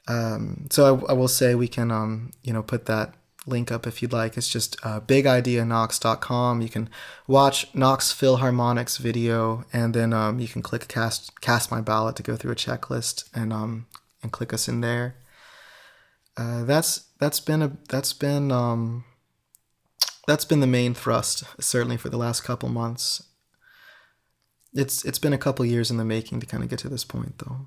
Um, 0.08 0.68
so 0.70 1.04
I, 1.06 1.12
I, 1.12 1.14
will 1.14 1.28
say 1.28 1.54
we 1.54 1.68
can, 1.68 1.92
um, 1.92 2.32
you 2.44 2.54
know, 2.54 2.64
put 2.64 2.86
that 2.86 3.14
link 3.46 3.74
up 3.74 3.86
if 3.86 4.02
you'd 4.02 4.14
like. 4.14 4.38
It's 4.38 4.48
just 4.48 4.78
uh, 4.86 5.02
bigideaknox.com. 5.02 6.62
You 6.62 6.70
can 6.70 6.90
watch 7.28 7.68
Knox 7.76 8.14
Philharmonic's 8.14 8.96
video, 8.96 9.66
and 9.74 9.94
then 9.94 10.14
um, 10.14 10.40
you 10.40 10.48
can 10.48 10.62
click 10.62 10.88
cast 10.88 11.42
cast 11.42 11.72
my 11.72 11.82
ballot 11.82 12.16
to 12.16 12.24
go 12.24 12.38
through 12.38 12.54
a 12.54 12.56
checklist 12.56 13.30
and 13.36 13.52
um, 13.52 13.86
and 14.24 14.32
click 14.32 14.54
us 14.54 14.70
in 14.70 14.80
there. 14.80 15.18
Uh, 16.38 16.64
that's 16.64 17.08
that's 17.20 17.42
been 17.42 17.62
a 17.62 17.78
that's 17.90 18.14
been 18.14 18.50
um, 18.50 19.04
that's 20.30 20.46
been 20.46 20.60
the 20.60 20.68
main 20.68 20.94
thrust 20.94 21.44
certainly 21.60 21.98
for 21.98 22.10
the 22.10 22.18
last 22.18 22.42
couple 22.42 22.70
months. 22.70 23.24
It's 24.76 25.04
it's 25.04 25.18
been 25.18 25.34
a 25.34 25.40
couple 25.40 25.66
years 25.66 25.90
in 25.90 25.98
the 25.98 26.06
making 26.06 26.40
to 26.42 26.46
kind 26.46 26.62
of 26.62 26.70
get 26.70 26.78
to 26.80 26.90
this 26.90 27.04
point 27.04 27.40
though. 27.40 27.66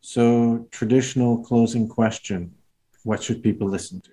So 0.00 0.66
traditional 0.72 1.44
closing 1.44 1.88
question: 1.88 2.52
What 3.04 3.22
should 3.22 3.44
people 3.44 3.68
listen 3.68 4.00
to? 4.00 4.10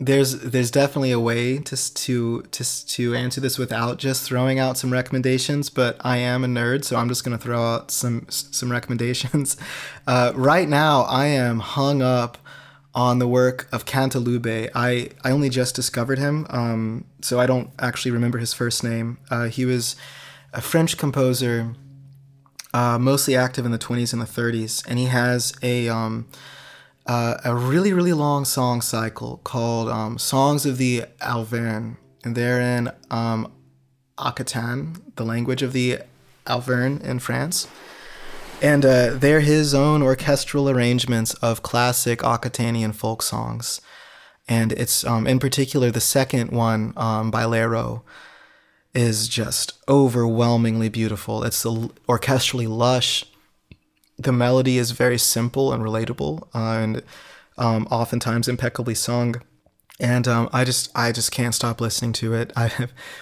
There's 0.00 0.40
there's 0.40 0.72
definitely 0.72 1.12
a 1.12 1.20
way 1.20 1.58
to 1.58 1.94
to 1.94 2.42
to 2.42 2.86
to 2.86 3.14
answer 3.14 3.40
this 3.40 3.56
without 3.56 3.98
just 3.98 4.24
throwing 4.24 4.58
out 4.58 4.76
some 4.76 4.92
recommendations, 4.92 5.70
but 5.70 5.96
I 6.00 6.16
am 6.16 6.42
a 6.42 6.48
nerd, 6.48 6.84
so 6.84 6.96
I'm 6.96 7.08
just 7.08 7.22
gonna 7.22 7.38
throw 7.38 7.62
out 7.62 7.92
some 7.92 8.26
some 8.28 8.70
recommendations. 8.70 9.56
Uh, 10.06 10.32
right 10.34 10.68
now, 10.68 11.00
I 11.04 11.28
am 11.28 11.60
hung 11.60 12.02
up 12.02 12.36
on 12.94 13.18
the 13.18 13.26
work 13.26 13.68
of 13.72 13.84
Canteloube. 13.84 14.70
I, 14.74 15.10
I 15.24 15.30
only 15.30 15.48
just 15.48 15.74
discovered 15.74 16.18
him, 16.18 16.46
um, 16.48 17.04
so 17.20 17.40
I 17.40 17.46
don't 17.46 17.70
actually 17.78 18.12
remember 18.12 18.38
his 18.38 18.52
first 18.52 18.84
name. 18.84 19.18
Uh, 19.30 19.48
he 19.48 19.64
was 19.64 19.96
a 20.52 20.60
French 20.60 20.96
composer, 20.96 21.74
uh, 22.72 22.98
mostly 22.98 23.34
active 23.34 23.66
in 23.66 23.72
the 23.72 23.78
20s 23.78 24.12
and 24.12 24.22
the 24.22 24.26
30s, 24.26 24.84
and 24.88 24.98
he 24.98 25.06
has 25.06 25.52
a 25.62 25.88
um, 25.88 26.28
uh, 27.06 27.36
a 27.44 27.54
really 27.54 27.92
really 27.92 28.12
long 28.12 28.44
song 28.44 28.80
cycle 28.80 29.40
called 29.44 29.88
um, 29.88 30.16
Songs 30.16 30.64
of 30.64 30.78
the 30.78 31.04
Auvergne, 31.20 31.96
and 32.22 32.36
they're 32.36 32.60
in 32.60 32.90
um, 33.10 33.52
Occitan, 34.18 35.00
the 35.16 35.24
language 35.24 35.62
of 35.62 35.72
the 35.72 35.98
Auvergne 36.46 37.00
in 37.02 37.18
France 37.18 37.66
and 38.64 38.86
uh, 38.86 39.10
they're 39.12 39.40
his 39.40 39.74
own 39.74 40.00
orchestral 40.00 40.70
arrangements 40.70 41.34
of 41.34 41.62
classic 41.62 42.22
Occitanian 42.22 42.94
folk 42.94 43.20
songs. 43.20 43.82
And 44.48 44.72
it's 44.72 45.04
um, 45.04 45.26
in 45.26 45.38
particular 45.38 45.90
the 45.90 46.00
second 46.00 46.50
one 46.50 46.94
um, 46.96 47.30
Baïlèro 47.30 48.00
is 48.94 49.28
just 49.28 49.74
overwhelmingly 49.86 50.88
beautiful. 50.88 51.44
It's 51.44 51.62
orchestrally 51.62 52.66
lush. 52.66 53.26
The 54.18 54.32
melody 54.32 54.78
is 54.78 54.92
very 54.92 55.18
simple 55.18 55.70
and 55.70 55.82
relatable, 55.82 56.48
uh, 56.54 56.82
and 56.82 57.02
um, 57.58 57.86
oftentimes 57.90 58.48
impeccably 58.48 58.94
sung. 58.94 59.42
And 60.00 60.26
um, 60.26 60.48
I 60.54 60.64
just 60.64 60.90
I 60.96 61.12
just 61.12 61.32
can't 61.32 61.54
stop 61.54 61.82
listening 61.82 62.14
to 62.14 62.32
it. 62.32 62.50
I 62.56 62.70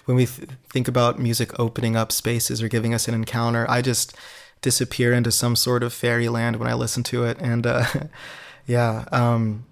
when 0.05 0.16
we 0.16 0.26
th- 0.26 0.51
think 0.70 0.86
about 0.86 1.18
music 1.18 1.59
opening 1.59 1.97
up 1.97 2.12
spaces 2.12 2.62
or 2.62 2.68
giving 2.68 2.95
us 2.95 3.09
an 3.09 3.14
encounter, 3.14 3.66
I 3.68 3.82
just 3.82 4.14
disappear 4.62 5.12
into 5.12 5.30
some 5.30 5.56
sort 5.56 5.82
of 5.82 5.92
fairyland 5.92 6.56
when 6.56 6.68
I 6.68 6.74
listen 6.74 7.02
to 7.04 7.24
it. 7.24 7.36
And 7.40 7.66
uh, 7.66 7.84
yeah, 8.66 9.04
um, 9.12 9.66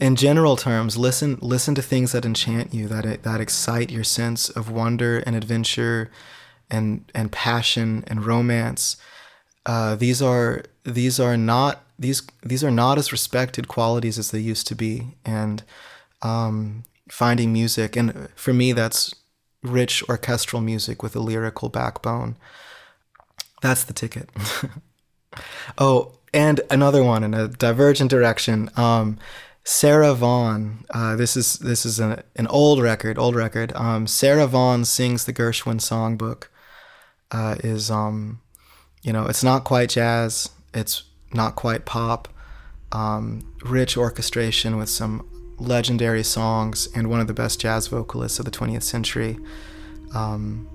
in 0.00 0.16
general 0.16 0.56
terms, 0.56 0.96
listen 0.96 1.38
listen 1.40 1.74
to 1.74 1.82
things 1.82 2.12
that 2.12 2.24
enchant 2.24 2.72
you, 2.72 2.88
that 2.88 3.22
that 3.22 3.40
excite 3.40 3.90
your 3.90 4.04
sense 4.04 4.48
of 4.48 4.70
wonder 4.70 5.18
and 5.18 5.36
adventure, 5.36 6.10
and 6.70 7.04
and 7.14 7.30
passion 7.30 8.02
and 8.06 8.24
romance. 8.24 8.96
Uh, 9.66 9.94
these 9.94 10.20
are 10.20 10.64
these 10.84 11.20
are 11.20 11.36
not 11.36 11.84
these 11.98 12.22
these 12.42 12.64
are 12.64 12.70
not 12.70 12.98
as 12.98 13.12
respected 13.12 13.68
qualities 13.68 14.18
as 14.18 14.32
they 14.32 14.40
used 14.40 14.66
to 14.66 14.74
be, 14.74 15.16
and 15.24 15.62
um, 16.22 16.82
finding 17.08 17.52
music 17.52 17.94
and 17.94 18.28
for 18.34 18.52
me 18.52 18.72
that's 18.72 19.14
rich 19.62 20.02
orchestral 20.08 20.62
music 20.62 21.02
with 21.02 21.14
a 21.14 21.20
lyrical 21.20 21.68
backbone. 21.68 22.36
That's 23.62 23.84
the 23.84 23.94
ticket. 23.94 24.28
oh, 25.78 26.12
and 26.34 26.60
another 26.70 27.02
one 27.02 27.24
in 27.24 27.32
a 27.32 27.48
divergent 27.48 28.10
direction. 28.10 28.68
Um, 28.76 29.18
Sarah 29.64 30.14
Vaughan. 30.14 30.84
Uh, 30.90 31.16
this 31.16 31.36
is 31.36 31.54
this 31.54 31.86
is 31.86 32.00
an, 32.00 32.22
an 32.36 32.46
old 32.48 32.82
record, 32.82 33.18
old 33.18 33.34
record. 33.34 33.72
Um, 33.74 34.06
Sarah 34.06 34.46
Vaughan 34.46 34.84
sings 34.84 35.24
the 35.24 35.32
Gershwin 35.32 35.80
songbook. 35.80 36.48
Uh, 37.30 37.56
is 37.62 37.90
um, 37.90 38.40
you 39.02 39.12
know, 39.12 39.26
it's 39.26 39.44
not 39.44 39.64
quite 39.64 39.90
jazz. 39.90 40.50
It's 40.74 41.04
not 41.32 41.56
quite 41.56 41.84
pop. 41.84 42.28
Um, 42.90 43.54
rich 43.64 43.96
orchestration 43.96 44.76
with 44.76 44.88
some 44.88 45.28
legendary 45.58 46.22
songs 46.24 46.88
and 46.94 47.08
one 47.08 47.20
of 47.20 47.26
the 47.26 47.34
best 47.34 47.60
jazz 47.60 47.86
vocalists 47.86 48.38
of 48.38 48.44
the 48.44 48.50
20th 48.50 48.82
century. 48.82 49.38
Um, 50.14 50.68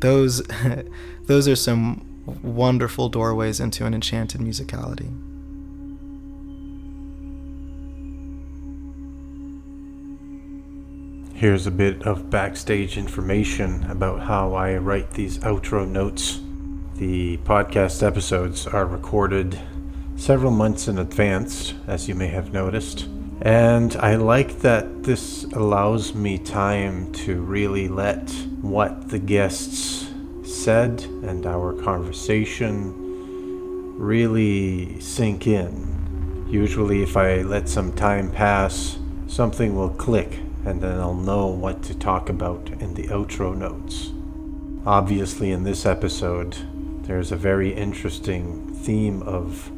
those, 0.00 0.42
those 1.24 1.48
are 1.48 1.56
some 1.56 2.11
wonderful 2.26 3.08
doorways 3.08 3.60
into 3.60 3.86
an 3.86 3.94
enchanted 3.94 4.40
musicality. 4.40 5.10
Here's 11.34 11.66
a 11.66 11.72
bit 11.72 12.02
of 12.04 12.30
backstage 12.30 12.96
information 12.96 13.82
about 13.90 14.20
how 14.20 14.54
I 14.54 14.76
write 14.76 15.10
these 15.10 15.38
outro 15.38 15.88
notes. 15.88 16.40
The 16.96 17.38
podcast 17.38 18.06
episodes 18.06 18.66
are 18.68 18.86
recorded 18.86 19.58
several 20.14 20.52
months 20.52 20.86
in 20.86 20.98
advance, 20.98 21.74
as 21.88 22.06
you 22.06 22.14
may 22.14 22.28
have 22.28 22.52
noticed. 22.52 23.08
And 23.40 23.96
I 23.96 24.14
like 24.14 24.60
that 24.60 25.02
this 25.02 25.42
allows 25.52 26.14
me 26.14 26.38
time 26.38 27.10
to 27.14 27.40
really 27.40 27.88
let 27.88 28.30
what 28.60 29.08
the 29.08 29.18
guests 29.18 30.01
said 30.52 31.02
and 31.22 31.46
our 31.46 31.72
conversation 31.72 32.94
really 33.98 35.00
sink 35.00 35.46
in. 35.46 36.46
Usually, 36.48 37.02
if 37.02 37.16
I 37.16 37.42
let 37.42 37.68
some 37.68 37.92
time 37.92 38.30
pass, 38.30 38.98
something 39.26 39.74
will 39.74 39.90
click 39.90 40.40
and 40.64 40.80
then 40.80 41.00
I'll 41.00 41.14
know 41.14 41.46
what 41.46 41.82
to 41.84 41.94
talk 41.94 42.28
about 42.28 42.68
in 42.80 42.94
the 42.94 43.08
outro 43.08 43.56
notes. 43.56 44.12
Obviously, 44.86 45.50
in 45.50 45.64
this 45.64 45.86
episode, 45.86 46.56
there's 47.02 47.32
a 47.32 47.36
very 47.36 47.72
interesting 47.72 48.74
theme 48.74 49.22
of 49.22 49.70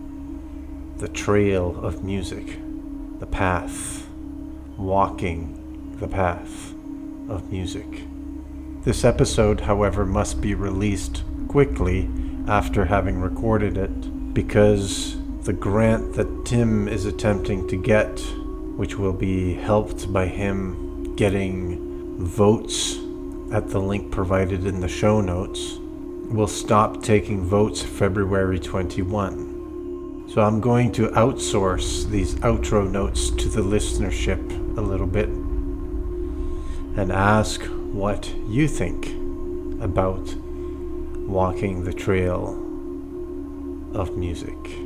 the 0.99 1.09
trail 1.09 1.79
of 1.85 2.05
music, 2.05 2.59
the 3.18 3.27
path, 3.27 4.09
walking 4.77 5.97
the 6.01 6.09
path 6.09 6.72
of 7.29 7.51
music. 7.51 8.03
This 8.85 9.03
episode, 9.03 9.61
however, 9.62 10.05
must 10.05 10.43
be 10.43 10.55
released 10.55 11.22
quickly 11.49 12.11
after 12.47 12.85
having 12.85 13.18
recorded 13.18 13.78
it 13.78 14.35
because 14.35 15.16
the 15.45 15.55
grant 15.55 16.14
that 16.16 16.45
Tim 16.45 16.87
is 16.87 17.07
attempting 17.07 17.66
to 17.68 17.76
get 17.76 18.20
which 18.76 18.99
will 18.99 19.14
be 19.14 19.55
helped 19.55 20.12
by 20.12 20.26
him 20.26 21.14
getting 21.16 22.18
votes 22.18 22.99
at 23.53 23.68
the 23.68 23.78
link 23.78 24.11
provided 24.12 24.66
in 24.66 24.80
the 24.80 24.89
show 24.89 25.22
notes. 25.22 25.78
We'll 25.80 26.47
stop 26.47 27.03
taking 27.03 27.45
votes 27.45 27.82
February 27.82 28.59
21. 28.59 30.28
So 30.28 30.43
I'm 30.43 30.61
going 30.61 30.93
to 30.93 31.09
outsource 31.09 32.07
these 32.11 32.35
outro 32.37 32.91
notes 32.91 33.30
to 33.30 33.49
the 33.49 33.62
listenership 33.62 34.76
a 34.76 34.80
little 34.80 35.07
bit 35.07 35.28
and 35.28 37.12
ask 37.12 37.62
what 37.95 38.34
you 38.49 38.66
think 38.66 39.07
about 39.80 40.34
walking 41.28 41.84
the 41.84 41.92
trail 41.92 42.49
of 43.95 44.16
music. 44.16 44.84